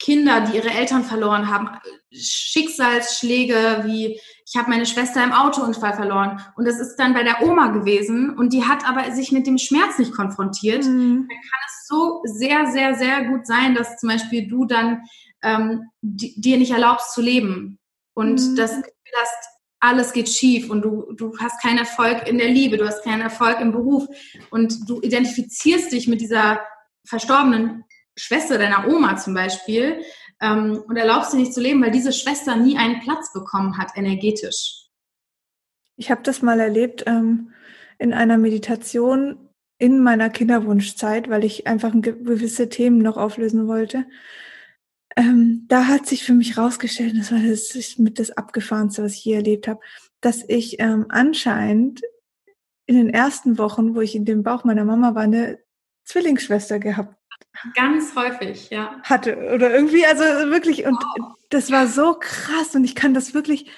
Kinder, 0.00 0.40
die 0.40 0.56
ihre 0.56 0.70
Eltern 0.70 1.04
verloren 1.04 1.48
haben, 1.48 1.68
Schicksalsschläge 2.10 3.82
wie 3.84 4.18
ich 4.52 4.56
habe 4.56 4.70
meine 4.70 4.86
Schwester 4.86 5.22
im 5.22 5.32
Autounfall 5.32 5.94
verloren 5.94 6.40
und 6.56 6.66
das 6.66 6.80
ist 6.80 6.96
dann 6.96 7.14
bei 7.14 7.22
der 7.22 7.42
Oma 7.42 7.68
gewesen 7.68 8.36
und 8.36 8.52
die 8.52 8.64
hat 8.64 8.88
aber 8.88 9.12
sich 9.12 9.30
mit 9.30 9.46
dem 9.46 9.58
Schmerz 9.58 9.98
nicht 9.98 10.12
konfrontiert. 10.12 10.84
Mhm. 10.84 11.28
Dann 11.28 11.28
kann 11.28 11.60
es 11.66 11.86
so 11.86 12.20
sehr, 12.24 12.66
sehr, 12.66 12.94
sehr 12.94 13.26
gut 13.26 13.46
sein, 13.46 13.76
dass 13.76 13.98
zum 13.98 14.08
Beispiel 14.08 14.48
du 14.48 14.64
dann 14.64 15.02
ähm, 15.42 15.90
dir 16.00 16.56
nicht 16.56 16.72
erlaubst 16.72 17.12
zu 17.12 17.20
leben 17.20 17.78
und 18.14 18.40
mhm. 18.40 18.56
das 18.56 18.70
Gefühl 18.70 19.20
hast, 19.20 19.48
alles 19.78 20.12
geht 20.12 20.28
schief 20.28 20.68
und 20.68 20.82
du, 20.82 21.12
du 21.12 21.38
hast 21.38 21.62
keinen 21.62 21.78
Erfolg 21.78 22.26
in 22.26 22.38
der 22.38 22.48
Liebe, 22.48 22.76
du 22.76 22.86
hast 22.86 23.04
keinen 23.04 23.22
Erfolg 23.22 23.60
im 23.60 23.72
Beruf 23.72 24.06
und 24.50 24.88
du 24.88 25.00
identifizierst 25.00 25.92
dich 25.92 26.08
mit 26.08 26.20
dieser 26.20 26.60
verstorbenen 27.06 27.84
Schwester 28.16 28.58
deiner 28.58 28.88
Oma 28.88 29.16
zum 29.16 29.34
Beispiel 29.34 30.02
ähm, 30.40 30.82
und 30.86 30.96
erlaubst 30.96 31.32
dir 31.32 31.38
nicht 31.38 31.54
zu 31.54 31.60
leben, 31.60 31.82
weil 31.82 31.90
diese 31.90 32.12
Schwester 32.12 32.56
nie 32.56 32.76
einen 32.76 33.00
Platz 33.00 33.32
bekommen 33.32 33.78
hat, 33.78 33.92
energetisch. 33.94 34.86
Ich 35.96 36.10
habe 36.10 36.22
das 36.22 36.42
mal 36.42 36.60
erlebt 36.60 37.04
ähm, 37.06 37.52
in 37.98 38.12
einer 38.12 38.38
Meditation 38.38 39.50
in 39.78 40.00
meiner 40.00 40.28
Kinderwunschzeit, 40.28 41.30
weil 41.30 41.44
ich 41.44 41.66
einfach 41.66 41.92
gewisse 41.94 42.68
Themen 42.68 42.98
noch 42.98 43.16
auflösen 43.16 43.66
wollte. 43.66 44.06
Ähm, 45.16 45.64
da 45.68 45.86
hat 45.86 46.06
sich 46.06 46.22
für 46.24 46.34
mich 46.34 46.56
rausgestellt, 46.56 47.14
das 47.18 47.32
war 47.32 47.40
das 47.40 47.98
mit 47.98 48.18
das 48.18 48.30
Abgefahrenste, 48.30 49.02
was 49.02 49.14
ich 49.14 49.24
je 49.24 49.34
erlebt 49.34 49.68
habe, 49.68 49.80
dass 50.20 50.44
ich 50.48 50.78
ähm, 50.80 51.06
anscheinend 51.08 52.02
in 52.86 52.96
den 52.96 53.10
ersten 53.10 53.58
Wochen, 53.58 53.94
wo 53.94 54.00
ich 54.00 54.14
in 54.14 54.24
dem 54.24 54.42
Bauch 54.42 54.64
meiner 54.64 54.84
Mama 54.84 55.14
war, 55.14 55.22
eine 55.22 55.58
Zwillingsschwester 56.04 56.78
gehabt 56.78 57.19
Ganz 57.74 58.14
häufig, 58.16 58.70
ja. 58.70 59.00
Hatte 59.02 59.36
oder 59.54 59.72
irgendwie, 59.74 60.06
also 60.06 60.22
wirklich, 60.50 60.86
und 60.86 60.94
wow. 60.94 61.34
das 61.50 61.70
war 61.70 61.86
so 61.86 62.16
krass 62.18 62.74
und 62.74 62.84
ich 62.84 62.94
kann 62.94 63.12
das 63.12 63.34
wirklich 63.34 63.70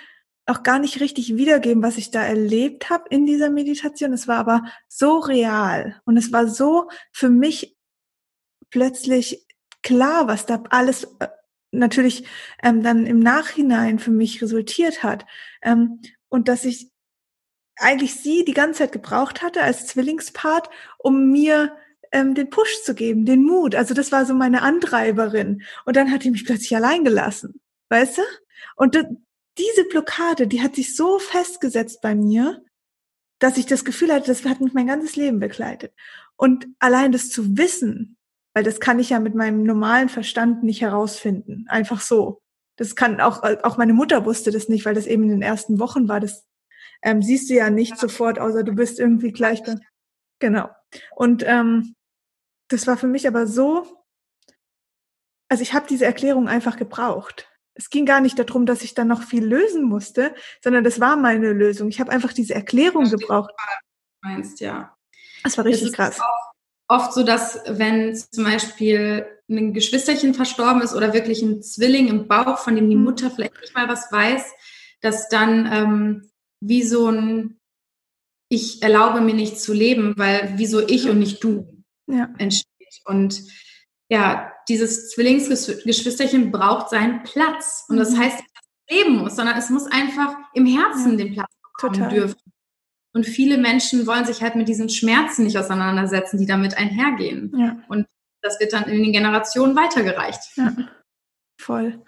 auch 0.47 0.63
gar 0.63 0.79
nicht 0.79 1.01
richtig 1.01 1.37
wiedergeben, 1.37 1.83
was 1.83 1.99
ich 1.99 2.11
da 2.11 2.23
erlebt 2.23 2.91
habe 2.91 3.05
in 3.11 3.27
dieser 3.27 3.51
Meditation. 3.51 4.13
Es 4.13 4.29
war 4.29 4.39
aber 4.39 4.65
so 4.89 5.19
real 5.19 6.01
und 6.05 6.17
es 6.17 6.33
war 6.33 6.49
so 6.49 6.89
für 7.13 7.31
mich 7.31 7.77
plötzlich 8.71 9.47
klar, 9.83 10.27
was 10.27 10.47
da 10.47 10.63
alles 10.71 11.05
äh, 11.21 11.29
natürlich 11.71 12.27
ähm, 12.63 12.83
dann 12.83 13.07
im 13.07 13.21
Nachhinein 13.21 13.99
für 13.99 14.11
mich 14.11 14.43
resultiert 14.43 15.03
hat. 15.03 15.27
Ähm, 15.63 16.01
und 16.29 16.49
dass 16.49 16.65
ich 16.65 16.91
eigentlich 17.77 18.15
sie 18.17 18.45
die 18.45 18.55
ganze 18.55 18.81
Zeit 18.81 18.93
gebraucht 18.93 19.43
hatte 19.43 19.63
als 19.63 19.87
Zwillingspart, 19.87 20.69
um 20.99 21.31
mir 21.31 21.77
ähm, 22.13 22.35
den 22.35 22.51
Push 22.51 22.83
zu 22.85 22.95
geben, 22.95 23.25
den 23.25 23.43
Mut. 23.43 23.75
Also 23.75 23.95
das 23.95 24.13
war 24.13 24.25
so 24.27 24.35
meine 24.35 24.63
Antreiberin. 24.63 25.63
Und 25.85 25.97
dann 25.97 26.11
hat 26.13 26.25
die 26.25 26.31
mich 26.31 26.45
plötzlich 26.45 26.77
allein 26.77 27.05
gelassen, 27.05 27.61
weißt 27.89 28.19
du? 28.19 28.23
Und 28.77 28.97
diese 29.59 29.85
Blockade, 29.91 30.47
die 30.47 30.63
hat 30.63 30.77
sich 30.77 30.97
so 30.97 31.19
festgesetzt 31.19 32.01
bei 32.03 32.15
mir, 32.15 32.63
dass 33.39 33.59
ich 33.59 33.67
das 33.67 33.85
Gefühl 33.85 34.13
hatte, 34.13 34.27
das 34.27 34.45
hat 34.45 34.61
mich 34.61 34.73
mein 34.73 34.87
ganzes 34.87 35.17
Leben 35.17 35.41
begleitet. 35.41 35.93
Und 36.37 36.69
allein 36.79 37.13
das 37.13 37.29
zu 37.29 37.57
wissen, 37.57 38.17
weil 38.55 38.65
das 38.65 38.81
kann 38.81 38.99
ich 38.99 39.11
ja 39.11 39.19
mit 39.19 39.35
meinem 39.35 39.65
normalen 39.65 40.09
Verstand 40.09 40.63
nicht 40.63 40.81
herausfinden, 40.83 41.67
einfach 41.69 42.01
so. 42.01 42.41
Das 42.77 42.97
kann 42.97 43.21
auch, 43.21 43.43
auch 43.43 43.77
meine 43.77 43.95
Mutter 43.95 44.25
wusste 44.25 44.51
das 44.51 44.69
nicht, 44.69 44.85
weil 44.85 44.95
das 44.95 45.07
eben 45.07 45.25
in 45.25 45.31
den 45.31 45.43
ersten 45.43 45.79
Wochen 45.79 46.09
war. 46.09 46.21
Das 46.21 46.47
ähm, 47.03 47.23
siehst 47.23 47.51
du 47.51 47.55
ja 47.55 47.71
nicht 47.71 47.99
sofort, 47.99 48.39
außer 48.39 48.63
du 48.65 48.73
bist 48.73 48.99
irgendwie 48.99 49.33
gleich. 49.33 49.63
Genau. 50.39 50.69
Und 51.15 51.45
ähm, 51.47 51.95
das 52.73 52.87
war 52.87 52.97
für 52.97 53.07
mich 53.07 53.27
aber 53.29 53.47
so, 53.47 53.87
also 55.49 55.63
ich 55.63 55.75
habe 55.75 55.87
diese 55.87 56.07
Erklärung 56.07 56.49
einfach 56.49 56.77
gebraucht. 56.77 57.49
Es 57.75 57.91
ging 57.91 58.07
gar 58.07 58.21
nicht 58.21 58.39
darum, 58.39 58.67
dass 58.67 58.83
ich 58.83 58.95
dann 58.95 59.09
noch 59.09 59.23
viel 59.23 59.45
lösen 59.45 59.83
musste, 59.83 60.35
sondern 60.63 60.85
das 60.85 61.01
war 61.01 61.17
meine 61.17 61.53
Lösung. 61.53 61.89
Ich 61.89 62.01
habe 62.01 62.11
einfach 62.11 62.33
diese 62.33 62.55
Erklärung 62.55 63.11
gebraucht. 63.11 63.51
Du 64.23 64.29
meinst, 64.29 64.61
ja. 64.61 64.97
Das 65.43 65.59
war 65.59 65.65
richtig 65.65 65.89
das 65.89 65.97
krass. 65.97 66.21
Oft 66.89 67.13
so, 67.13 67.23
dass 67.23 67.61
wenn 67.67 68.17
zum 68.17 68.45
Beispiel 68.45 69.27
ein 69.49 69.73
Geschwisterchen 69.73 70.35
verstorben 70.35 70.83
ist 70.83 70.95
oder 70.95 71.13
wirklich 71.13 71.43
ein 71.43 71.63
Zwilling 71.63 72.09
im 72.09 72.29
Bauch, 72.29 72.59
von 72.59 72.75
dem 72.77 72.89
die 72.89 72.97
mhm. 72.97 73.05
Mutter 73.05 73.31
vielleicht 73.31 73.61
nicht 73.61 73.75
mal 73.75 73.89
was 73.89 74.11
weiß, 74.11 74.45
dass 75.01 75.29
dann 75.29 75.71
ähm, 75.71 76.31
wie 76.61 76.83
so 76.83 77.09
ein 77.09 77.59
Ich 78.49 78.83
erlaube 78.83 79.21
mir 79.21 79.35
nicht 79.35 79.61
zu 79.61 79.73
leben, 79.73 80.15
weil 80.17 80.55
wieso 80.57 80.81
ich 80.81 81.09
und 81.09 81.19
nicht 81.19 81.43
du 81.43 81.82
ja. 82.07 82.29
entsteht. 82.39 83.01
Und 83.05 83.43
ja, 84.09 84.53
dieses 84.69 85.11
Zwillingsgeschwisterchen 85.11 86.51
braucht 86.51 86.91
seinen 86.91 87.23
Platz. 87.23 87.85
Und 87.89 87.97
das 87.97 88.11
mhm. 88.11 88.19
heißt, 88.19 88.39
es 88.39 88.97
leben 88.97 89.17
muss, 89.17 89.37
sondern 89.37 89.57
es 89.57 89.71
muss 89.71 89.87
einfach 89.87 90.37
im 90.55 90.67
Herzen 90.67 91.13
ja. 91.19 91.25
den 91.25 91.35
Platz 91.35 91.53
bekommen 91.63 91.95
Total. 91.95 92.11
dürfen. 92.11 92.53
Und 93.15 93.27
viele 93.27 93.59
Menschen 93.59 94.07
wollen 94.07 94.25
sich 94.25 94.43
halt 94.43 94.57
mit 94.57 94.69
diesen 94.69 94.89
Schmerzen 94.89 95.45
nicht 95.45 95.59
auseinandersetzen, 95.59 96.39
die 96.39 96.47
damit 96.47 96.77
einhergehen. 96.77 97.53
Ja. 97.57 97.83
Und 97.89 98.07
das 98.43 98.59
wird 98.59 98.73
dann 98.73 98.85
in 98.85 99.03
den 99.03 99.13
Generationen 99.13 99.77
weitergereicht. 99.77 100.41
Ja, 100.57 100.75
voll. 101.61 102.03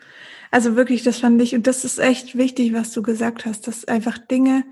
Also 0.50 0.76
wirklich, 0.76 1.02
das 1.02 1.18
fand 1.18 1.40
ich, 1.42 1.54
und 1.54 1.66
das 1.66 1.84
ist 1.84 1.98
echt 1.98 2.36
wichtig, 2.36 2.72
was 2.72 2.92
du 2.92 3.02
gesagt 3.02 3.44
hast, 3.44 3.66
dass 3.66 3.84
einfach 3.86 4.18
Dinge, 4.18 4.64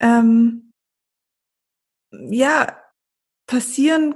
ähm, 0.00 0.72
ja, 2.12 2.76
passieren 3.46 4.14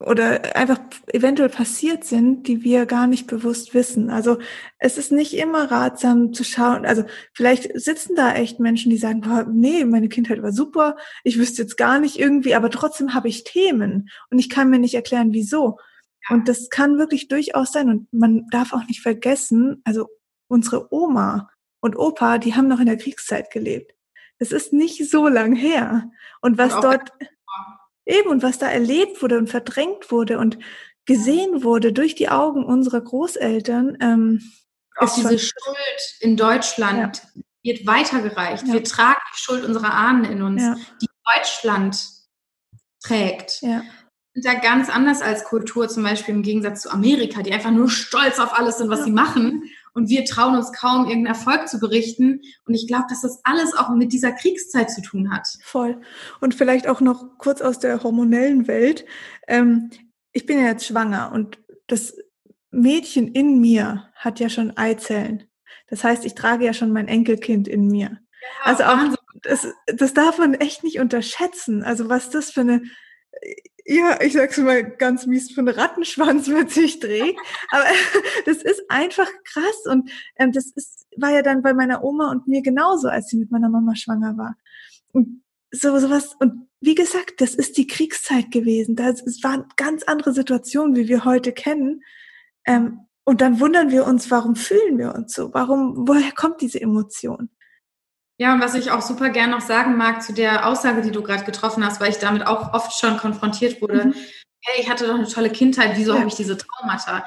oder 0.00 0.54
einfach 0.54 0.78
eventuell 1.08 1.48
passiert 1.48 2.04
sind, 2.04 2.46
die 2.46 2.62
wir 2.62 2.86
gar 2.86 3.08
nicht 3.08 3.26
bewusst 3.26 3.74
wissen. 3.74 4.10
Also 4.10 4.38
es 4.78 4.96
ist 4.96 5.10
nicht 5.10 5.36
immer 5.36 5.70
ratsam 5.72 6.32
zu 6.32 6.44
schauen. 6.44 6.86
Also 6.86 7.02
vielleicht 7.32 7.68
sitzen 7.78 8.14
da 8.14 8.34
echt 8.34 8.60
Menschen, 8.60 8.90
die 8.90 8.96
sagen, 8.96 9.22
boah, 9.22 9.44
nee, 9.50 9.84
meine 9.84 10.08
Kindheit 10.08 10.40
war 10.40 10.52
super, 10.52 10.96
ich 11.24 11.38
wüsste 11.38 11.62
jetzt 11.62 11.76
gar 11.76 11.98
nicht 11.98 12.18
irgendwie, 12.18 12.54
aber 12.54 12.70
trotzdem 12.70 13.12
habe 13.12 13.28
ich 13.28 13.42
Themen 13.42 14.08
und 14.30 14.38
ich 14.38 14.48
kann 14.48 14.70
mir 14.70 14.78
nicht 14.78 14.94
erklären, 14.94 15.32
wieso. 15.32 15.78
Und 16.30 16.46
das 16.48 16.70
kann 16.70 16.98
wirklich 16.98 17.26
durchaus 17.26 17.72
sein 17.72 17.88
und 17.88 18.12
man 18.12 18.46
darf 18.50 18.72
auch 18.72 18.86
nicht 18.86 19.00
vergessen, 19.00 19.80
also 19.84 20.08
unsere 20.46 20.92
Oma 20.92 21.50
und 21.80 21.96
Opa, 21.96 22.38
die 22.38 22.54
haben 22.54 22.68
noch 22.68 22.80
in 22.80 22.86
der 22.86 22.98
Kriegszeit 22.98 23.50
gelebt. 23.50 23.94
Es 24.38 24.52
ist 24.52 24.72
nicht 24.72 25.10
so 25.10 25.26
lang 25.26 25.56
her. 25.56 26.10
Und 26.40 26.58
was 26.58 26.74
und 26.74 26.84
dort 26.84 27.12
Eben, 28.08 28.30
und 28.30 28.42
was 28.42 28.58
da 28.58 28.68
erlebt 28.68 29.22
wurde 29.22 29.36
und 29.36 29.48
verdrängt 29.48 30.10
wurde 30.10 30.38
und 30.38 30.58
gesehen 31.04 31.62
wurde 31.62 31.92
durch 31.92 32.14
die 32.14 32.30
Augen 32.30 32.64
unserer 32.64 33.02
Großeltern. 33.02 33.98
Ähm, 34.00 34.42
auch 34.96 35.14
diese 35.14 35.38
Schuld 35.38 36.16
in 36.20 36.36
Deutschland 36.36 37.22
ja. 37.34 37.42
wird 37.62 37.86
weitergereicht. 37.86 38.66
Ja. 38.66 38.72
Wir 38.72 38.82
tragen 38.82 39.20
die 39.34 39.38
Schuld 39.38 39.64
unserer 39.64 39.92
Ahnen 39.92 40.24
in 40.24 40.42
uns, 40.42 40.62
ja. 40.62 40.76
die 41.02 41.08
Deutschland 41.36 42.02
trägt. 43.02 43.60
Ja. 43.60 43.82
Und 44.34 44.44
da 44.44 44.54
ganz 44.54 44.88
anders 44.88 45.20
als 45.20 45.44
Kultur, 45.44 45.88
zum 45.88 46.02
Beispiel 46.02 46.34
im 46.34 46.42
Gegensatz 46.42 46.82
zu 46.82 46.90
Amerika, 46.90 47.42
die 47.42 47.52
einfach 47.52 47.70
nur 47.70 47.90
stolz 47.90 48.38
auf 48.38 48.58
alles 48.58 48.78
sind, 48.78 48.88
was 48.88 49.04
sie 49.04 49.10
machen 49.10 49.64
und 49.98 50.08
wir 50.08 50.24
trauen 50.24 50.54
uns 50.54 50.72
kaum, 50.72 51.06
irgendeinen 51.06 51.34
Erfolg 51.34 51.68
zu 51.68 51.80
berichten. 51.80 52.40
Und 52.64 52.74
ich 52.74 52.86
glaube, 52.86 53.06
dass 53.08 53.22
das 53.22 53.40
alles 53.42 53.74
auch 53.76 53.90
mit 53.90 54.12
dieser 54.12 54.30
Kriegszeit 54.30 54.92
zu 54.92 55.02
tun 55.02 55.32
hat. 55.32 55.48
Voll. 55.60 56.00
Und 56.40 56.54
vielleicht 56.54 56.86
auch 56.86 57.00
noch 57.00 57.36
kurz 57.38 57.60
aus 57.60 57.80
der 57.80 58.04
hormonellen 58.04 58.68
Welt. 58.68 59.04
Ähm, 59.48 59.90
ich 60.30 60.46
bin 60.46 60.60
ja 60.60 60.66
jetzt 60.66 60.86
schwanger 60.86 61.32
und 61.32 61.58
das 61.88 62.16
Mädchen 62.70 63.26
in 63.26 63.60
mir 63.60 64.08
hat 64.14 64.38
ja 64.38 64.48
schon 64.48 64.76
Eizellen. 64.76 65.42
Das 65.88 66.04
heißt, 66.04 66.24
ich 66.24 66.36
trage 66.36 66.64
ja 66.64 66.74
schon 66.74 66.92
mein 66.92 67.08
Enkelkind 67.08 67.66
in 67.66 67.88
mir. 67.88 68.20
Ja, 68.40 68.66
also 68.66 68.84
auch, 68.84 69.16
das, 69.42 69.66
das 69.86 70.14
darf 70.14 70.38
man 70.38 70.54
echt 70.54 70.84
nicht 70.84 71.00
unterschätzen. 71.00 71.82
Also 71.82 72.08
was 72.08 72.30
das 72.30 72.52
für 72.52 72.60
eine, 72.60 72.82
ja, 73.84 74.20
ich 74.20 74.34
sag's 74.34 74.58
mal 74.58 74.84
ganz 74.84 75.26
mies, 75.26 75.56
eine 75.56 75.76
Rattenschwanz 75.76 76.48
wird 76.48 76.70
sich 76.70 77.00
drehen. 77.00 77.36
Aber 77.70 77.84
das 78.44 78.58
ist 78.58 78.82
einfach 78.88 79.28
krass. 79.44 79.86
Und 79.86 80.10
ähm, 80.36 80.52
das 80.52 80.70
ist, 80.74 81.06
war 81.16 81.30
ja 81.30 81.42
dann 81.42 81.62
bei 81.62 81.72
meiner 81.72 82.04
Oma 82.04 82.30
und 82.30 82.46
mir 82.46 82.62
genauso, 82.62 83.08
als 83.08 83.28
sie 83.28 83.38
mit 83.38 83.50
meiner 83.50 83.70
Mama 83.70 83.96
schwanger 83.96 84.36
war. 84.36 84.56
Und 85.12 85.42
so 85.70 85.98
sowas 85.98 86.34
und 86.38 86.68
wie 86.80 86.94
gesagt, 86.94 87.40
das 87.40 87.54
ist 87.54 87.76
die 87.76 87.86
Kriegszeit 87.86 88.50
gewesen. 88.50 88.94
Das 88.94 89.22
es 89.22 89.42
war 89.42 89.52
eine 89.54 89.66
ganz 89.76 90.02
andere 90.02 90.32
Situation, 90.32 90.94
wie 90.94 91.08
wir 91.08 91.24
heute 91.24 91.52
kennen. 91.52 92.02
Ähm, 92.66 93.00
und 93.24 93.40
dann 93.40 93.60
wundern 93.60 93.90
wir 93.90 94.06
uns, 94.06 94.30
warum 94.30 94.54
fühlen 94.56 94.98
wir 94.98 95.14
uns 95.14 95.34
so? 95.34 95.52
Warum, 95.52 96.08
woher 96.08 96.32
kommt 96.32 96.60
diese 96.60 96.80
Emotion? 96.80 97.50
Ja, 98.38 98.54
und 98.54 98.60
was 98.60 98.74
ich 98.74 98.92
auch 98.92 99.02
super 99.02 99.30
gern 99.30 99.50
noch 99.50 99.60
sagen 99.60 99.96
mag 99.96 100.22
zu 100.22 100.32
der 100.32 100.66
Aussage, 100.66 101.02
die 101.02 101.10
du 101.10 101.22
gerade 101.22 101.44
getroffen 101.44 101.84
hast, 101.84 102.00
weil 102.00 102.10
ich 102.10 102.18
damit 102.18 102.46
auch 102.46 102.72
oft 102.72 102.98
schon 102.98 103.16
konfrontiert 103.16 103.82
wurde. 103.82 104.06
Mhm. 104.06 104.14
Hey, 104.60 104.80
ich 104.80 104.88
hatte 104.88 105.06
doch 105.06 105.14
eine 105.14 105.28
tolle 105.28 105.50
Kindheit, 105.50 105.92
wieso 105.96 106.12
ja. 106.12 106.18
habe 106.18 106.28
ich 106.28 106.36
diese 106.36 106.56
Traumata? 106.56 107.24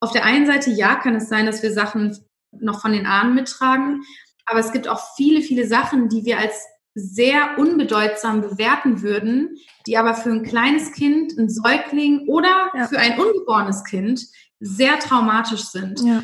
Auf 0.00 0.12
der 0.12 0.24
einen 0.24 0.46
Seite, 0.46 0.70
ja, 0.70 0.96
kann 0.96 1.16
es 1.16 1.28
sein, 1.28 1.46
dass 1.46 1.62
wir 1.62 1.72
Sachen 1.72 2.18
noch 2.50 2.80
von 2.80 2.92
den 2.92 3.06
Ahnen 3.06 3.34
mittragen, 3.34 4.02
aber 4.46 4.60
es 4.60 4.72
gibt 4.72 4.88
auch 4.88 5.14
viele, 5.16 5.42
viele 5.42 5.66
Sachen, 5.66 6.08
die 6.08 6.24
wir 6.24 6.38
als 6.38 6.66
sehr 6.94 7.58
unbedeutsam 7.58 8.40
bewerten 8.40 9.02
würden, 9.02 9.56
die 9.86 9.98
aber 9.98 10.14
für 10.14 10.30
ein 10.30 10.44
kleines 10.44 10.92
Kind, 10.92 11.36
ein 11.36 11.50
Säugling 11.50 12.28
oder 12.28 12.70
ja. 12.74 12.86
für 12.86 12.98
ein 12.98 13.18
ungeborenes 13.18 13.84
Kind 13.84 14.26
sehr 14.60 14.98
traumatisch 14.98 15.64
sind. 15.64 16.00
Ja. 16.00 16.22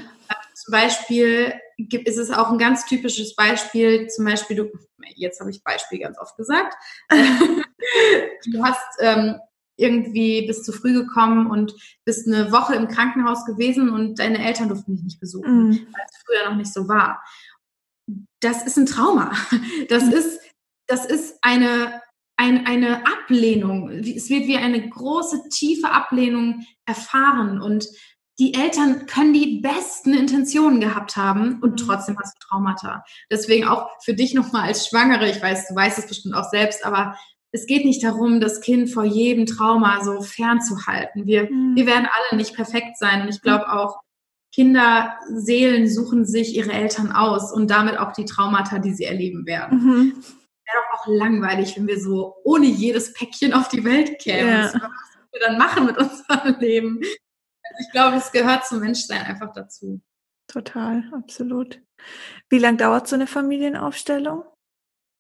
Zum 0.61 0.73
Beispiel 0.73 1.55
gibt, 1.79 2.09
ist 2.09 2.19
es 2.19 2.31
auch 2.31 2.51
ein 2.51 2.59
ganz 2.59 2.87
typisches 2.87 3.35
Beispiel, 3.35 4.09
zum 4.09 4.25
Beispiel, 4.25 4.57
du, 4.57 4.71
jetzt 5.15 5.41
habe 5.41 5.51
ich 5.51 5.63
Beispiel 5.63 5.99
ganz 5.99 6.19
oft 6.19 6.37
gesagt, 6.37 6.75
du 7.11 8.63
hast 8.63 8.99
ähm, 9.01 9.37
irgendwie 9.77 10.47
bist 10.47 10.65
zu 10.65 10.73
früh 10.73 10.93
gekommen 10.93 11.51
und 11.51 11.75
bist 12.05 12.27
eine 12.27 12.53
Woche 12.53 12.75
im 12.75 12.89
Krankenhaus 12.89 13.47
gewesen 13.47 13.89
und 13.91 14.19
deine 14.19 14.45
Eltern 14.45 14.69
durften 14.69 14.95
dich 14.95 15.05
nicht 15.05 15.21
besuchen, 15.21 15.69
mhm. 15.69 15.87
weil 15.93 16.05
es 16.07 16.23
früher 16.25 16.51
noch 16.51 16.57
nicht 16.57 16.73
so 16.73 16.87
war. 16.89 17.23
Das 18.41 18.65
ist 18.67 18.77
ein 18.77 18.87
Trauma. 18.87 19.33
Das 19.89 20.05
mhm. 20.05 20.13
ist 20.13 20.41
das 20.91 21.07
ist 21.07 21.39
eine, 21.43 22.03
ein, 22.37 22.67
eine 22.67 23.07
Ablehnung. 23.07 23.91
Es 23.91 24.29
wird 24.29 24.49
wie 24.49 24.57
eine 24.57 24.89
große, 24.89 25.49
tiefe 25.51 25.91
Ablehnung 25.91 26.67
erfahren. 26.85 27.61
Und 27.61 27.87
die 28.41 28.55
Eltern 28.55 29.07
können 29.07 29.33
die 29.33 29.61
besten 29.61 30.15
Intentionen 30.15 30.81
gehabt 30.81 31.17
haben 31.17 31.61
und 31.61 31.73
mhm. 31.73 31.77
trotzdem 31.77 32.19
hast 32.19 32.35
du 32.35 32.49
Traumata. 32.49 33.05
Deswegen 33.31 33.69
auch 33.69 33.91
für 34.03 34.15
dich 34.15 34.35
nochmal 34.35 34.63
als 34.63 34.89
Schwangere, 34.89 35.29
ich 35.31 35.41
weiß, 35.41 35.69
du 35.69 35.75
weißt 35.75 35.99
es 35.99 36.09
bestimmt 36.09 36.35
auch 36.35 36.49
selbst, 36.51 36.85
aber 36.85 37.17
es 37.53 37.67
geht 37.67 37.85
nicht 37.85 38.03
darum, 38.03 38.41
das 38.41 38.61
Kind 38.61 38.91
vor 38.91 39.05
jedem 39.05 39.45
Trauma 39.45 40.03
so 40.03 40.23
fernzuhalten. 40.23 41.27
Wir, 41.27 41.51
mhm. 41.51 41.77
wir 41.77 41.87
werden 41.87 42.09
alle 42.11 42.39
nicht 42.39 42.55
perfekt 42.55 42.97
sein. 42.97 43.23
Und 43.23 43.29
ich 43.29 43.43
glaube 43.43 43.67
mhm. 43.67 43.73
auch, 43.73 44.01
Kinderseelen 44.53 45.89
suchen 45.89 46.25
sich 46.25 46.57
ihre 46.57 46.73
Eltern 46.73 47.13
aus 47.13 47.53
und 47.53 47.71
damit 47.71 47.99
auch 47.99 48.13
die 48.13 48.25
Traumata, 48.25 48.79
die 48.79 48.95
sie 48.95 49.05
erleben 49.05 49.47
werden. 49.47 49.79
Mhm 49.79 50.25
wäre 50.73 50.85
doch 50.93 51.01
auch 51.01 51.07
langweilig, 51.07 51.77
wenn 51.77 51.87
wir 51.87 52.01
so 52.01 52.37
ohne 52.45 52.67
jedes 52.67 53.13
Päckchen 53.13 53.53
auf 53.53 53.69
die 53.69 53.85
Welt 53.85 54.19
kämen. 54.19 54.49
Ja. 54.49 54.65
Was 54.65 54.75
wir 55.33 55.41
dann 55.41 55.59
machen 55.59 55.87
mit 55.87 55.99
unserem 55.99 56.61
Leben? 56.61 57.01
Also 57.71 57.87
ich 57.87 57.93
glaube, 57.93 58.17
es 58.17 58.33
gehört 58.33 58.67
zum 58.67 58.81
Menschsein 58.81 59.23
einfach 59.23 59.53
dazu. 59.53 60.01
Total, 60.49 61.05
absolut. 61.13 61.81
Wie 62.49 62.59
lange 62.59 62.79
dauert 62.79 63.07
so 63.07 63.15
eine 63.15 63.29
Familienaufstellung? 63.29 64.43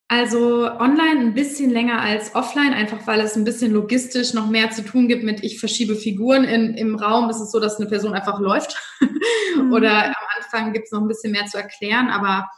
Also 0.08 0.68
online 0.68 1.20
ein 1.20 1.34
bisschen 1.34 1.70
länger 1.70 2.00
als 2.00 2.34
offline, 2.34 2.72
einfach 2.72 3.06
weil 3.06 3.20
es 3.20 3.36
ein 3.36 3.44
bisschen 3.44 3.72
logistisch 3.72 4.34
noch 4.34 4.48
mehr 4.48 4.72
zu 4.72 4.84
tun 4.84 5.06
gibt 5.06 5.22
mit 5.22 5.44
ich 5.44 5.60
verschiebe 5.60 5.94
Figuren. 5.94 6.42
In, 6.42 6.74
Im 6.74 6.96
Raum 6.96 7.30
ist 7.30 7.38
es 7.38 7.52
so, 7.52 7.60
dass 7.60 7.78
eine 7.78 7.88
Person 7.88 8.14
einfach 8.14 8.40
läuft. 8.40 8.76
Mhm. 9.56 9.72
Oder 9.72 10.04
am 10.06 10.14
Anfang 10.36 10.72
gibt 10.72 10.84
es 10.84 10.92
noch 10.92 11.00
ein 11.00 11.08
bisschen 11.08 11.32
mehr 11.32 11.46
zu 11.46 11.58
erklären, 11.58 12.08
aber 12.08 12.48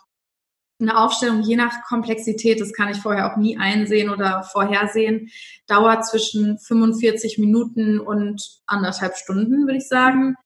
eine 0.82 0.98
Aufstellung 0.98 1.42
je 1.42 1.56
nach 1.56 1.84
Komplexität, 1.84 2.60
das 2.60 2.72
kann 2.72 2.88
ich 2.88 2.98
vorher 2.98 3.32
auch 3.32 3.36
nie 3.36 3.56
einsehen 3.56 4.10
oder 4.10 4.42
vorhersehen, 4.42 5.30
dauert 5.66 6.04
zwischen 6.06 6.58
45 6.58 7.38
Minuten 7.38 8.00
und 8.00 8.60
anderthalb 8.66 9.16
Stunden, 9.16 9.66
würde 9.66 9.78
ich 9.78 9.88
sagen. 9.88 10.36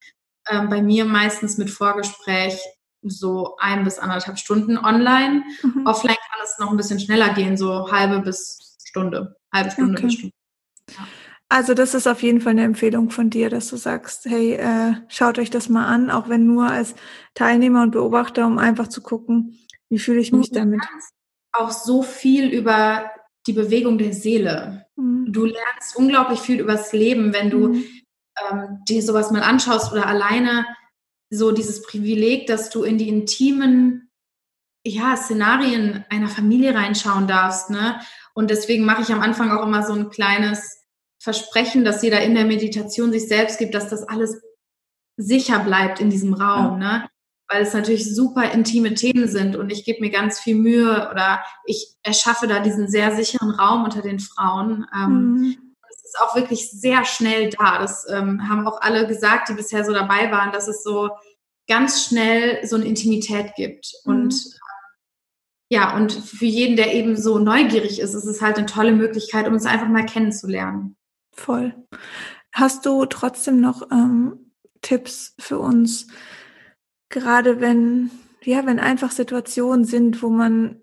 Ähm, 0.49 0.69
bei 0.69 0.83
mir 0.83 1.05
meistens 1.05 1.59
mit 1.59 1.71
Vorgespräch 1.71 2.61
so 3.03 3.57
ein 3.59 3.85
bis 3.85 3.99
anderthalb 3.99 4.39
Stunden 4.39 4.79
online. 4.79 5.43
Mhm. 5.63 5.87
Offline 5.87 6.17
kann 6.17 6.41
es 6.45 6.59
noch 6.59 6.71
ein 6.71 6.77
bisschen 6.77 7.01
schneller 7.01 7.35
gehen, 7.35 7.57
so 7.57 7.91
halbe 7.91 8.21
bis 8.21 8.77
Stunde, 8.85 9.37
halbe 9.53 9.71
Stunde 9.71 9.93
okay. 9.93 10.03
bis 10.03 10.15
Stunde. 10.15 10.35
Ja. 10.91 11.07
Also 11.49 11.75
das 11.75 11.95
ist 11.95 12.09
auf 12.09 12.23
jeden 12.23 12.41
Fall 12.41 12.53
eine 12.53 12.65
Empfehlung 12.65 13.11
von 13.11 13.31
dir, 13.31 13.51
dass 13.51 13.69
du 13.69 13.77
sagst, 13.77 14.25
hey, 14.25 14.55
äh, 14.55 14.95
schaut 15.07 15.39
euch 15.39 15.49
das 15.49 15.69
mal 15.69 15.87
an, 15.87 16.11
auch 16.11 16.29
wenn 16.29 16.45
nur 16.45 16.69
als 16.69 16.97
Teilnehmer 17.35 17.83
und 17.83 17.93
Beobachter, 17.93 18.47
um 18.47 18.59
einfach 18.59 18.89
zu 18.89 19.01
gucken, 19.01 19.57
wie 19.91 19.99
fühle 19.99 20.21
ich 20.21 20.33
mich 20.33 20.51
damit? 20.51 20.81
Auch 21.53 21.71
so 21.71 22.03
viel 22.03 22.49
über 22.49 23.11
die 23.47 23.53
Bewegung 23.53 23.99
der 23.99 24.13
Seele. 24.13 24.87
Mhm. 24.97 25.33
Du 25.33 25.45
lernst 25.45 25.97
unglaublich 25.97 26.41
viel 26.41 26.61
übers 26.61 26.93
Leben, 26.93 27.33
wenn 27.33 27.51
du 27.51 27.69
mhm. 27.69 27.85
ähm, 28.51 28.79
dir 28.89 29.03
sowas 29.03 29.31
mal 29.31 29.43
anschaust 29.43 29.93
oder 29.93 30.07
alleine 30.07 30.67
so 31.31 31.53
dieses 31.53 31.83
Privileg, 31.83 32.47
dass 32.47 32.71
du 32.71 32.83
in 32.83 32.99
die 32.99 33.09
intimen 33.09 34.11
ja, 34.85 35.17
Szenarien 35.17 36.05
einer 36.11 36.29
Familie 36.29 36.75
reinschauen 36.75 37.27
darfst. 37.27 37.71
Ne? 37.71 38.01
Und 38.35 38.51
deswegen 38.51 38.85
mache 38.85 39.03
ich 39.03 39.13
am 39.13 39.21
Anfang 39.21 39.51
auch 39.51 39.65
immer 39.65 39.85
so 39.85 39.93
ein 39.93 40.11
kleines 40.11 40.85
Versprechen, 41.21 41.85
dass 41.85 42.03
jeder 42.03 42.21
in 42.21 42.35
der 42.35 42.45
Meditation 42.45 43.11
sich 43.11 43.27
selbst 43.27 43.59
gibt, 43.59 43.75
dass 43.75 43.89
das 43.89 44.05
alles 44.05 44.41
sicher 45.17 45.59
bleibt 45.61 46.01
in 46.01 46.11
diesem 46.11 46.35
Raum. 46.35 46.81
Ja. 46.81 46.99
Ne? 46.99 47.09
Weil 47.49 47.63
es 47.63 47.73
natürlich 47.73 48.15
super 48.15 48.51
intime 48.51 48.95
Themen 48.95 49.29
sind 49.29 49.57
und 49.57 49.71
ich 49.71 49.85
gebe 49.85 50.01
mir 50.01 50.11
ganz 50.11 50.41
viel 50.41 50.57
Mühe 50.57 51.09
oder 51.11 51.41
ich 51.65 51.95
erschaffe 52.03 52.47
da 52.47 52.61
diesen 52.61 52.89
sehr 52.89 53.15
sicheren 53.15 53.51
Raum 53.51 53.85
unter 53.85 54.03
den 54.03 54.19
Frauen. 54.19 54.87
Ähm, 54.95 55.33
mhm. 55.33 55.57
Es 55.89 56.05
ist 56.05 56.21
auch 56.21 56.35
wirklich 56.35 56.71
sehr 56.71 57.05
schnell 57.05 57.51
da. 57.51 57.79
Das 57.79 58.07
ähm, 58.11 58.49
haben 58.49 58.67
auch 58.67 58.81
alle 58.81 59.07
gesagt, 59.07 59.49
die 59.49 59.55
bisher 59.55 59.85
so 59.85 59.93
dabei 59.93 60.31
waren, 60.31 60.53
dass 60.53 60.69
es 60.69 60.83
so 60.83 61.11
ganz 61.69 62.05
schnell 62.05 62.65
so 62.67 62.77
eine 62.77 62.85
Intimität 62.85 63.55
gibt. 63.57 63.93
Mhm. 64.05 64.13
Und 64.13 64.57
ja, 65.69 65.97
und 65.97 66.13
für 66.13 66.47
jeden, 66.47 66.77
der 66.77 66.95
eben 66.95 67.17
so 67.17 67.39
neugierig 67.39 68.01
ist, 68.01 68.15
ist 68.15 68.27
es 68.27 68.41
halt 68.41 68.57
eine 68.57 68.67
tolle 68.67 68.93
Möglichkeit, 68.93 69.49
um 69.49 69.55
es 69.55 69.67
einfach 69.67 69.89
mal 69.89 70.07
kennenzulernen. 70.07 70.97
Voll. 71.33 71.75
Hast 72.53 72.87
du 72.87 73.05
trotzdem 73.07 73.61
noch 73.61 73.83
ähm, 73.91 74.53
Tipps 74.81 75.35
für 75.39 75.59
uns, 75.59 76.07
gerade 77.09 77.61
wenn, 77.61 78.11
ja, 78.43 78.67
wenn 78.67 78.79
einfach 78.79 79.11
Situationen 79.11 79.85
sind, 79.85 80.23
wo 80.23 80.29
man, 80.29 80.81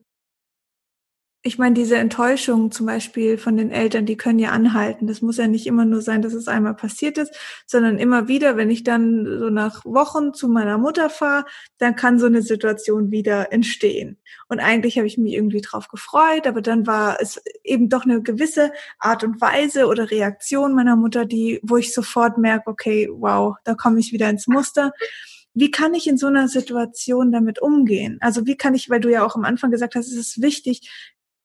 ich 1.45 1.57
meine, 1.57 1.75
diese 1.75 1.97
Enttäuschung 1.97 2.71
zum 2.71 2.85
Beispiel 2.85 3.37
von 3.37 3.57
den 3.57 3.69
Eltern, 3.69 4.05
die 4.05 4.15
können 4.15 4.39
ja 4.39 4.51
anhalten. 4.51 5.07
Das 5.07 5.21
muss 5.21 5.35
ja 5.35 5.47
nicht 5.47 5.67
immer 5.67 5.83
nur 5.83 6.01
sein, 6.01 6.21
dass 6.21 6.33
es 6.33 6.47
einmal 6.47 6.73
passiert 6.73 7.17
ist, 7.17 7.35
sondern 7.67 7.97
immer 7.97 8.29
wieder, 8.29 8.55
wenn 8.55 8.71
ich 8.71 8.85
dann 8.85 9.25
so 9.25 9.49
nach 9.49 9.83
Wochen 9.83 10.33
zu 10.33 10.47
meiner 10.47 10.77
Mutter 10.77 11.09
fahre, 11.09 11.43
dann 11.79 11.97
kann 11.97 12.17
so 12.17 12.27
eine 12.27 12.41
Situation 12.41 13.11
wieder 13.11 13.51
entstehen. 13.51 14.19
Und 14.47 14.61
eigentlich 14.61 14.97
habe 14.97 15.07
ich 15.07 15.17
mich 15.17 15.33
irgendwie 15.33 15.59
drauf 15.59 15.89
gefreut, 15.89 16.47
aber 16.47 16.61
dann 16.61 16.87
war 16.87 17.17
es 17.19 17.41
eben 17.65 17.89
doch 17.89 18.05
eine 18.05 18.21
gewisse 18.21 18.71
Art 18.99 19.25
und 19.25 19.41
Weise 19.41 19.87
oder 19.87 20.11
Reaktion 20.11 20.73
meiner 20.73 20.95
Mutter, 20.95 21.25
die, 21.25 21.59
wo 21.61 21.75
ich 21.75 21.93
sofort 21.93 22.37
merke, 22.37 22.69
okay, 22.69 23.09
wow, 23.11 23.57
da 23.65 23.73
komme 23.73 23.99
ich 23.99 24.13
wieder 24.13 24.29
ins 24.29 24.47
Muster 24.47 24.93
wie 25.53 25.71
kann 25.71 25.93
ich 25.93 26.07
in 26.07 26.17
so 26.17 26.27
einer 26.27 26.47
Situation 26.47 27.31
damit 27.31 27.61
umgehen? 27.61 28.17
Also 28.21 28.45
wie 28.45 28.57
kann 28.57 28.73
ich, 28.73 28.89
weil 28.89 28.99
du 28.99 29.11
ja 29.11 29.25
auch 29.25 29.35
am 29.35 29.45
Anfang 29.45 29.71
gesagt 29.71 29.95
hast, 29.95 30.07
es 30.07 30.17
ist 30.17 30.41
wichtig, 30.41 30.89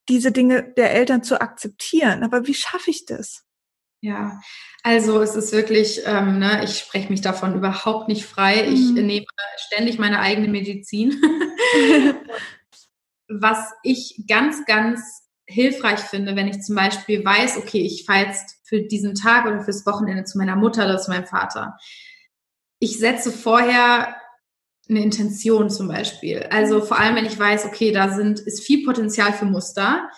diese 0.08 0.32
Dinge 0.32 0.72
der 0.76 0.94
Eltern 0.94 1.22
zu 1.22 1.40
akzeptieren. 1.40 2.22
Aber 2.22 2.46
wie 2.46 2.54
schaffe 2.54 2.90
ich 2.90 3.04
das? 3.04 3.44
Ja, 4.00 4.40
also 4.82 5.20
es 5.20 5.34
ist 5.34 5.52
wirklich, 5.52 6.02
ähm, 6.06 6.38
ne, 6.38 6.62
ich 6.64 6.78
spreche 6.78 7.10
mich 7.10 7.20
davon 7.20 7.54
überhaupt 7.54 8.08
nicht 8.08 8.24
frei. 8.24 8.66
Mhm. 8.66 8.72
Ich 8.72 8.90
nehme 8.92 9.26
ständig 9.56 9.98
meine 9.98 10.20
eigene 10.20 10.48
Medizin. 10.48 11.20
Was 13.28 13.72
ich 13.82 14.24
ganz, 14.26 14.64
ganz 14.64 15.28
hilfreich 15.46 16.00
finde, 16.00 16.36
wenn 16.36 16.48
ich 16.48 16.62
zum 16.62 16.76
Beispiel 16.76 17.24
weiß, 17.24 17.58
okay, 17.58 17.80
ich 17.80 18.04
fahre 18.06 18.26
jetzt 18.26 18.56
für 18.64 18.82
diesen 18.82 19.14
Tag 19.14 19.46
oder 19.46 19.60
fürs 19.62 19.84
Wochenende 19.84 20.24
zu 20.24 20.38
meiner 20.38 20.56
Mutter 20.56 20.84
oder 20.84 20.98
zu 20.98 21.10
meinem 21.10 21.26
Vater 21.26 21.76
ich 22.78 22.98
setze 22.98 23.32
vorher 23.32 24.16
eine 24.88 25.02
Intention 25.02 25.70
zum 25.70 25.88
Beispiel. 25.88 26.48
Also 26.50 26.80
vor 26.80 26.98
allem, 26.98 27.16
wenn 27.16 27.26
ich 27.26 27.38
weiß, 27.38 27.66
okay, 27.66 27.92
da 27.92 28.14
sind, 28.14 28.40
ist 28.40 28.62
viel 28.64 28.84
Potenzial 28.84 29.32
für 29.32 29.44
Muster. 29.44 30.08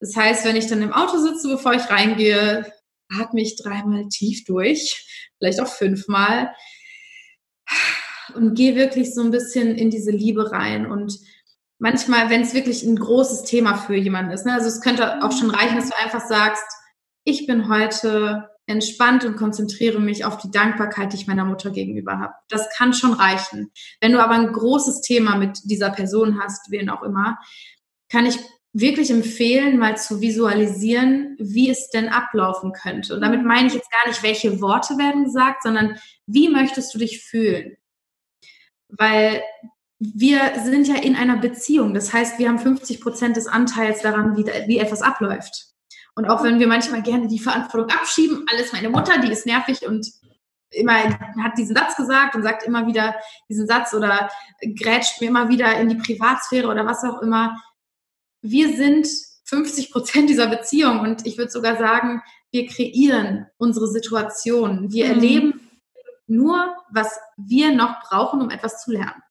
Das 0.00 0.16
heißt, 0.16 0.44
wenn 0.44 0.56
ich 0.56 0.66
dann 0.66 0.82
im 0.82 0.92
Auto 0.92 1.18
sitze, 1.18 1.48
bevor 1.48 1.74
ich 1.74 1.90
reingehe, 1.90 2.72
atme 3.10 3.42
ich 3.42 3.56
dreimal 3.56 4.08
tief 4.08 4.44
durch, 4.44 5.06
vielleicht 5.38 5.60
auch 5.60 5.68
fünfmal 5.68 6.54
und 8.34 8.54
gehe 8.54 8.76
wirklich 8.76 9.14
so 9.14 9.22
ein 9.22 9.30
bisschen 9.30 9.76
in 9.76 9.90
diese 9.90 10.10
Liebe 10.10 10.50
rein 10.52 10.90
und 10.90 11.18
manchmal, 11.78 12.30
wenn 12.30 12.42
es 12.42 12.54
wirklich 12.54 12.82
ein 12.82 12.96
großes 12.96 13.42
Thema 13.42 13.76
für 13.76 13.94
jemanden 13.94 14.32
ist, 14.32 14.46
ne? 14.46 14.54
also 14.54 14.68
es 14.68 14.80
könnte 14.80 15.22
auch 15.22 15.32
schon 15.32 15.50
reichen, 15.50 15.76
dass 15.76 15.90
du 15.90 15.98
einfach 15.98 16.26
sagst, 16.26 16.64
ich 17.24 17.46
bin 17.46 17.68
heute 17.68 18.48
entspannt 18.66 19.24
und 19.24 19.36
konzentriere 19.36 20.00
mich 20.00 20.24
auf 20.24 20.38
die 20.38 20.50
Dankbarkeit, 20.50 21.12
die 21.12 21.16
ich 21.16 21.26
meiner 21.26 21.44
Mutter 21.44 21.70
gegenüber 21.70 22.18
habe. 22.18 22.32
Das 22.48 22.68
kann 22.70 22.94
schon 22.94 23.12
reichen. 23.12 23.70
Wenn 24.00 24.12
du 24.12 24.22
aber 24.22 24.34
ein 24.34 24.52
großes 24.52 25.02
Thema 25.02 25.36
mit 25.36 25.58
dieser 25.64 25.90
Person 25.90 26.40
hast, 26.42 26.70
wen 26.70 26.88
auch 26.88 27.02
immer, 27.02 27.38
kann 28.08 28.26
ich 28.26 28.38
wirklich 28.72 29.10
empfehlen, 29.10 29.78
mal 29.78 29.96
zu 29.96 30.20
visualisieren, 30.20 31.36
wie 31.38 31.70
es 31.70 31.90
denn 31.90 32.08
ablaufen 32.08 32.72
könnte. 32.72 33.14
Und 33.14 33.20
damit 33.20 33.44
meine 33.44 33.68
ich 33.68 33.74
jetzt 33.74 33.90
gar 33.90 34.08
nicht, 34.08 34.22
welche 34.22 34.60
Worte 34.60 34.98
werden 34.98 35.24
gesagt, 35.24 35.62
sondern 35.62 35.98
wie 36.26 36.48
möchtest 36.48 36.92
du 36.92 36.98
dich 36.98 37.22
fühlen? 37.22 37.76
Weil 38.88 39.42
wir 39.98 40.40
sind 40.64 40.88
ja 40.88 40.96
in 40.96 41.14
einer 41.14 41.36
Beziehung. 41.36 41.94
Das 41.94 42.12
heißt, 42.12 42.38
wir 42.38 42.48
haben 42.48 42.58
50 42.58 43.00
Prozent 43.00 43.36
des 43.36 43.46
Anteils 43.46 44.02
daran, 44.02 44.36
wie, 44.36 44.44
wie 44.44 44.78
etwas 44.78 45.02
abläuft. 45.02 45.73
Und 46.14 46.26
auch 46.26 46.44
wenn 46.44 46.60
wir 46.60 46.68
manchmal 46.68 47.02
gerne 47.02 47.26
die 47.26 47.38
Verantwortung 47.38 47.90
abschieben, 47.90 48.46
alles 48.50 48.72
meine 48.72 48.88
Mutter, 48.88 49.18
die 49.18 49.32
ist 49.32 49.46
nervig 49.46 49.86
und 49.86 50.06
immer 50.70 50.94
hat 50.94 51.56
diesen 51.56 51.76
Satz 51.76 51.96
gesagt 51.96 52.34
und 52.34 52.42
sagt 52.42 52.64
immer 52.64 52.86
wieder 52.86 53.14
diesen 53.48 53.66
Satz 53.66 53.94
oder 53.94 54.28
grätscht 54.76 55.20
mir 55.20 55.28
immer 55.28 55.48
wieder 55.48 55.76
in 55.78 55.88
die 55.88 55.96
Privatsphäre 55.96 56.68
oder 56.68 56.86
was 56.86 57.04
auch 57.04 57.22
immer. 57.22 57.60
Wir 58.42 58.76
sind 58.76 59.06
50 59.44 59.92
Prozent 59.92 60.30
dieser 60.30 60.48
Beziehung 60.48 61.00
und 61.00 61.26
ich 61.26 61.38
würde 61.38 61.50
sogar 61.50 61.76
sagen, 61.76 62.22
wir 62.50 62.66
kreieren 62.66 63.46
unsere 63.56 63.88
Situation. 63.88 64.92
Wir 64.92 65.06
mhm. 65.06 65.10
erleben 65.10 65.60
nur, 66.26 66.76
was 66.90 67.18
wir 67.36 67.74
noch 67.74 68.00
brauchen, 68.02 68.40
um 68.40 68.50
etwas 68.50 68.82
zu 68.82 68.92
lernen. 68.92 69.22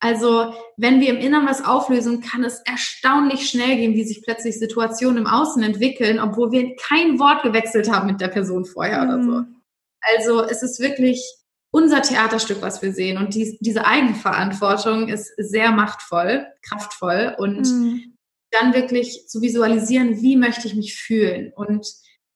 Also 0.00 0.54
wenn 0.76 1.00
wir 1.00 1.08
im 1.08 1.18
Inneren 1.18 1.46
was 1.46 1.64
auflösen, 1.64 2.20
kann 2.20 2.44
es 2.44 2.60
erstaunlich 2.60 3.50
schnell 3.50 3.76
gehen, 3.76 3.94
wie 3.94 4.04
sich 4.04 4.22
plötzlich 4.22 4.58
Situationen 4.58 5.18
im 5.18 5.26
Außen 5.26 5.62
entwickeln, 5.62 6.20
obwohl 6.20 6.52
wir 6.52 6.76
kein 6.76 7.18
Wort 7.18 7.42
gewechselt 7.42 7.90
haben 7.90 8.06
mit 8.06 8.20
der 8.20 8.28
Person 8.28 8.64
vorher 8.64 9.04
mhm. 9.04 9.08
oder 9.08 9.22
so. 9.22 9.30
Mhm. 9.30 9.56
Also 10.00 10.42
es 10.44 10.62
ist 10.62 10.80
wirklich 10.80 11.22
unser 11.70 12.00
Theaterstück, 12.02 12.62
was 12.62 12.80
wir 12.80 12.92
sehen. 12.92 13.18
Und 13.18 13.34
die, 13.34 13.58
diese 13.60 13.86
Eigenverantwortung 13.86 15.08
ist 15.08 15.32
sehr 15.36 15.72
machtvoll, 15.72 16.46
kraftvoll 16.62 17.34
und 17.36 17.66
mhm. 17.66 18.14
dann 18.52 18.74
wirklich 18.74 19.26
zu 19.26 19.42
visualisieren, 19.42 20.22
wie 20.22 20.36
möchte 20.36 20.68
ich 20.68 20.74
mich 20.74 20.94
fühlen 20.96 21.52
und 21.54 21.86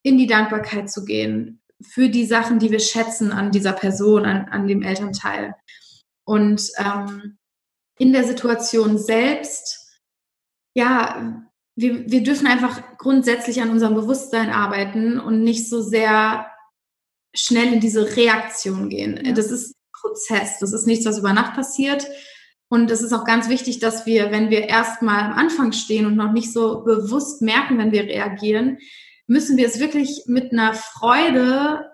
in 0.03 0.19
die 0.19 0.27
Dankbarkeit 0.27 0.91
zu 0.91 1.05
gehen 1.05 1.61
für 1.81 2.09
die 2.09 2.27
Sachen, 2.27 2.59
die 2.59 2.71
wir 2.71 2.81
schätzen 2.81 3.33
an 3.33 3.51
dieser 3.51 3.73
Person, 3.73 4.25
an, 4.25 4.49
an 4.49 4.67
dem 4.67 4.83
Elternteil. 4.83 5.55
Und 6.25 6.71
ähm, 6.79 7.39
in 8.03 8.13
der 8.13 8.25
Situation 8.25 8.99
selbst, 8.99 9.79
ja, 10.75 11.47
wir, 11.77 12.11
wir 12.11 12.25
dürfen 12.25 12.49
einfach 12.49 12.99
grundsätzlich 12.99 13.63
an 13.63 13.71
unserem 13.71 13.95
Bewusstsein 13.95 14.51
arbeiten 14.51 15.21
und 15.21 15.45
nicht 15.45 15.69
so 15.69 15.81
sehr 15.81 16.51
schnell 17.33 17.73
in 17.73 17.79
diese 17.81 18.17
Reaktion 18.17 18.89
gehen. 18.89 19.25
Ja. 19.25 19.33
Das 19.33 19.53
ist 19.53 19.71
ein 19.71 19.91
Prozess, 19.93 20.59
das 20.59 20.73
ist 20.73 20.89
nichts, 20.89 21.07
was 21.07 21.19
über 21.19 21.33
Nacht 21.33 21.55
passiert. 21.55 22.09
Und 22.69 22.91
es 22.91 23.03
ist 23.03 23.13
auch 23.13 23.25
ganz 23.25 23.49
wichtig, 23.49 23.79
dass 23.79 24.05
wir, 24.05 24.33
wenn 24.33 24.51
wir 24.51 24.69
erstmal 24.69 25.21
am 25.21 25.35
Anfang 25.35 25.71
stehen 25.71 26.07
und 26.07 26.17
noch 26.17 26.33
nicht 26.33 26.53
so 26.53 26.83
bewusst 26.83 27.41
merken, 27.41 27.79
wenn 27.79 27.93
wir 27.93 28.03
reagieren, 28.03 28.79
müssen 29.29 29.57
wir 29.57 29.67
es 29.67 29.79
wirklich 29.79 30.25
mit 30.27 30.51
einer 30.51 30.75
Freude, 30.75 31.89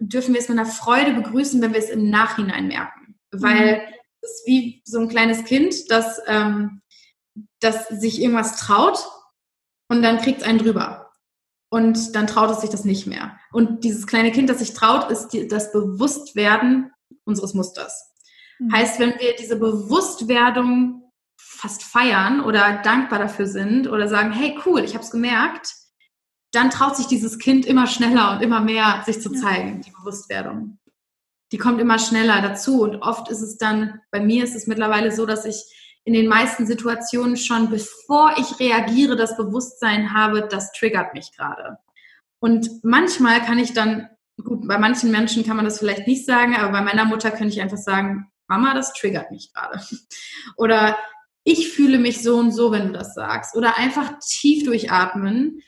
dürfen 0.00 0.34
wir 0.34 0.40
es 0.40 0.48
mit 0.48 0.58
einer 0.58 0.68
Freude 0.68 1.12
begrüßen, 1.12 1.62
wenn 1.62 1.72
wir 1.72 1.78
es 1.78 1.90
im 1.90 2.10
Nachhinein 2.10 2.66
merken. 2.66 3.20
Weil 3.30 3.86
mhm 3.86 3.95
ist 4.26 4.46
wie 4.46 4.82
so 4.84 5.00
ein 5.00 5.08
kleines 5.08 5.44
Kind, 5.44 5.90
das, 5.90 6.20
ähm, 6.26 6.82
das 7.60 7.88
sich 7.88 8.20
irgendwas 8.20 8.58
traut 8.58 8.98
und 9.88 10.02
dann 10.02 10.18
kriegt 10.18 10.42
es 10.42 10.46
einen 10.46 10.58
drüber. 10.58 11.10
Und 11.68 12.14
dann 12.14 12.26
traut 12.26 12.50
es 12.50 12.60
sich 12.60 12.70
das 12.70 12.84
nicht 12.84 13.06
mehr. 13.06 13.38
Und 13.52 13.82
dieses 13.84 14.06
kleine 14.06 14.30
Kind, 14.30 14.48
das 14.48 14.60
sich 14.60 14.72
traut, 14.72 15.10
ist 15.10 15.28
die, 15.28 15.48
das 15.48 15.72
Bewusstwerden 15.72 16.92
unseres 17.24 17.54
Musters. 17.54 18.12
Mhm. 18.58 18.72
Heißt, 18.72 19.00
wenn 19.00 19.18
wir 19.18 19.34
diese 19.36 19.56
Bewusstwerdung 19.56 21.12
fast 21.38 21.82
feiern 21.82 22.40
oder 22.40 22.80
dankbar 22.82 23.18
dafür 23.18 23.46
sind 23.46 23.88
oder 23.88 24.08
sagen, 24.08 24.32
hey 24.32 24.58
cool, 24.64 24.84
ich 24.84 24.94
habe 24.94 25.04
es 25.04 25.10
gemerkt, 25.10 25.74
dann 26.52 26.70
traut 26.70 26.96
sich 26.96 27.06
dieses 27.06 27.38
Kind 27.38 27.66
immer 27.66 27.86
schneller 27.86 28.32
und 28.32 28.42
immer 28.42 28.60
mehr 28.60 29.02
sich 29.04 29.20
zu 29.20 29.30
zeigen, 29.30 29.76
ja. 29.76 29.80
die 29.80 29.90
Bewusstwerdung 29.90 30.78
die 31.52 31.58
kommt 31.58 31.80
immer 31.80 31.98
schneller 31.98 32.40
dazu. 32.42 32.82
Und 32.82 32.96
oft 32.96 33.30
ist 33.30 33.40
es 33.40 33.58
dann, 33.58 34.00
bei 34.10 34.20
mir 34.20 34.44
ist 34.44 34.56
es 34.56 34.66
mittlerweile 34.66 35.12
so, 35.12 35.26
dass 35.26 35.44
ich 35.44 36.00
in 36.04 36.12
den 36.12 36.28
meisten 36.28 36.66
Situationen 36.66 37.36
schon, 37.36 37.68
bevor 37.70 38.34
ich 38.38 38.60
reagiere, 38.60 39.16
das 39.16 39.36
Bewusstsein 39.36 40.12
habe, 40.12 40.46
das 40.48 40.72
triggert 40.72 41.14
mich 41.14 41.32
gerade. 41.36 41.78
Und 42.38 42.84
manchmal 42.84 43.40
kann 43.40 43.58
ich 43.58 43.72
dann, 43.72 44.08
gut, 44.42 44.68
bei 44.68 44.78
manchen 44.78 45.10
Menschen 45.10 45.44
kann 45.44 45.56
man 45.56 45.64
das 45.64 45.78
vielleicht 45.78 46.06
nicht 46.06 46.24
sagen, 46.24 46.54
aber 46.54 46.70
bei 46.70 46.82
meiner 46.82 47.04
Mutter 47.04 47.30
könnte 47.30 47.54
ich 47.54 47.60
einfach 47.60 47.76
sagen, 47.76 48.30
Mama, 48.46 48.74
das 48.74 48.92
triggert 48.92 49.30
mich 49.32 49.52
gerade. 49.52 49.80
Oder 50.56 50.96
ich 51.42 51.72
fühle 51.72 51.98
mich 51.98 52.22
so 52.22 52.36
und 52.36 52.52
so, 52.52 52.72
wenn 52.72 52.88
du 52.88 52.92
das 52.92 53.14
sagst. 53.14 53.56
Oder 53.56 53.76
einfach 53.78 54.18
tief 54.20 54.64
durchatmen 54.64 55.62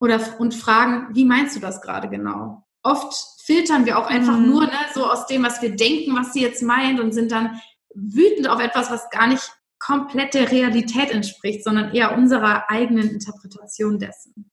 oder 0.00 0.20
und 0.40 0.52
fragen, 0.52 1.14
wie 1.14 1.24
meinst 1.24 1.54
du 1.54 1.60
das 1.60 1.80
gerade 1.80 2.08
genau? 2.08 2.66
Oft 2.82 3.14
filtern 3.44 3.86
wir 3.86 3.98
auch 3.98 4.06
einfach 4.06 4.38
mhm. 4.38 4.46
nur 4.46 4.66
ne, 4.66 4.72
so 4.94 5.06
aus 5.06 5.26
dem, 5.26 5.42
was 5.42 5.62
wir 5.62 5.74
denken, 5.74 6.16
was 6.16 6.32
sie 6.32 6.42
jetzt 6.42 6.62
meint 6.62 7.00
und 7.00 7.12
sind 7.12 7.32
dann 7.32 7.60
wütend 7.94 8.48
auf 8.48 8.60
etwas, 8.60 8.90
was 8.90 9.10
gar 9.10 9.26
nicht 9.26 9.52
komplett 9.78 10.34
der 10.34 10.50
Realität 10.50 11.10
entspricht, 11.10 11.64
sondern 11.64 11.92
eher 11.92 12.16
unserer 12.16 12.70
eigenen 12.70 13.10
Interpretation 13.10 13.98
dessen. 13.98 14.50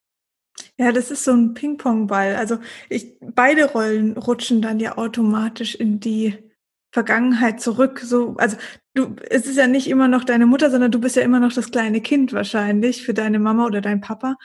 Ja, 0.77 0.91
das 0.91 1.11
ist 1.11 1.23
so 1.23 1.31
ein 1.31 1.53
Ping-Pong-Ball. 1.53 2.35
Also 2.35 2.57
ich, 2.89 3.17
beide 3.19 3.65
Rollen 3.71 4.17
rutschen 4.17 4.61
dann 4.61 4.79
ja 4.79 4.97
automatisch 4.97 5.75
in 5.75 5.99
die 5.99 6.37
Vergangenheit 6.91 7.61
zurück. 7.61 7.99
So, 7.99 8.35
also 8.37 8.57
du, 8.95 9.15
es 9.29 9.45
ist 9.45 9.57
ja 9.57 9.67
nicht 9.67 9.87
immer 9.87 10.07
noch 10.07 10.23
deine 10.23 10.45
Mutter, 10.45 10.71
sondern 10.71 10.91
du 10.91 10.99
bist 10.99 11.15
ja 11.15 11.21
immer 11.21 11.39
noch 11.39 11.53
das 11.53 11.69
kleine 11.69 12.01
Kind 12.01 12.33
wahrscheinlich 12.33 13.03
für 13.03 13.13
deine 13.13 13.39
Mama 13.39 13.65
oder 13.65 13.81
dein 13.81 14.01
Papa. 14.01 14.37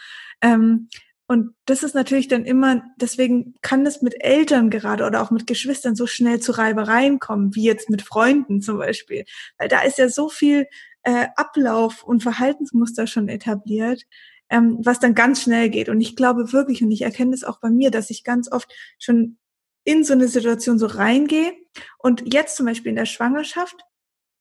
Ähm, 0.43 0.89
und 1.27 1.55
das 1.65 1.83
ist 1.83 1.95
natürlich 1.95 2.29
dann 2.29 2.45
immer, 2.45 2.83
deswegen 2.97 3.55
kann 3.63 3.87
es 3.87 4.03
mit 4.03 4.23
Eltern 4.23 4.69
gerade 4.69 5.05
oder 5.07 5.23
auch 5.23 5.31
mit 5.31 5.47
Geschwistern 5.47 5.97
so 5.97 6.07
schnell 6.07 6.41
zu 6.41 6.53
Reibereien 6.53 7.19
kommen, 7.19 7.55
wie 7.55 7.65
jetzt 7.65 7.89
mit 7.89 8.03
Freunden 8.03 8.61
zum 8.61 8.77
Beispiel. 8.77 9.25
Weil 9.57 9.69
da 9.69 9.83
ist 9.83 9.97
ja 9.97 10.11
so 10.11 10.29
viel 10.29 10.67
äh, 11.03 11.29
Ablauf 11.37 12.05
und 12.05 12.23
Verhaltensmuster 12.23 13.07
schon 13.07 13.29
etabliert, 13.29 14.03
ähm, 14.51 14.79
was 14.83 15.01
dann 15.01 15.15
ganz 15.15 15.43
schnell 15.43 15.71
geht. 15.71 15.89
Und 15.89 16.03
ich 16.03 16.15
glaube 16.15 16.53
wirklich, 16.53 16.83
und 16.83 16.91
ich 16.91 17.03
erkenne 17.03 17.35
es 17.35 17.45
auch 17.45 17.59
bei 17.59 17.71
mir, 17.71 17.91
dass 17.91 18.11
ich 18.11 18.23
ganz 18.23 18.53
oft 18.53 18.71
schon 18.99 19.39
in 19.85 20.05
so 20.05 20.13
eine 20.13 20.29
Situation 20.29 20.79
so 20.79 20.87
reingehe. 20.87 21.53
Und 21.99 22.35
jetzt 22.35 22.57
zum 22.57 22.67
Beispiel 22.67 22.91
in 22.91 22.97
der 22.97 23.07
Schwangerschaft 23.07 23.77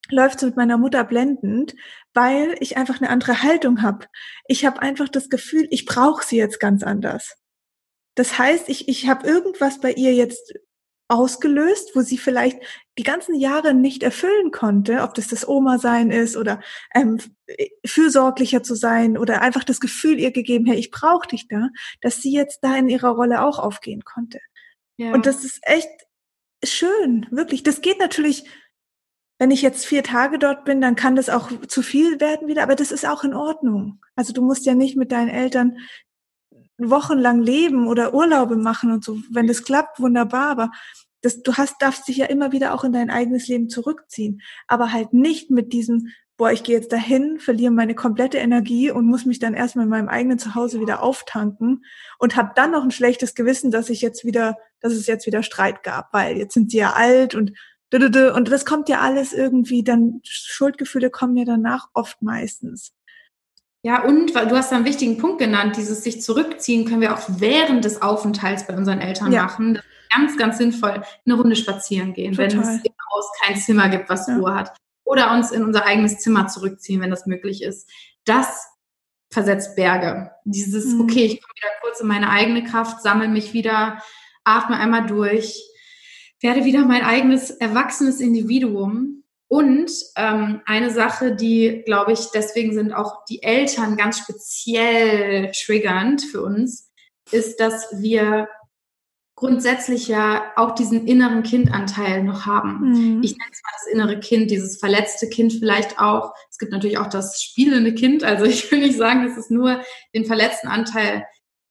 läuft 0.09 0.37
es 0.37 0.43
mit 0.43 0.57
meiner 0.57 0.77
Mutter 0.77 1.03
blendend, 1.03 1.75
weil 2.13 2.55
ich 2.59 2.77
einfach 2.77 2.99
eine 2.99 3.09
andere 3.09 3.41
Haltung 3.43 3.81
habe. 3.81 4.07
Ich 4.47 4.65
habe 4.65 4.81
einfach 4.81 5.09
das 5.09 5.29
Gefühl, 5.29 5.67
ich 5.71 5.85
brauche 5.85 6.25
sie 6.25 6.37
jetzt 6.37 6.59
ganz 6.59 6.83
anders. 6.83 7.35
Das 8.15 8.37
heißt, 8.37 8.69
ich, 8.69 8.87
ich 8.87 9.07
habe 9.07 9.27
irgendwas 9.27 9.79
bei 9.79 9.91
ihr 9.91 10.13
jetzt 10.13 10.53
ausgelöst, 11.07 11.95
wo 11.95 12.01
sie 12.01 12.17
vielleicht 12.17 12.59
die 12.97 13.03
ganzen 13.03 13.35
Jahre 13.35 13.73
nicht 13.73 14.03
erfüllen 14.03 14.51
konnte, 14.51 15.01
ob 15.01 15.13
das 15.13 15.27
das 15.27 15.47
Oma 15.47 15.77
sein 15.77 16.11
ist 16.11 16.37
oder 16.37 16.61
ähm, 16.95 17.19
fürsorglicher 17.85 18.63
zu 18.63 18.75
sein 18.75 19.17
oder 19.17 19.41
einfach 19.41 19.63
das 19.63 19.79
Gefühl 19.79 20.19
ihr 20.19 20.31
gegeben, 20.31 20.65
hey, 20.65 20.77
ich 20.77 20.91
brauche 20.91 21.27
dich 21.27 21.47
da, 21.47 21.69
dass 22.01 22.21
sie 22.21 22.31
jetzt 22.31 22.59
da 22.63 22.75
in 22.75 22.89
ihrer 22.89 23.09
Rolle 23.09 23.43
auch 23.43 23.59
aufgehen 23.59 24.03
konnte. 24.03 24.39
Ja. 24.97 25.13
Und 25.13 25.25
das 25.25 25.43
ist 25.43 25.59
echt 25.63 25.89
schön, 26.63 27.27
wirklich. 27.31 27.63
Das 27.63 27.81
geht 27.81 27.99
natürlich 27.99 28.45
wenn 29.43 29.51
ich 29.51 29.61
jetzt 29.61 29.85
vier 29.85 30.03
Tage 30.03 30.39
dort 30.39 30.63
bin, 30.63 30.79
dann 30.79 30.95
kann 30.95 31.17
das 31.17 31.29
auch 31.29 31.49
zu 31.67 31.81
viel 31.81 32.21
werden 32.21 32.47
wieder, 32.47 32.63
aber 32.63 32.77
das 32.77 32.93
ist 32.93 33.05
auch 33.05 33.25
in 33.25 33.33
Ordnung. 33.33 33.99
Also 34.15 34.31
du 34.31 34.41
musst 34.41 34.65
ja 34.65 34.73
nicht 34.73 34.95
mit 34.95 35.11
deinen 35.11 35.27
Eltern 35.27 35.79
wochenlang 36.77 37.41
leben 37.41 37.89
oder 37.89 38.13
Urlaube 38.13 38.55
machen 38.55 38.93
und 38.93 39.03
so. 39.03 39.17
Wenn 39.29 39.47
das 39.47 39.65
klappt, 39.65 39.99
wunderbar, 39.99 40.47
aber 40.47 40.71
das, 41.19 41.43
du 41.43 41.55
hast, 41.55 41.81
darfst 41.81 42.07
dich 42.07 42.15
ja 42.15 42.27
immer 42.27 42.53
wieder 42.53 42.73
auch 42.73 42.85
in 42.85 42.93
dein 42.93 43.09
eigenes 43.09 43.49
Leben 43.49 43.67
zurückziehen. 43.67 44.39
Aber 44.69 44.93
halt 44.93 45.11
nicht 45.11 45.51
mit 45.51 45.73
diesem, 45.73 46.07
boah, 46.37 46.53
ich 46.53 46.63
gehe 46.63 46.77
jetzt 46.77 46.93
dahin, 46.93 47.37
verliere 47.41 47.73
meine 47.73 47.95
komplette 47.95 48.37
Energie 48.37 48.91
und 48.91 49.07
muss 49.07 49.25
mich 49.25 49.39
dann 49.39 49.55
erstmal 49.55 49.83
in 49.83 49.89
meinem 49.89 50.07
eigenen 50.07 50.39
Zuhause 50.39 50.79
wieder 50.79 51.03
auftanken 51.03 51.83
und 52.17 52.37
habe 52.37 52.53
dann 52.55 52.71
noch 52.71 52.85
ein 52.85 52.91
schlechtes 52.91 53.35
Gewissen, 53.35 53.71
dass 53.71 53.89
ich 53.89 53.99
jetzt 53.99 54.23
wieder, 54.23 54.55
dass 54.79 54.93
es 54.93 55.05
jetzt 55.05 55.27
wieder 55.27 55.43
Streit 55.43 55.83
gab, 55.83 56.13
weil 56.13 56.37
jetzt 56.37 56.53
sind 56.53 56.71
sie 56.71 56.77
ja 56.77 56.93
alt 56.93 57.35
und 57.35 57.51
und 57.93 58.49
das 58.49 58.65
kommt 58.65 58.89
ja 58.89 59.01
alles 59.01 59.33
irgendwie, 59.33 59.83
dann 59.83 60.21
Schuldgefühle 60.23 61.09
kommen 61.09 61.37
ja 61.37 61.45
danach 61.45 61.89
oft 61.93 62.21
meistens. 62.21 62.93
Ja, 63.85 64.03
und 64.03 64.33
du 64.33 64.55
hast 64.55 64.71
da 64.71 64.77
einen 64.77 64.85
wichtigen 64.85 65.17
Punkt 65.17 65.39
genannt, 65.39 65.75
dieses 65.75 66.03
sich 66.03 66.21
zurückziehen 66.21 66.85
können 66.85 67.01
wir 67.01 67.13
auch 67.13 67.21
während 67.27 67.83
des 67.83 68.01
Aufenthalts 68.01 68.65
bei 68.65 68.75
unseren 68.77 69.01
Eltern 69.01 69.31
ja. 69.31 69.43
machen. 69.43 69.73
Das 69.73 69.83
ist 69.83 70.09
ganz, 70.09 70.37
ganz 70.37 70.57
sinnvoll, 70.57 71.03
eine 71.25 71.35
Runde 71.35 71.55
spazieren 71.57 72.13
gehen, 72.13 72.31
Total. 72.31 72.51
wenn 72.51 72.59
es 72.59 72.67
im 72.85 72.93
Haus 73.13 73.25
kein 73.41 73.57
Zimmer 73.57 73.89
gibt, 73.89 74.09
was 74.09 74.27
ja. 74.27 74.37
Ruhe 74.37 74.55
hat. 74.55 74.73
oder 75.03 75.33
uns 75.33 75.51
in 75.51 75.63
unser 75.63 75.85
eigenes 75.85 76.19
Zimmer 76.19 76.47
zurückziehen, 76.47 77.01
wenn 77.01 77.09
das 77.09 77.25
möglich 77.25 77.61
ist. 77.61 77.89
Das 78.23 78.69
versetzt 79.31 79.75
Berge. 79.75 80.31
Dieses, 80.45 80.93
mhm. 80.93 81.01
okay, 81.01 81.25
ich 81.25 81.41
komme 81.41 81.53
wieder 81.55 81.71
kurz 81.81 81.99
in 81.99 82.07
meine 82.07 82.29
eigene 82.29 82.63
Kraft, 82.63 83.01
sammle 83.01 83.27
mich 83.27 83.53
wieder, 83.53 84.01
atme 84.45 84.77
einmal 84.77 85.05
durch, 85.07 85.61
werde 86.43 86.65
wieder 86.65 86.85
mein 86.85 87.03
eigenes 87.03 87.49
erwachsenes 87.49 88.19
Individuum. 88.19 89.23
Und 89.47 89.91
ähm, 90.15 90.61
eine 90.65 90.89
Sache, 90.91 91.35
die, 91.35 91.83
glaube 91.85 92.13
ich, 92.13 92.31
deswegen 92.33 92.73
sind 92.73 92.91
auch 92.91 93.25
die 93.25 93.43
Eltern 93.43 93.97
ganz 93.97 94.19
speziell 94.19 95.51
triggernd 95.51 96.23
für 96.23 96.41
uns, 96.41 96.89
ist, 97.31 97.59
dass 97.59 98.01
wir 98.01 98.47
grundsätzlich 99.35 100.07
ja 100.07 100.43
auch 100.55 100.75
diesen 100.75 101.07
inneren 101.07 101.43
Kindanteil 101.43 102.23
noch 102.23 102.45
haben. 102.45 102.91
Mhm. 102.91 103.23
Ich 103.23 103.31
nenne 103.31 103.49
es 103.51 103.61
mal 103.63 103.71
das 103.73 103.93
innere 103.93 104.19
Kind, 104.19 104.51
dieses 104.51 104.77
verletzte 104.79 105.27
Kind 105.27 105.53
vielleicht 105.53 105.99
auch. 105.99 106.33
Es 106.49 106.57
gibt 106.57 106.71
natürlich 106.71 106.97
auch 106.97 107.07
das 107.07 107.41
spielende 107.41 107.93
Kind. 107.93 108.23
Also 108.23 108.45
ich 108.45 108.71
will 108.71 108.79
nicht 108.79 108.97
sagen, 108.97 109.27
dass 109.27 109.37
es 109.37 109.49
nur 109.49 109.81
den 110.15 110.25
verletzten 110.25 110.67
Anteil 110.67 111.25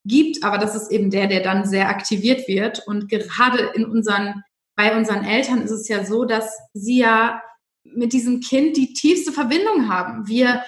gibt, 0.04 0.42
aber 0.44 0.58
das 0.58 0.74
ist 0.74 0.90
eben 0.90 1.10
der, 1.10 1.28
der 1.28 1.40
dann 1.40 1.64
sehr 1.64 1.88
aktiviert 1.88 2.48
wird. 2.48 2.86
Und 2.86 3.08
gerade 3.08 3.70
in 3.74 3.84
unseren, 3.84 4.42
bei 4.76 4.96
unseren 4.96 5.24
Eltern 5.24 5.62
ist 5.62 5.70
es 5.70 5.88
ja 5.88 6.04
so, 6.04 6.24
dass 6.24 6.56
sie 6.72 6.98
ja 6.98 7.42
mit 7.84 8.12
diesem 8.12 8.40
Kind 8.40 8.76
die 8.76 8.92
tiefste 8.92 9.32
Verbindung 9.32 9.88
haben. 9.88 10.26
Wir 10.28 10.62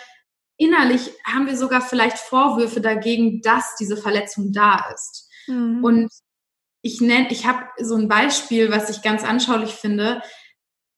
innerlich 0.57 1.11
haben 1.25 1.47
wir 1.47 1.57
sogar 1.57 1.81
vielleicht 1.81 2.19
Vorwürfe 2.19 2.81
dagegen, 2.81 3.41
dass 3.43 3.77
diese 3.79 3.97
Verletzung 3.97 4.53
da 4.53 4.85
ist. 4.95 5.29
Mhm. 5.47 5.83
Und 5.83 6.11
ich 6.83 7.01
nenne, 7.01 7.31
ich 7.31 7.47
habe 7.47 7.65
so 7.79 7.95
ein 7.97 8.09
Beispiel, 8.09 8.71
was 8.71 8.91
ich 8.91 9.03
ganz 9.03 9.25
anschaulich 9.25 9.71
finde. 9.71 10.23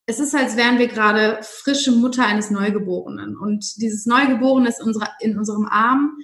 Es 0.07 0.19
ist, 0.19 0.35
als 0.35 0.57
wären 0.57 0.79
wir 0.79 0.89
gerade 0.89 1.41
frische 1.43 1.93
Mutter 1.93 2.25
eines 2.27 2.51
Neugeborenen. 2.51 3.37
Und 3.37 3.65
dieses 3.77 4.07
Neugeborene 4.07 4.69
ist 4.69 4.83
unsere, 4.83 5.09
in 5.21 5.39
unserem 5.39 5.67
Arm 5.67 6.17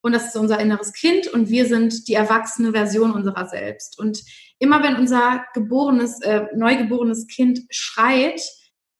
und 0.00 0.12
das 0.12 0.28
ist 0.28 0.36
unser 0.36 0.60
inneres 0.60 0.92
Kind 0.92 1.26
und 1.28 1.48
wir 1.48 1.66
sind 1.66 2.08
die 2.08 2.14
erwachsene 2.14 2.72
Version 2.72 3.12
unserer 3.12 3.46
selbst. 3.46 3.98
Und 3.98 4.22
immer 4.58 4.82
wenn 4.82 4.96
unser 4.96 5.44
geborenes, 5.54 6.20
äh, 6.22 6.46
neugeborenes 6.54 7.26
Kind 7.26 7.60
schreit, 7.70 8.40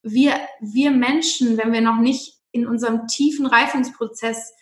wir, 0.02 0.34
wir 0.60 0.90
Menschen, 0.90 1.56
wenn 1.56 1.72
wir 1.72 1.80
noch 1.80 1.98
nicht 1.98 2.34
in 2.52 2.66
unserem 2.66 3.06
tiefen 3.06 3.46
Reifungsprozess 3.46 4.52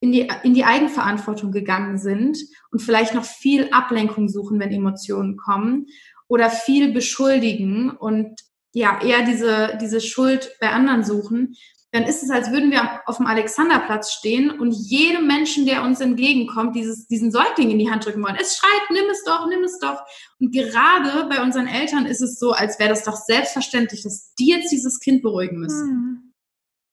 in 0.00 0.12
die, 0.12 0.28
in 0.42 0.54
die 0.54 0.64
Eigenverantwortung 0.64 1.52
gegangen 1.52 1.98
sind 1.98 2.38
und 2.70 2.80
vielleicht 2.80 3.14
noch 3.14 3.24
viel 3.24 3.68
Ablenkung 3.70 4.28
suchen, 4.28 4.58
wenn 4.58 4.72
Emotionen 4.72 5.36
kommen 5.36 5.86
oder 6.26 6.50
viel 6.50 6.92
beschuldigen 6.92 7.90
und 7.90 8.40
ja, 8.74 9.00
eher 9.02 9.24
diese, 9.24 9.78
diese 9.80 10.00
Schuld 10.00 10.56
bei 10.60 10.70
anderen 10.70 11.04
suchen, 11.04 11.54
dann 11.92 12.04
ist 12.04 12.22
es, 12.22 12.30
als 12.30 12.50
würden 12.50 12.70
wir 12.70 13.02
auf 13.04 13.18
dem 13.18 13.26
Alexanderplatz 13.26 14.12
stehen 14.12 14.50
und 14.50 14.72
jedem 14.72 15.26
Menschen, 15.26 15.66
der 15.66 15.82
uns 15.82 16.00
entgegenkommt, 16.00 16.74
dieses, 16.74 17.06
diesen 17.06 17.30
Säugling 17.30 17.70
in 17.70 17.78
die 17.78 17.90
Hand 17.90 18.06
drücken 18.06 18.22
wollen. 18.22 18.38
Es 18.40 18.56
schreit, 18.56 18.90
nimm 18.90 19.04
es 19.10 19.22
doch, 19.24 19.46
nimm 19.46 19.62
es 19.62 19.78
doch. 19.78 20.02
Und 20.40 20.52
gerade 20.52 21.28
bei 21.28 21.42
unseren 21.42 21.66
Eltern 21.66 22.06
ist 22.06 22.22
es 22.22 22.38
so, 22.38 22.52
als 22.52 22.78
wäre 22.78 22.88
das 22.88 23.04
doch 23.04 23.16
selbstverständlich, 23.16 24.02
dass 24.02 24.32
die 24.34 24.48
jetzt 24.48 24.72
dieses 24.72 25.00
Kind 25.00 25.20
beruhigen 25.20 25.58
müssen. 25.58 25.88
Hm. 25.88 26.32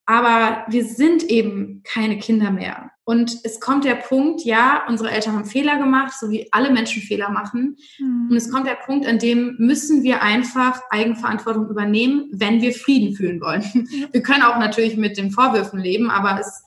Aber 0.06 0.66
wir 0.68 0.84
sind 0.84 1.24
eben 1.24 1.82
keine 1.84 2.20
Kinder 2.20 2.52
mehr. 2.52 2.92
Und 3.10 3.40
es 3.44 3.60
kommt 3.60 3.86
der 3.86 3.96
Punkt, 3.96 4.44
ja, 4.46 4.86
unsere 4.88 5.10
Eltern 5.10 5.34
haben 5.34 5.46
Fehler 5.46 5.80
gemacht, 5.80 6.14
so 6.20 6.30
wie 6.30 6.48
alle 6.52 6.70
Menschen 6.70 7.02
Fehler 7.02 7.32
machen. 7.32 7.76
Mhm. 7.98 8.28
Und 8.30 8.38
es 8.38 8.52
kommt 8.52 8.68
der 8.68 8.76
Punkt, 8.76 9.08
an 9.08 9.18
dem 9.18 9.56
müssen 9.58 10.04
wir 10.04 10.22
einfach 10.22 10.80
Eigenverantwortung 10.92 11.72
übernehmen, 11.72 12.30
wenn 12.32 12.62
wir 12.62 12.72
Frieden 12.72 13.16
fühlen 13.16 13.42
wollen. 13.42 13.64
Wir 14.12 14.22
können 14.22 14.44
auch 14.44 14.60
natürlich 14.60 14.96
mit 14.96 15.18
den 15.18 15.32
Vorwürfen 15.32 15.80
leben, 15.80 16.12
aber 16.12 16.40
es, 16.40 16.64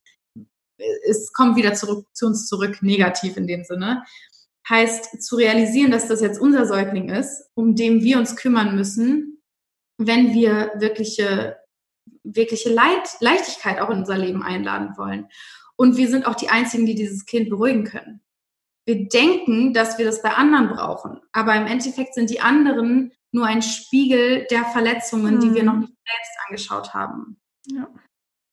es 1.07 1.33
kommt 1.33 1.55
wieder 1.55 1.75
zurück, 1.75 2.09
zu 2.13 2.27
uns 2.27 2.49
zurück, 2.49 2.83
negativ 2.83 3.37
in 3.37 3.47
dem 3.47 3.63
Sinne. 3.63 4.03
Heißt, 4.69 5.23
zu 5.23 5.37
realisieren, 5.37 5.93
dass 5.93 6.09
das 6.09 6.21
jetzt 6.21 6.41
unser 6.41 6.67
Säugling 6.67 7.09
ist, 7.09 7.51
um 7.55 7.77
den 7.77 8.03
wir 8.03 8.19
uns 8.19 8.35
kümmern 8.35 8.75
müssen, 8.75 9.41
wenn 9.97 10.35
wir 10.35 10.73
wirkliche 10.75 11.57
wirkliche 12.25 12.73
Leid, 12.73 13.09
Leichtigkeit 13.21 13.81
auch 13.81 13.91
in 13.91 13.99
unser 13.99 14.17
Leben 14.17 14.43
einladen 14.43 14.97
wollen. 14.97 15.29
Und 15.83 15.97
wir 15.97 16.07
sind 16.07 16.27
auch 16.27 16.37
die 16.37 16.49
Einzigen, 16.49 16.87
die 16.87 16.95
dieses 16.95 17.27
Kind 17.27 17.51
beruhigen 17.51 17.83
können. 17.83 18.21
Wir 18.87 19.09
denken, 19.09 19.75
dass 19.75 19.99
wir 19.99 20.05
das 20.05 20.23
bei 20.23 20.33
anderen 20.33 20.69
brauchen, 20.69 21.21
aber 21.33 21.57
im 21.57 21.67
Endeffekt 21.67 22.15
sind 22.15 22.31
die 22.31 22.39
anderen 22.39 23.11
nur 23.33 23.47
ein 23.47 23.63
Spiegel 23.63 24.47
der 24.49 24.65
Verletzungen, 24.67 25.35
mhm. 25.35 25.41
die 25.41 25.55
wir 25.55 25.65
noch 25.65 25.73
mhm. 25.73 25.81
nicht 25.81 25.95
selbst 26.07 26.31
angeschaut 26.47 26.95
haben. 26.95 27.41
Ja. 27.67 27.89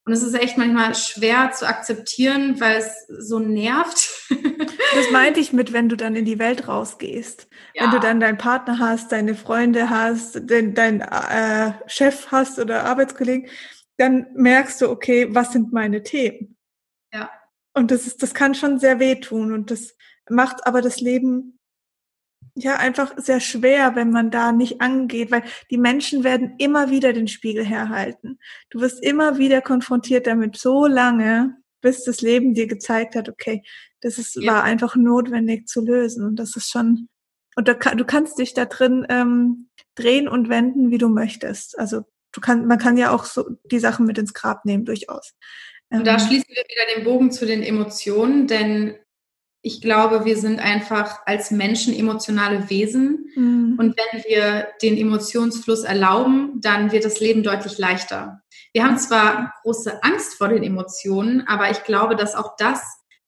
Und 0.08 0.14
es 0.14 0.24
ist 0.24 0.34
echt 0.34 0.58
manchmal 0.58 0.96
schwer 0.96 1.52
zu 1.52 1.68
akzeptieren, 1.68 2.60
weil 2.60 2.78
es 2.78 3.06
so 3.08 3.38
nervt. 3.38 4.10
das 4.96 5.12
meinte 5.12 5.40
ich 5.40 5.54
mit, 5.54 5.72
wenn 5.72 5.88
du 5.88 5.98
dann 5.98 6.16
in 6.16 6.26
die 6.26 6.40
Welt 6.40 6.68
rausgehst. 6.68 7.48
Ja. 7.76 7.84
Wenn 7.84 7.92
du 7.92 8.00
dann 8.00 8.20
deinen 8.20 8.40
Partner 8.40 8.80
hast, 8.80 9.12
deine 9.12 9.36
Freunde 9.36 9.92
hast, 9.92 10.50
den, 10.50 10.74
deinen 10.74 11.02
äh, 11.02 11.74
Chef 11.86 12.32
hast 12.32 12.58
oder 12.58 12.86
Arbeitskollegen, 12.86 13.48
dann 13.98 14.26
merkst 14.34 14.82
du, 14.82 14.90
okay, 14.90 15.28
was 15.30 15.52
sind 15.52 15.72
meine 15.72 16.02
Themen? 16.02 16.56
Und 17.80 17.92
das 17.92 18.06
ist, 18.06 18.22
das 18.22 18.34
kann 18.34 18.56
schon 18.56 18.78
sehr 18.78 19.00
wehtun 19.00 19.54
und 19.54 19.72
das 19.72 19.96
macht 20.30 20.68
aber 20.68 20.82
das 20.82 21.00
Leben 21.00 21.58
ja 22.54 22.76
einfach 22.76 23.14
sehr 23.16 23.40
schwer, 23.40 23.96
wenn 23.96 24.12
man 24.12 24.32
da 24.32 24.52
nicht 24.52 24.82
angeht, 24.82 25.32
weil 25.32 25.44
die 25.72 25.78
Menschen 25.78 26.26
werden 26.26 26.56
immer 26.58 26.90
wieder 26.90 27.14
den 27.14 27.30
Spiegel 27.30 27.64
herhalten. 27.64 28.38
Du 28.70 28.82
wirst 28.82 29.02
immer 29.02 29.38
wieder 29.38 29.62
konfrontiert 29.62 30.28
damit 30.28 30.58
so 30.58 30.88
lange, 30.88 31.56
bis 31.80 32.04
das 32.04 32.20
Leben 32.20 32.54
dir 32.54 32.68
gezeigt 32.68 33.16
hat, 33.16 33.30
okay, 33.30 33.64
das 34.02 34.18
ist, 34.18 34.36
ja. 34.36 34.56
war 34.56 34.64
einfach 34.66 34.98
notwendig 34.98 35.70
zu 35.70 35.80
lösen. 35.80 36.26
Und 36.26 36.36
das 36.36 36.58
ist 36.58 36.70
schon, 36.70 37.08
und 37.56 37.70
da, 37.70 37.76
du 37.76 38.04
kannst 38.04 38.40
dich 38.40 38.54
da 38.54 38.66
drin 38.66 39.08
ähm, 39.08 39.70
drehen 39.96 40.28
und 40.28 40.50
wenden, 40.50 40.92
wie 40.92 40.98
du 40.98 41.08
möchtest. 41.08 41.80
Also 41.80 42.02
du 42.34 42.42
kannst, 42.42 42.68
man 42.68 42.78
kann 42.78 42.98
ja 42.98 43.12
auch 43.12 43.24
so 43.24 43.52
die 43.72 43.80
Sachen 43.80 44.06
mit 44.06 44.18
ins 44.18 44.34
Grab 44.34 44.66
nehmen, 44.66 44.84
durchaus. 44.84 45.34
Und 45.92 46.06
da 46.06 46.14
ähm. 46.14 46.20
schließen 46.20 46.50
wir 46.50 46.64
wieder 46.64 46.96
den 46.96 47.04
Bogen 47.04 47.32
zu 47.32 47.46
den 47.46 47.64
Emotionen, 47.64 48.48
denn 48.48 48.96
ich 49.62 49.82
glaube, 49.82 50.24
wir 50.24 50.38
sind 50.38 50.60
einfach 50.60 51.20
als 51.26 51.52
Menschen 51.52 51.94
emotionale 51.94 52.70
Wesen. 52.70 53.30
Mhm. 53.36 53.76
Und 53.78 53.96
wenn 53.98 54.24
wir 54.24 54.70
den 54.82 54.98
Emotionsfluss 54.98 55.84
erlauben, 55.84 56.62
dann 56.62 56.92
wird 56.92 57.04
das 57.04 57.20
Leben 57.20 57.44
deutlich 57.44 57.78
leichter. 57.78 58.42
Wir 58.72 58.86
haben 58.86 58.98
zwar 58.98 59.54
große 59.64 60.04
Angst 60.04 60.36
vor 60.36 60.48
den 60.48 60.64
Emotionen, 60.64 61.46
aber 61.48 61.72
ich 61.72 61.84
glaube, 61.84 62.16
dass 62.16 62.36
auch 62.36 62.56
das 62.58 62.82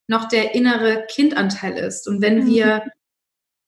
noch 0.07 0.28
der 0.28 0.55
innere 0.55 1.05
Kindanteil 1.09 1.78
ist. 1.78 2.07
Und 2.07 2.22
wenn 2.22 2.43
mhm. 2.43 2.47
wir 2.47 2.84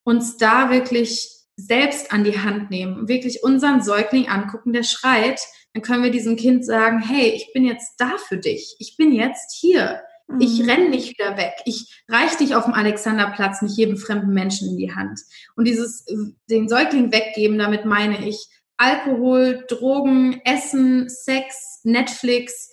uns 0.04 0.36
da 0.36 0.70
wirklich 0.70 1.30
selbst 1.56 2.12
an 2.12 2.24
die 2.24 2.38
Hand 2.38 2.70
nehmen, 2.70 3.08
wirklich 3.08 3.42
unseren 3.42 3.82
Säugling 3.82 4.28
angucken, 4.28 4.72
der 4.72 4.82
schreit, 4.82 5.40
dann 5.74 5.82
können 5.82 6.04
wir 6.04 6.10
diesem 6.10 6.36
Kind 6.36 6.64
sagen, 6.64 7.00
hey, 7.00 7.30
ich 7.30 7.52
bin 7.52 7.64
jetzt 7.64 7.96
da 7.98 8.16
für 8.16 8.38
dich. 8.38 8.76
Ich 8.78 8.96
bin 8.96 9.12
jetzt 9.12 9.56
hier. 9.58 10.02
Ich 10.38 10.62
mhm. 10.62 10.70
renne 10.70 10.88
nicht 10.88 11.10
wieder 11.10 11.36
weg. 11.36 11.54
Ich 11.66 12.02
reiche 12.08 12.38
dich 12.38 12.54
auf 12.54 12.64
dem 12.64 12.74
Alexanderplatz 12.74 13.60
nicht 13.60 13.76
jedem 13.76 13.96
fremden 13.96 14.32
Menschen 14.32 14.70
in 14.70 14.76
die 14.78 14.94
Hand. 14.94 15.20
Und 15.56 15.66
dieses 15.66 16.06
äh, 16.06 16.14
den 16.48 16.68
Säugling 16.68 17.12
weggeben, 17.12 17.58
damit 17.58 17.84
meine 17.84 18.26
ich 18.26 18.48
Alkohol, 18.76 19.64
Drogen, 19.68 20.40
Essen, 20.44 21.08
Sex, 21.08 21.80
Netflix, 21.82 22.70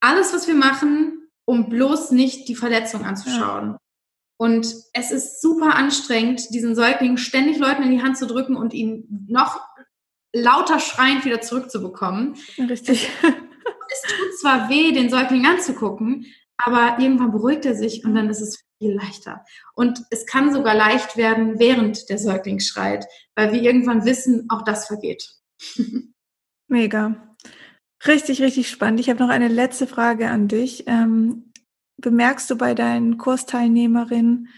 alles, 0.00 0.32
was 0.32 0.46
wir 0.46 0.54
machen, 0.54 1.28
um 1.44 1.68
bloß 1.68 2.12
nicht 2.12 2.48
die 2.48 2.56
Verletzung 2.56 3.04
anzuschauen. 3.04 3.72
Ja. 3.72 3.78
Und 4.38 4.72
es 4.92 5.10
ist 5.10 5.40
super 5.40 5.74
anstrengend, 5.74 6.54
diesen 6.54 6.74
Säugling 6.74 7.16
ständig 7.16 7.58
Leuten 7.58 7.82
in 7.82 7.90
die 7.90 8.02
Hand 8.02 8.18
zu 8.18 8.26
drücken 8.26 8.56
und 8.56 8.72
ihn 8.74 9.26
noch 9.28 9.60
lauter 10.36 10.78
schreiend 10.78 11.24
wieder 11.24 11.40
zurückzubekommen. 11.40 12.36
Richtig. 12.58 13.10
Es, 13.22 14.02
tut 14.02 14.38
zwar 14.40 14.68
weh, 14.68 14.92
den 14.92 15.08
Säugling 15.08 15.46
anzugucken, 15.46 16.26
aber 16.58 16.98
irgendwann 17.00 17.32
beruhigt 17.32 17.64
er 17.64 17.74
sich 17.74 18.04
und 18.04 18.14
dann 18.14 18.28
ist 18.28 18.40
es 18.40 18.64
viel 18.78 18.94
leichter. 18.94 19.44
Und 19.74 20.02
es 20.10 20.26
kann 20.26 20.52
sogar 20.52 20.74
leicht 20.74 21.16
werden, 21.16 21.58
während 21.58 22.08
der 22.10 22.18
Säugling 22.18 22.60
schreit, 22.60 23.06
weil 23.34 23.52
wir 23.52 23.62
irgendwann 23.62 24.04
wissen, 24.04 24.46
auch 24.50 24.62
das 24.62 24.86
vergeht. 24.86 25.28
Mega. 26.68 27.36
Richtig, 28.06 28.42
richtig 28.42 28.68
spannend. 28.68 29.00
Ich 29.00 29.08
habe 29.08 29.22
noch 29.22 29.30
eine 29.30 29.48
letzte 29.48 29.86
Frage 29.86 30.28
an 30.28 30.48
dich. 30.48 30.84
Ähm, 30.86 31.52
bemerkst 31.96 32.50
du 32.50 32.56
bei 32.56 32.74
deinen 32.74 33.16
Kursteilnehmerinnen 33.16 34.48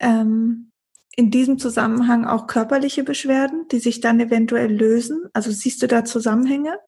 ähm, 0.00 0.72
in 1.16 1.30
diesem 1.30 1.58
Zusammenhang 1.58 2.24
auch 2.24 2.46
körperliche 2.46 3.02
Beschwerden, 3.02 3.66
die 3.72 3.78
sich 3.78 4.00
dann 4.00 4.20
eventuell 4.20 4.72
lösen? 4.72 5.24
Also 5.32 5.50
siehst 5.50 5.82
du 5.82 5.88
da 5.88 6.04
Zusammenhänge? 6.04 6.78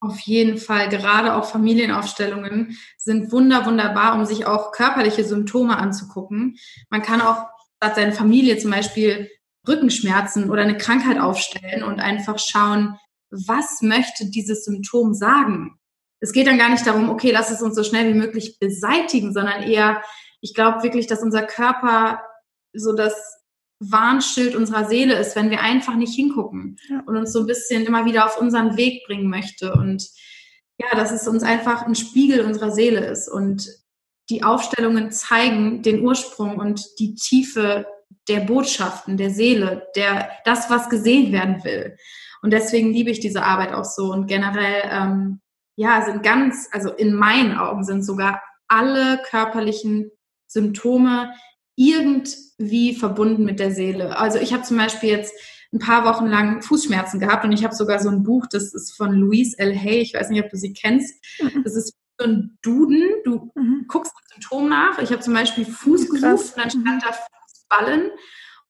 Auf 0.00 0.20
jeden 0.20 0.58
Fall, 0.58 0.88
gerade 0.88 1.34
auch 1.34 1.46
Familienaufstellungen 1.46 2.76
sind 2.96 3.32
wunder, 3.32 3.66
wunderbar, 3.66 4.14
um 4.14 4.26
sich 4.26 4.46
auch 4.46 4.72
körperliche 4.72 5.24
Symptome 5.24 5.76
anzugucken. 5.76 6.56
Man 6.90 7.02
kann 7.02 7.20
auch 7.20 7.46
statt 7.76 7.96
seine 7.96 8.12
Familie 8.12 8.58
zum 8.58 8.70
Beispiel 8.70 9.30
Rückenschmerzen 9.66 10.50
oder 10.50 10.62
eine 10.62 10.76
Krankheit 10.76 11.18
aufstellen 11.18 11.82
und 11.82 12.00
einfach 12.00 12.38
schauen, 12.38 12.98
was 13.30 13.82
möchte 13.82 14.30
dieses 14.30 14.64
Symptom 14.64 15.14
sagen? 15.14 15.78
es 16.24 16.32
geht 16.32 16.46
dann 16.46 16.56
gar 16.56 16.70
nicht 16.70 16.86
darum, 16.86 17.10
okay, 17.10 17.30
lass 17.32 17.50
es 17.50 17.60
uns 17.60 17.76
so 17.76 17.84
schnell 17.84 18.08
wie 18.08 18.18
möglich 18.18 18.58
beseitigen, 18.58 19.34
sondern 19.34 19.62
eher, 19.62 20.02
ich 20.40 20.54
glaube 20.54 20.82
wirklich, 20.82 21.06
dass 21.06 21.22
unser 21.22 21.42
Körper 21.42 22.22
so 22.72 22.94
das 22.94 23.33
Warnschild 23.80 24.54
unserer 24.54 24.86
Seele 24.86 25.14
ist, 25.18 25.36
wenn 25.36 25.50
wir 25.50 25.60
einfach 25.60 25.96
nicht 25.96 26.14
hingucken 26.14 26.76
ja. 26.88 27.02
und 27.06 27.16
uns 27.16 27.32
so 27.32 27.40
ein 27.40 27.46
bisschen 27.46 27.84
immer 27.84 28.04
wieder 28.04 28.26
auf 28.26 28.40
unseren 28.40 28.76
Weg 28.76 29.04
bringen 29.06 29.28
möchte. 29.28 29.72
Und 29.72 30.08
ja, 30.78 30.96
dass 30.96 31.12
es 31.12 31.28
uns 31.28 31.42
einfach 31.42 31.82
ein 31.82 31.94
Spiegel 31.94 32.44
unserer 32.44 32.70
Seele 32.70 33.04
ist. 33.04 33.28
Und 33.28 33.68
die 34.30 34.42
Aufstellungen 34.42 35.10
zeigen 35.10 35.82
den 35.82 36.00
Ursprung 36.00 36.58
und 36.58 36.84
die 36.98 37.14
Tiefe 37.14 37.86
der 38.28 38.40
Botschaften, 38.40 39.16
der 39.16 39.30
Seele, 39.30 39.86
der, 39.96 40.30
das, 40.44 40.70
was 40.70 40.88
gesehen 40.88 41.32
werden 41.32 41.62
will. 41.64 41.96
Und 42.42 42.52
deswegen 42.52 42.92
liebe 42.92 43.10
ich 43.10 43.20
diese 43.20 43.42
Arbeit 43.42 43.72
auch 43.72 43.84
so. 43.84 44.12
Und 44.12 44.26
generell, 44.26 44.82
ähm, 44.90 45.40
ja, 45.76 46.04
sind 46.04 46.22
ganz, 46.22 46.68
also 46.72 46.90
in 46.90 47.14
meinen 47.14 47.56
Augen 47.56 47.84
sind 47.84 48.02
sogar 48.02 48.42
alle 48.68 49.20
körperlichen 49.28 50.10
Symptome 50.46 51.32
irgendwie 51.76 52.94
verbunden 52.94 53.44
mit 53.44 53.60
der 53.60 53.72
Seele. 53.72 54.18
Also 54.18 54.38
ich 54.38 54.52
habe 54.52 54.62
zum 54.62 54.76
Beispiel 54.76 55.10
jetzt 55.10 55.34
ein 55.72 55.80
paar 55.80 56.04
Wochen 56.04 56.26
lang 56.26 56.62
Fußschmerzen 56.62 57.18
gehabt 57.18 57.44
und 57.44 57.52
ich 57.52 57.64
habe 57.64 57.74
sogar 57.74 57.98
so 57.98 58.08
ein 58.08 58.22
Buch, 58.22 58.46
das 58.46 58.72
ist 58.74 58.96
von 58.96 59.12
Louise 59.12 59.58
L. 59.58 59.76
Hay, 59.76 60.00
ich 60.00 60.14
weiß 60.14 60.30
nicht, 60.30 60.42
ob 60.42 60.50
du 60.50 60.56
sie 60.56 60.72
kennst. 60.72 61.14
Mhm. 61.40 61.64
Das 61.64 61.74
ist 61.74 61.94
so 62.18 62.26
ein 62.26 62.58
Duden, 62.62 63.02
du 63.24 63.50
mhm. 63.56 63.86
guckst 63.88 64.12
Symptom 64.32 64.68
nach. 64.68 64.98
Ich 64.98 65.10
habe 65.10 65.20
zum 65.20 65.34
Beispiel 65.34 65.64
Fuß 65.64 66.10
gesucht 66.10 66.22
und 66.22 66.56
dann 66.56 66.70
stand 66.70 66.84
mhm. 66.84 67.00
da 67.00 67.12
Fußballen 67.12 68.10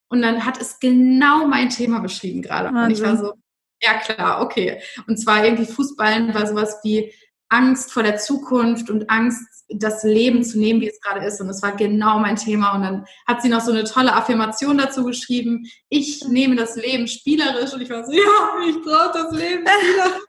und 0.09 0.23
dann 0.23 0.45
hat 0.47 0.61
es 0.61 0.79
genau 0.81 1.47
mein 1.47 1.69
Thema 1.69 2.01
beschrieben 2.01 2.41
gerade. 2.41 2.69
Und 2.69 2.91
ich 2.91 3.03
war 3.03 3.17
so, 3.19 3.35
ja 3.83 3.99
klar, 3.99 4.41
okay. 4.41 4.81
Und 5.07 5.19
zwar 5.19 5.45
irgendwie 5.45 5.67
Fußballen 5.67 6.33
war 6.35 6.47
sowas 6.47 6.79
wie 6.85 7.13
Angst 7.55 7.93
vor 7.93 8.03
der 8.03 8.17
Zukunft 8.17 8.91
und 8.91 9.09
Angst, 9.09 9.41
das 9.69 10.03
Leben 10.03 10.43
zu 10.43 10.59
nehmen, 10.59 10.81
wie 10.81 10.89
es 10.89 11.01
gerade 11.01 11.25
ist. 11.25 11.41
Und 11.41 11.49
es 11.49 11.63
war 11.63 11.73
genau 11.77 12.19
mein 12.19 12.37
Thema. 12.37 12.75
Und 12.75 12.83
dann 12.83 13.07
hat 13.27 13.43
sie 13.43 13.49
noch 13.49 13.61
so 13.61 13.73
eine 13.73 13.85
tolle 13.85 14.13
Affirmation 14.15 14.77
dazu 14.77 15.05
geschrieben. 15.05 15.67
Ich 15.89 16.27
nehme 16.29 16.57
das 16.57 16.77
Leben 16.77 17.07
spielerisch. 17.07 17.73
Und 17.73 17.81
ich 17.81 17.91
war 17.91 18.05
so, 18.05 18.13
ja, 18.13 18.69
ich 18.69 18.77
brauche 18.83 19.13
das 19.15 19.33
Leben 19.33 19.65
spielerisch. 19.67 20.23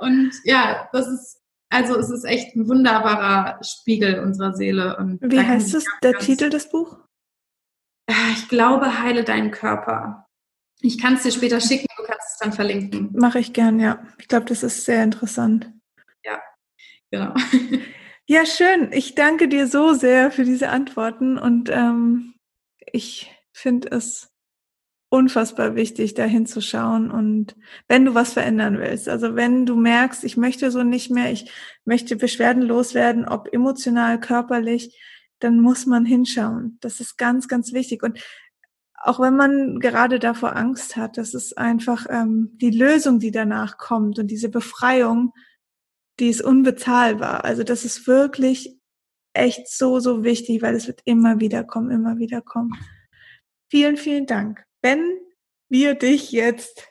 und 0.00 0.32
ja, 0.44 0.88
das 0.92 1.06
ist, 1.08 1.40
also 1.70 1.96
es 1.96 2.10
ist 2.10 2.24
echt 2.24 2.56
ein 2.56 2.68
wunderbarer 2.68 3.60
Spiegel 3.62 4.20
unserer 4.20 4.54
Seele. 4.54 4.96
Und 4.96 5.20
wie 5.22 5.40
heißt 5.40 5.74
es, 5.74 5.84
der 6.02 6.18
Titel 6.18 6.50
des 6.50 6.70
Buchs? 6.70 6.96
Ich 8.32 8.48
glaube, 8.48 9.00
heile 9.00 9.22
deinen 9.22 9.52
Körper. 9.52 10.26
Ich 10.82 10.98
kann 10.98 11.14
es 11.14 11.22
dir 11.22 11.32
später 11.32 11.60
schicken, 11.60 11.86
du 11.96 12.02
kannst 12.04 12.32
es 12.32 12.38
dann 12.38 12.52
verlinken. 12.52 13.10
Mache 13.14 13.38
ich 13.38 13.52
gern, 13.52 13.78
ja. 13.80 14.02
Ich 14.18 14.28
glaube, 14.28 14.46
das 14.46 14.62
ist 14.62 14.84
sehr 14.84 15.04
interessant. 15.04 15.70
Ja, 16.24 16.40
genau. 17.10 17.34
Ja, 18.26 18.46
schön. 18.46 18.92
Ich 18.92 19.16
danke 19.16 19.48
dir 19.48 19.66
so 19.66 19.92
sehr 19.92 20.30
für 20.30 20.44
diese 20.44 20.68
Antworten 20.68 21.36
und 21.36 21.68
ähm, 21.68 22.34
ich 22.92 23.34
finde 23.52 23.90
es 23.90 24.30
unfassbar 25.08 25.74
wichtig, 25.74 26.14
da 26.14 26.22
hinzuschauen 26.24 27.10
und 27.10 27.56
wenn 27.88 28.04
du 28.04 28.14
was 28.14 28.34
verändern 28.34 28.78
willst, 28.78 29.08
also 29.08 29.34
wenn 29.34 29.66
du 29.66 29.74
merkst, 29.74 30.22
ich 30.22 30.36
möchte 30.36 30.70
so 30.70 30.84
nicht 30.84 31.10
mehr, 31.10 31.32
ich 31.32 31.50
möchte 31.84 32.14
Beschwerden 32.14 32.62
loswerden, 32.62 33.26
ob 33.26 33.52
emotional, 33.52 34.20
körperlich, 34.20 34.96
dann 35.40 35.58
muss 35.58 35.86
man 35.86 36.04
hinschauen. 36.04 36.78
Das 36.80 37.00
ist 37.00 37.16
ganz, 37.16 37.48
ganz 37.48 37.72
wichtig. 37.72 38.04
Und 38.04 38.20
auch 39.00 39.18
wenn 39.18 39.34
man 39.34 39.80
gerade 39.80 40.18
davor 40.18 40.54
Angst 40.56 40.96
hat, 40.96 41.16
das 41.16 41.32
ist 41.32 41.56
einfach 41.56 42.06
ähm, 42.10 42.50
die 42.60 42.70
Lösung, 42.70 43.18
die 43.18 43.30
danach 43.30 43.78
kommt 43.78 44.18
und 44.18 44.26
diese 44.26 44.50
Befreiung, 44.50 45.32
die 46.20 46.28
ist 46.28 46.42
unbezahlbar. 46.42 47.44
Also 47.44 47.64
das 47.64 47.86
ist 47.86 48.06
wirklich 48.06 48.78
echt 49.32 49.68
so, 49.68 50.00
so 50.00 50.22
wichtig, 50.22 50.60
weil 50.60 50.74
es 50.74 50.86
wird 50.86 51.00
immer 51.06 51.40
wieder 51.40 51.64
kommen, 51.64 51.90
immer 51.90 52.18
wieder 52.18 52.42
kommen. 52.42 52.72
Vielen, 53.70 53.96
vielen 53.96 54.26
Dank. 54.26 54.64
Wenn 54.82 55.18
wir 55.70 55.94
dich 55.94 56.30
jetzt 56.30 56.86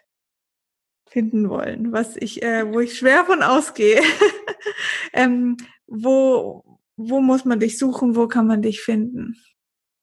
finden 1.07 1.47
wollen, 1.47 1.91
was 1.91 2.15
ich, 2.17 2.41
äh, 2.41 2.71
wo 2.71 2.79
ich 2.79 2.97
schwer 2.97 3.25
von 3.25 3.43
ausgehe, 3.43 4.01
ähm, 5.13 5.57
wo, 5.85 6.79
wo 6.97 7.21
muss 7.21 7.45
man 7.45 7.59
dich 7.59 7.77
suchen, 7.77 8.15
wo 8.15 8.27
kann 8.27 8.47
man 8.47 8.63
dich 8.63 8.81
finden? 8.81 9.35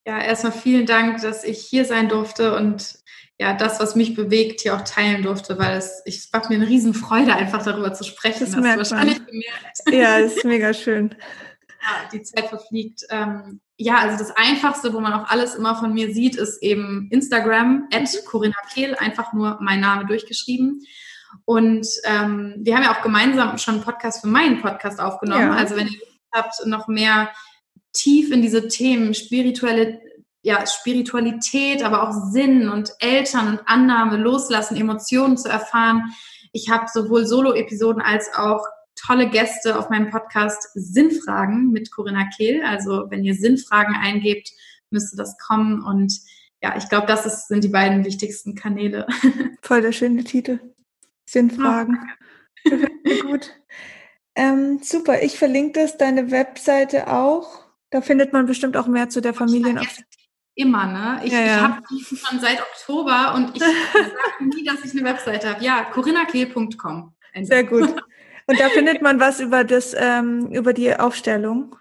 Ja, 0.07 0.21
erstmal 0.21 0.53
vielen 0.53 0.87
Dank, 0.87 1.21
dass 1.23 1.43
ich 1.43 1.59
hier 1.59 1.85
sein 1.85 2.09
durfte 2.09 2.55
und 2.55 3.01
ja, 3.39 3.53
das, 3.55 3.81
was 3.81 3.97
mich 3.97 4.15
bewegt, 4.15 4.61
hier 4.61 4.77
auch 4.77 4.83
teilen 4.83 5.23
durfte, 5.23 5.59
weil 5.59 5.77
es, 5.77 6.01
ich 6.07 6.29
macht 6.33 6.49
mir 6.49 6.57
eine 6.57 6.69
Riesenfreude, 6.69 7.35
einfach 7.35 7.63
darüber 7.65 7.93
zu 7.93 8.05
sprechen. 8.05 8.41
Das, 8.41 8.53
das 8.53 8.61
merkt 8.61 8.79
wahrscheinlich 8.79 9.19
man. 9.19 9.27
gemerkt. 9.27 9.83
Ja, 9.91 10.19
ist 10.19 10.45
mega 10.45 10.73
schön. 10.73 11.15
Ja, 11.83 12.09
die 12.13 12.23
Zeit 12.23 12.49
verfliegt. 12.49 13.03
Ähm, 13.11 13.61
ja, 13.77 13.99
also 13.99 14.19
das 14.19 14.35
Einfachste, 14.37 14.93
wo 14.93 14.99
man 14.99 15.13
auch 15.13 15.29
alles 15.29 15.55
immer 15.55 15.77
von 15.77 15.95
mir 15.95 16.13
sieht, 16.13 16.35
ist 16.35 16.61
eben 16.61 17.09
Instagram, 17.13 17.87
at 17.93 18.03
mhm. 18.03 18.27
Corinna 18.27 18.57
Kehl, 18.75 18.97
einfach 18.97 19.33
nur 19.33 19.59
mein 19.61 19.79
Name 19.79 20.05
durchgeschrieben. 20.07 20.83
Und 21.45 21.87
ähm, 22.03 22.57
wir 22.59 22.75
haben 22.75 22.83
ja 22.83 22.93
auch 22.93 23.03
gemeinsam 23.03 23.57
schon 23.59 23.75
einen 23.75 23.85
Podcast 23.85 24.23
für 24.23 24.27
meinen 24.27 24.61
Podcast 24.61 24.99
aufgenommen. 24.99 25.53
Ja. 25.53 25.55
Also 25.55 25.77
wenn 25.77 25.87
ihr 25.87 26.01
habt, 26.33 26.55
noch 26.67 26.89
mehr 26.89 27.29
tief 27.97 28.31
in 28.31 28.43
diese 28.43 28.69
Themen, 28.69 29.15
spirituelle, 29.15 30.01
ja, 30.43 30.65
Spiritualität, 30.67 31.83
aber 31.83 32.09
auch 32.09 32.13
Sinn 32.31 32.69
und 32.69 32.93
Eltern 33.01 33.49
und 33.49 33.61
Annahme, 33.67 34.17
Loslassen, 34.17 34.77
Emotionen 34.77 35.37
zu 35.37 35.49
erfahren. 35.49 36.05
Ich 36.53 36.71
habe 36.71 36.87
sowohl 36.93 37.27
Solo-Episoden 37.27 38.01
als 38.01 38.33
auch 38.35 38.65
tolle 38.95 39.29
Gäste 39.29 39.79
auf 39.79 39.91
meinem 39.91 40.11
Podcast 40.11 40.71
Sinnfragen 40.75 41.71
mit 41.71 41.93
Corinna 41.93 42.29
Kehl. 42.37 42.63
Also 42.65 43.07
wenn 43.11 43.25
ihr 43.25 43.35
Sinnfragen 43.35 43.95
eingebt, 43.95 44.53
müsste 44.91 45.17
das 45.17 45.37
kommen. 45.39 45.83
Und 45.83 46.19
ja, 46.63 46.77
ich 46.77 46.89
glaube, 46.89 47.07
das 47.07 47.27
ist, 47.27 47.49
sind 47.49 47.63
die 47.63 47.69
beiden 47.69 48.05
wichtigsten 48.05 48.55
Kanäle. 48.55 49.07
Voll 49.63 49.83
der 49.83 49.93
schöne 49.93 50.25
Titel. 50.25 50.61
Sinnfragen. 51.29 51.99
Oh, 52.71 52.71
gut. 53.23 53.53
Ähm, 54.35 54.81
super, 54.83 55.23
ich 55.23 55.39
verlinke 55.39 55.81
das, 55.81 55.97
deine 55.97 56.31
Webseite 56.31 57.09
auch. 57.09 57.66
Da 57.91 58.01
findet 58.01 58.33
man 58.33 58.47
bestimmt 58.47 58.77
auch 58.77 58.87
mehr 58.87 59.09
zu 59.09 59.21
der 59.21 59.35
Familien. 59.35 59.81
Immer, 60.55 60.87
ne? 60.87 61.21
Ich, 61.23 61.33
ja, 61.33 61.41
ja. 61.41 61.57
ich 61.57 61.63
habe 61.63 61.83
die 61.91 62.03
schon 62.03 62.41
seit 62.41 62.61
Oktober 62.61 63.35
und 63.35 63.55
ich 63.55 63.63
sage 63.63 63.75
nie, 64.41 64.65
dass 64.65 64.83
ich 64.85 64.93
eine 64.93 65.05
Webseite 65.05 65.51
habe. 65.51 65.63
Ja, 65.63 65.85
corinnakehl.com. 65.85 67.15
Sehr 67.43 67.65
gut. 67.65 67.95
Und 68.49 68.61
da 68.61 68.69
findet 68.69 69.03
man 69.03 69.19
was 69.19 69.41
über 69.41 69.65
das, 69.65 69.95
ähm, 69.99 70.47
über 70.53 70.73
die 70.73 70.95
Aufstellung. 70.95 71.77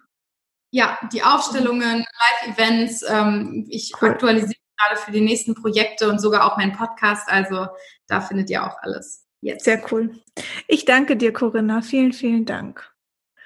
Ja, 0.71 0.97
die 1.13 1.21
Aufstellungen, 1.21 2.05
Live-Events. 2.43 3.05
Ähm, 3.07 3.67
ich 3.69 3.93
cool. 4.01 4.09
aktualisiere 4.09 4.59
gerade 4.77 4.99
für 4.99 5.11
die 5.11 5.21
nächsten 5.21 5.53
Projekte 5.53 6.09
und 6.09 6.19
sogar 6.19 6.51
auch 6.51 6.57
meinen 6.57 6.73
Podcast. 6.73 7.29
Also 7.29 7.67
da 8.07 8.19
findet 8.19 8.49
ihr 8.49 8.63
auch 8.65 8.77
alles. 8.81 9.25
Jetzt. 9.41 9.63
Sehr 9.63 9.81
cool. 9.91 10.19
Ich 10.67 10.85
danke 10.85 11.15
dir, 11.15 11.31
Corinna. 11.31 11.81
Vielen, 11.81 12.13
vielen 12.13 12.45
Dank. 12.45 12.94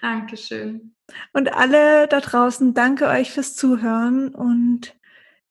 Dankeschön. 0.01 0.95
Und 1.33 1.53
alle 1.53 2.07
da 2.07 2.19
draußen, 2.19 2.73
danke 2.73 3.07
euch 3.07 3.31
fürs 3.31 3.55
Zuhören 3.55 4.33
und 4.33 4.95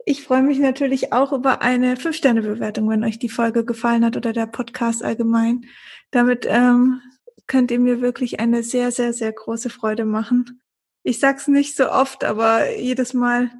ich 0.05 0.22
freue 0.24 0.42
mich 0.42 0.59
natürlich 0.59 1.12
auch 1.12 1.32
über 1.32 1.61
eine 1.61 1.96
Fünf-Sterne-Bewertung, 1.96 2.88
wenn 2.88 3.05
euch 3.05 3.18
die 3.18 3.28
Folge 3.28 3.64
gefallen 3.64 4.05
hat 4.07 4.16
oder 4.16 4.32
der 4.32 4.46
Podcast 4.46 5.05
allgemein. 5.05 5.66
Damit 6.11 6.46
ähm, 6.49 7.03
könnt 7.46 7.70
ihr 7.70 7.78
mir 7.78 8.01
wirklich 8.01 8.40
eine 8.40 8.62
sehr, 8.62 8.90
sehr, 8.90 9.12
sehr 9.12 9.32
große 9.32 9.68
Freude 9.68 10.07
machen. 10.07 10.62
Ich 11.03 11.20
sag's 11.20 11.46
nicht 11.46 11.76
so 11.76 11.90
oft, 11.90 12.24
aber 12.24 12.74
jedes 12.74 13.12
Mal 13.12 13.51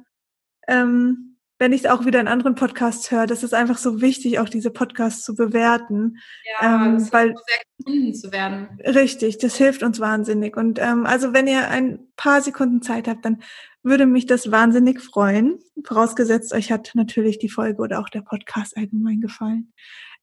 ähm, 0.67 1.28
wenn 1.59 1.73
ich 1.73 1.89
auch 1.89 2.05
wieder 2.05 2.21
in 2.21 2.29
anderen 2.29 2.55
Podcasts 2.55 3.11
höre, 3.11 3.27
das 3.27 3.43
ist 3.43 3.53
einfach 3.53 3.77
so 3.77 4.01
wichtig, 4.01 4.39
auch 4.39 4.47
diese 4.47 4.71
Podcasts 4.71 5.23
zu 5.25 5.35
bewerten. 5.35 6.17
Ja, 6.61 6.85
ähm, 6.85 7.11
weil 7.11 7.35
gefunden 7.77 8.13
zu 8.13 8.31
werden. 8.31 8.79
Richtig, 8.83 9.37
das 9.39 9.57
hilft 9.57 9.83
uns 9.83 9.99
wahnsinnig. 9.99 10.55
Und 10.55 10.79
ähm, 10.79 11.05
also 11.05 11.33
wenn 11.33 11.47
ihr 11.47 11.67
ein 11.67 11.99
paar 12.15 12.41
Sekunden 12.41 12.81
Zeit 12.81 13.09
habt, 13.09 13.25
dann 13.25 13.41
würde 13.83 14.05
mich 14.05 14.25
das 14.25 14.51
wahnsinnig 14.51 15.01
freuen. 15.01 15.59
Vorausgesetzt, 15.85 16.53
euch 16.53 16.71
hat 16.71 16.91
natürlich 16.93 17.39
die 17.39 17.49
Folge 17.49 17.81
oder 17.81 17.99
auch 17.99 18.09
der 18.09 18.21
Podcast 18.21 18.77
allgemein 18.77 19.19
gefallen. 19.19 19.73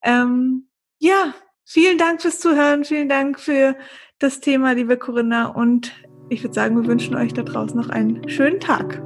Ähm, 0.03 0.68
ja, 0.99 1.34
vielen 1.64 1.99
Dank 1.99 2.22
fürs 2.22 2.41
Zuhören, 2.41 2.84
vielen 2.84 3.11
Dank 3.11 3.39
für 3.39 3.76
das 4.18 4.41
Thema, 4.41 4.72
liebe 4.72 4.97
Corinna. 4.97 5.49
Und 5.49 5.93
ich 6.30 6.43
würde 6.43 6.55
sagen, 6.55 6.80
wir 6.80 6.87
wünschen 6.87 7.14
euch 7.14 7.34
da 7.34 7.43
draußen 7.43 7.78
noch 7.78 7.91
einen 7.91 8.26
schönen 8.28 8.61
Tag. 8.61 9.03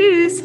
Tschüss. 0.00 0.42